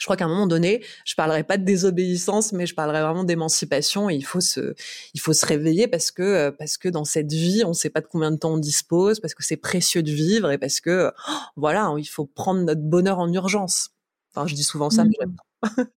je 0.04 0.06
crois 0.06 0.18
qu'à 0.18 0.26
un 0.26 0.28
moment 0.28 0.48
donné, 0.48 0.84
je 1.06 1.16
parlerai 1.16 1.46
pas 1.46 1.58
de 1.58 1.64
désobéissance, 1.64 2.52
mais 2.52 2.66
je 2.66 2.76
parlerai 2.76 3.02
vraiment 3.02 3.24
d'émancipation. 3.24 4.10
il 4.10 4.26
faut 4.26 4.42
se, 4.42 4.76
il 5.14 5.22
faut 5.22 5.32
se 5.32 5.46
réveiller 5.46 5.88
parce 5.88 6.12
que 6.12 6.22
euh, 6.22 6.52
parce 6.52 6.76
que 6.76 6.90
dans 6.90 7.06
cette 7.06 7.32
vie, 7.32 7.64
on 7.64 7.70
ne 7.70 7.74
sait 7.74 7.90
pas 7.90 8.02
de 8.02 8.08
combien 8.08 8.30
de 8.30 8.36
temps 8.36 8.52
on 8.52 8.58
dispose, 8.58 9.22
parce 9.22 9.34
que 9.34 9.46
c'est 9.46 9.56
précieux 9.56 10.04
de 10.04 10.12
vivre 10.12 10.52
et 10.52 10.58
parce 10.58 10.82
que 10.82 11.14
oh, 11.30 11.32
voilà, 11.56 11.90
il 11.98 12.04
faut 12.04 12.26
prendre 12.26 12.64
notre 12.64 12.82
bonheur 12.82 13.20
en 13.20 13.32
urgence. 13.32 13.92
Enfin, 14.36 14.46
je 14.46 14.56
dis 14.56 14.64
souvent 14.64 14.90
ça, 14.90 15.06
mais 15.06 15.12
j'aime 15.18 15.88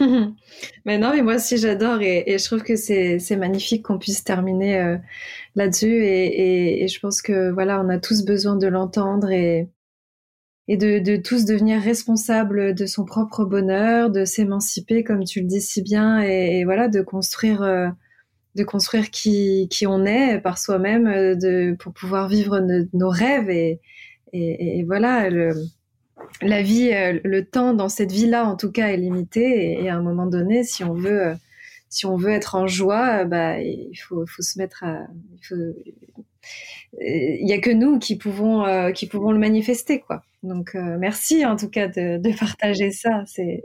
mais 0.84 0.98
non, 0.98 1.12
mais 1.12 1.22
moi 1.22 1.36
aussi 1.36 1.58
j'adore 1.58 2.02
et, 2.02 2.36
je 2.38 2.44
trouve 2.44 2.64
que 2.64 2.74
c'est 2.74 3.36
magnifique 3.36 3.84
qu'on 3.84 3.98
puisse 4.00 4.24
terminer 4.24 4.80
euh, 4.80 4.96
là-dessus 5.54 6.04
et, 6.04 6.82
et, 6.82 6.88
je 6.88 6.98
pense 6.98 7.22
que 7.22 7.50
voilà, 7.52 7.80
on 7.80 7.88
a 7.88 7.98
tous 7.98 8.24
besoin 8.24 8.56
de 8.56 8.66
l'entendre 8.66 9.30
et 9.30 9.68
et 10.68 10.76
de, 10.76 10.98
de, 10.98 11.16
tous 11.16 11.46
devenir 11.46 11.80
responsables 11.80 12.74
de 12.74 12.86
son 12.86 13.06
propre 13.06 13.44
bonheur, 13.46 14.10
de 14.10 14.26
s'émanciper 14.26 15.02
comme 15.02 15.24
tu 15.24 15.40
le 15.40 15.46
dis 15.46 15.62
si 15.62 15.82
bien 15.82 16.20
et, 16.20 16.64
voilà 16.64 16.88
de 16.88 17.00
construire 17.00 17.62
euh, 17.62 17.88
de 18.54 18.64
construire 18.64 19.10
qui, 19.10 19.68
qui 19.70 19.86
on 19.86 20.04
est 20.04 20.40
par 20.40 20.58
soi-même 20.58 21.06
euh, 21.06 21.34
de 21.34 21.74
pour 21.78 21.94
pouvoir 21.94 22.28
vivre 22.28 22.60
nos 22.92 23.08
rêves 23.08 23.48
et, 23.48 23.80
et, 24.32 24.84
voilà 24.84 25.30
le, 25.30 25.54
la 26.42 26.62
vie 26.62 26.92
euh, 26.92 27.18
le 27.24 27.44
temps 27.46 27.72
dans 27.72 27.88
cette 27.88 28.12
vie-là 28.12 28.44
en 28.44 28.56
tout 28.56 28.70
cas 28.70 28.88
est 28.88 28.98
limité 28.98 29.82
et, 29.82 29.88
à 29.88 29.96
un 29.96 30.02
moment 30.02 30.26
donné 30.26 30.64
si 30.64 30.84
on 30.84 30.92
veut 30.92 31.32
si 31.88 32.04
on 32.04 32.16
veut 32.16 32.32
être 32.32 32.56
en 32.56 32.66
joie 32.66 33.24
bah 33.24 33.58
il 33.58 33.96
faut, 33.96 34.26
faut 34.26 34.42
se 34.42 34.58
mettre 34.58 34.84
à 34.84 35.06
il 35.32 35.46
faut 35.46 35.54
y 37.00 37.52
a 37.54 37.58
que 37.58 37.70
nous 37.70 37.98
qui 37.98 38.16
pouvons 38.16 38.92
qui 38.92 39.06
pouvons 39.06 39.32
le 39.32 39.38
manifester 39.38 40.00
quoi 40.00 40.24
donc 40.42 40.74
euh, 40.74 40.96
merci 40.98 41.44
en 41.44 41.56
tout 41.56 41.68
cas 41.68 41.88
de, 41.88 42.18
de 42.18 42.38
partager 42.38 42.90
ça, 42.90 43.24
c'est 43.26 43.62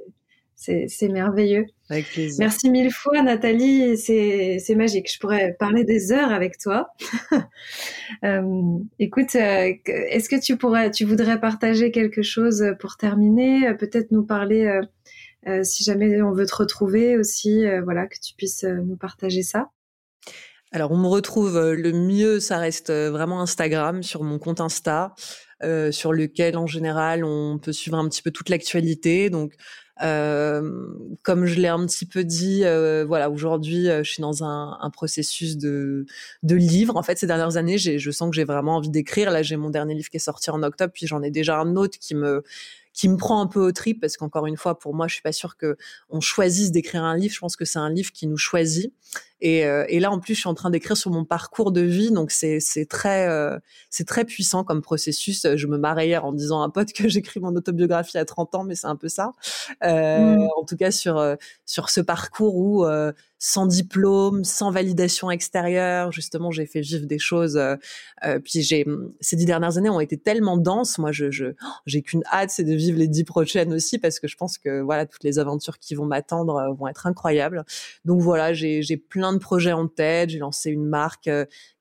c'est 0.87 1.09
merveilleux. 1.09 1.65
Avec 1.89 2.09
plaisir. 2.09 2.37
Merci 2.39 2.69
mille 2.69 2.91
fois 2.91 3.21
Nathalie, 3.21 3.97
c'est 3.97 4.75
magique. 4.75 5.11
Je 5.11 5.19
pourrais 5.19 5.55
parler 5.59 5.83
des 5.83 6.11
heures 6.11 6.31
avec 6.31 6.57
toi. 6.57 6.89
euh, 8.23 8.77
écoute, 8.99 9.35
euh, 9.35 9.73
est-ce 9.85 10.29
que 10.29 10.39
tu 10.39 10.57
pourrais, 10.57 10.91
tu 10.91 11.05
voudrais 11.05 11.39
partager 11.39 11.91
quelque 11.91 12.21
chose 12.21 12.63
pour 12.79 12.97
terminer? 12.97 13.73
Peut-être 13.75 14.11
nous 14.11 14.23
parler, 14.23 14.81
euh, 15.47 15.63
si 15.63 15.83
jamais 15.83 16.21
on 16.21 16.31
veut 16.31 16.45
te 16.45 16.55
retrouver 16.55 17.17
aussi, 17.17 17.65
voilà, 17.83 18.07
que 18.07 18.17
tu 18.21 18.33
puisses 18.35 18.63
nous 18.63 18.95
partager 18.95 19.43
ça. 19.43 19.69
alors, 20.71 20.91
on 20.91 20.97
me 20.97 21.07
retrouve 21.07 21.73
le 21.73 21.91
mieux, 21.91 22.39
ça 22.39 22.57
reste 22.57 22.91
vraiment 22.91 23.41
Instagram, 23.41 24.01
sur 24.01 24.23
mon 24.23 24.39
compte 24.39 24.61
Insta, 24.61 25.13
sur 25.91 26.13
lequel 26.13 26.57
en 26.57 26.67
général 26.67 27.23
on 27.23 27.57
peut 27.57 27.73
suivre 27.73 27.97
un 27.97 28.07
petit 28.09 28.21
peu 28.21 28.31
toute 28.31 28.49
l'actualité. 28.49 29.29
Donc, 29.29 29.53
euh, 30.01 30.87
comme 31.21 31.45
je 31.45 31.59
l'ai 31.59 31.67
un 31.67 31.85
petit 31.85 32.05
peu 32.05 32.23
dit, 32.23 32.61
euh, 32.63 33.05
voilà, 33.05 33.29
aujourd'hui, 33.29 33.85
je 33.85 34.09
suis 34.09 34.21
dans 34.21 34.43
un, 34.43 34.77
un, 34.81 34.89
processus 34.89 35.57
de, 35.57 36.05
de 36.41 36.55
livre. 36.55 36.97
En 36.97 37.03
fait, 37.03 37.17
ces 37.17 37.27
dernières 37.27 37.57
années, 37.57 37.77
je 37.77 38.11
sens 38.11 38.29
que 38.29 38.35
j'ai 38.35 38.43
vraiment 38.43 38.77
envie 38.77 38.89
d'écrire. 38.89 39.31
Là, 39.31 39.43
j'ai 39.43 39.55
mon 39.55 39.69
dernier 39.69 39.93
livre 39.93 40.09
qui 40.09 40.17
est 40.17 40.19
sorti 40.19 40.49
en 40.49 40.63
octobre, 40.63 40.91
puis 40.93 41.07
j'en 41.07 41.21
ai 41.21 41.31
déjà 41.31 41.59
un 41.59 41.75
autre 41.75 41.97
qui 41.99 42.15
me 42.15 42.43
qui 42.93 43.09
me 43.09 43.17
prend 43.17 43.41
un 43.41 43.47
peu 43.47 43.59
au 43.59 43.71
trip 43.71 43.99
parce 43.99 44.17
qu'encore 44.17 44.45
une 44.45 44.55
fois, 44.55 44.77
pour 44.77 44.93
moi, 44.93 45.07
je 45.07 45.15
suis 45.15 45.23
pas 45.23 45.31
sûre 45.31 45.57
que 45.57 45.75
on 46.09 46.21
choisisse 46.21 46.71
d'écrire 46.71 47.03
un 47.03 47.17
livre. 47.17 47.33
Je 47.33 47.39
pense 47.39 47.55
que 47.55 47.65
c'est 47.65 47.79
un 47.79 47.89
livre 47.89 48.11
qui 48.11 48.27
nous 48.27 48.37
choisit. 48.37 48.93
Et, 49.43 49.65
euh, 49.65 49.83
et, 49.89 49.99
là, 49.99 50.09
en 50.09 50.19
plus, 50.19 50.35
je 50.35 50.39
suis 50.39 50.47
en 50.47 50.53
train 50.53 50.69
d'écrire 50.69 50.95
sur 50.95 51.11
mon 51.11 51.25
parcours 51.25 51.73
de 51.73 51.81
vie, 51.81 52.11
donc 52.11 52.31
c'est 52.31 52.61
très 52.89 53.27
euh, 53.27 53.59
c'est 53.89 54.07
très 54.07 54.23
puissant 54.23 54.63
comme 54.63 54.81
processus. 54.81 55.45
Je 55.55 55.67
me 55.67 55.77
marrais 55.77 56.07
hier 56.07 56.23
en 56.23 56.31
disant 56.31 56.61
à 56.61 56.65
un 56.65 56.69
pote 56.69 56.93
que 56.93 57.07
j'écris 57.09 57.41
mon 57.41 57.53
autobiographie 57.53 58.17
à 58.17 58.23
30 58.23 58.55
ans, 58.55 58.63
mais 58.63 58.75
c'est 58.75 58.87
un 58.87 58.95
peu 58.95 59.09
ça. 59.09 59.33
Euh, 59.83 60.37
mmh. 60.37 60.47
En 60.55 60.63
tout 60.63 60.77
cas, 60.77 60.91
sur 60.91 61.21
sur 61.65 61.89
ce 61.89 61.99
parcours 61.99 62.55
où 62.55 62.85
sans 63.45 63.65
diplôme, 63.65 64.45
sans 64.45 64.71
validation 64.71 65.29
extérieure. 65.29 66.13
Justement, 66.13 66.49
j'ai 66.49 66.65
fait 66.65 66.79
vivre 66.79 67.05
des 67.05 67.19
choses. 67.19 67.57
Euh, 67.57 68.39
puis 68.39 68.61
j'ai 68.61 68.85
ces 69.19 69.35
dix 69.35 69.43
dernières 69.43 69.77
années 69.77 69.89
ont 69.89 69.99
été 69.99 70.17
tellement 70.17 70.55
denses. 70.55 70.97
Moi, 70.97 71.11
je 71.11 71.29
j'ai 71.29 71.53
je, 71.85 71.99
qu'une 71.99 72.23
hâte, 72.31 72.51
c'est 72.51 72.63
de 72.63 72.73
vivre 72.73 72.97
les 72.97 73.09
dix 73.09 73.25
prochaines 73.25 73.73
aussi 73.73 73.99
parce 73.99 74.21
que 74.21 74.29
je 74.29 74.37
pense 74.37 74.57
que 74.57 74.79
voilà 74.79 75.05
toutes 75.05 75.25
les 75.25 75.39
aventures 75.39 75.77
qui 75.79 75.93
vont 75.93 76.05
m'attendre 76.05 76.73
vont 76.79 76.87
être 76.87 77.05
incroyables. 77.05 77.65
Donc 78.05 78.21
voilà, 78.21 78.53
j'ai 78.53 78.81
j'ai 78.81 78.95
plein 79.33 79.37
de 79.37 79.39
projets 79.39 79.73
en 79.73 79.87
tête. 79.87 80.29
J'ai 80.29 80.39
lancé 80.39 80.69
une 80.69 80.85
marque 80.85 81.29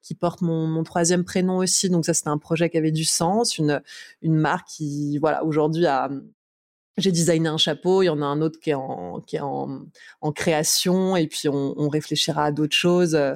qui 0.02 0.14
porte 0.14 0.40
mon, 0.42 0.82
troisième 0.84 1.24
prénom 1.24 1.58
aussi. 1.58 1.90
Donc 1.90 2.04
ça, 2.04 2.14
c'était 2.14 2.28
un 2.28 2.38
projet 2.38 2.70
qui 2.70 2.78
avait 2.78 2.92
du 2.92 3.04
sens, 3.04 3.58
une 3.58 3.82
une 4.22 4.34
marque 4.34 4.68
qui 4.68 5.18
voilà 5.18 5.44
aujourd'hui 5.44 5.86
a 5.86 6.10
j'ai 6.98 7.10
designé 7.10 7.48
un 7.48 7.56
chapeau, 7.56 8.02
il 8.02 8.06
y 8.06 8.10
en 8.10 8.20
a 8.20 8.26
un 8.26 8.42
autre 8.42 8.60
qui 8.60 8.68
est 8.70 8.74
en, 8.74 9.20
qui 9.20 9.36
est 9.36 9.40
en, 9.40 10.32
création, 10.34 11.16
et 11.16 11.26
puis 11.26 11.48
on, 11.48 11.74
on 11.78 11.88
réfléchira 11.88 12.44
à 12.44 12.52
d'autres 12.52 12.76
choses. 12.76 13.14
Euh, 13.14 13.34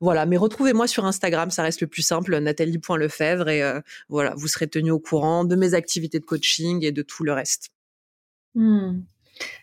voilà, 0.00 0.24
mais 0.24 0.36
retrouvez-moi 0.36 0.86
sur 0.86 1.04
Instagram, 1.04 1.50
ça 1.50 1.64
reste 1.64 1.80
le 1.80 1.88
plus 1.88 2.02
simple, 2.02 2.38
nathalie.lefebvre, 2.38 3.48
et 3.48 3.62
euh, 3.62 3.80
voilà, 4.08 4.34
vous 4.36 4.46
serez 4.46 4.68
tenu 4.68 4.92
au 4.92 5.00
courant 5.00 5.44
de 5.44 5.56
mes 5.56 5.74
activités 5.74 6.20
de 6.20 6.24
coaching 6.24 6.84
et 6.84 6.92
de 6.92 7.02
tout 7.02 7.24
le 7.24 7.32
reste. 7.32 7.70
Hmm. 8.54 9.00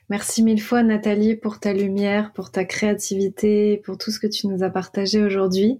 Merci 0.09 0.41
mille 0.41 0.61
fois 0.61 0.81
Nathalie 0.81 1.35
pour 1.35 1.59
ta 1.59 1.71
lumière, 1.73 2.33
pour 2.33 2.51
ta 2.51 2.65
créativité, 2.65 3.81
pour 3.85 3.97
tout 3.97 4.11
ce 4.11 4.19
que 4.19 4.27
tu 4.27 4.47
nous 4.47 4.63
as 4.63 4.69
partagé 4.69 5.21
aujourd'hui. 5.21 5.79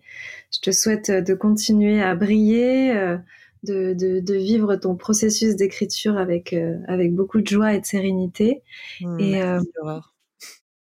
Je 0.54 0.60
te 0.60 0.72
souhaite 0.72 1.10
de 1.10 1.34
continuer 1.34 2.02
à 2.02 2.16
briller. 2.16 2.96
Euh, 2.96 3.18
de, 3.64 3.94
de, 3.94 4.20
de 4.20 4.34
vivre 4.36 4.76
ton 4.76 4.96
processus 4.96 5.56
d'écriture 5.56 6.18
avec, 6.18 6.54
euh, 6.54 6.78
avec 6.88 7.14
beaucoup 7.14 7.42
de 7.42 7.48
joie 7.48 7.74
et 7.74 7.82
de 7.82 7.86
sérénité. 7.86 8.64
Mmh, 9.02 9.20
et 9.20 9.32
merci, 9.32 9.68
euh, 9.86 10.00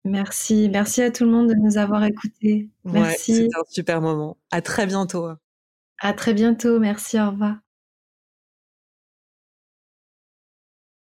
merci, 0.03 0.70
merci 0.70 1.01
à 1.01 1.11
tout 1.11 1.24
le 1.24 1.32
monde 1.32 1.47
de 1.47 1.55
nous 1.55 1.78
avoir 1.78 2.03
écoutés. 2.03 2.70
Merci. 2.84 3.36
c'était 3.36 3.57
un 3.57 3.63
super 3.70 4.01
moment. 4.01 4.38
À 4.51 4.61
très 4.61 4.86
bientôt. 4.88 5.28
À 5.99 6.13
très 6.13 6.34
bientôt. 6.34 6.80
Merci. 6.80 7.20
Au 7.20 7.32
revoir. 7.32 7.64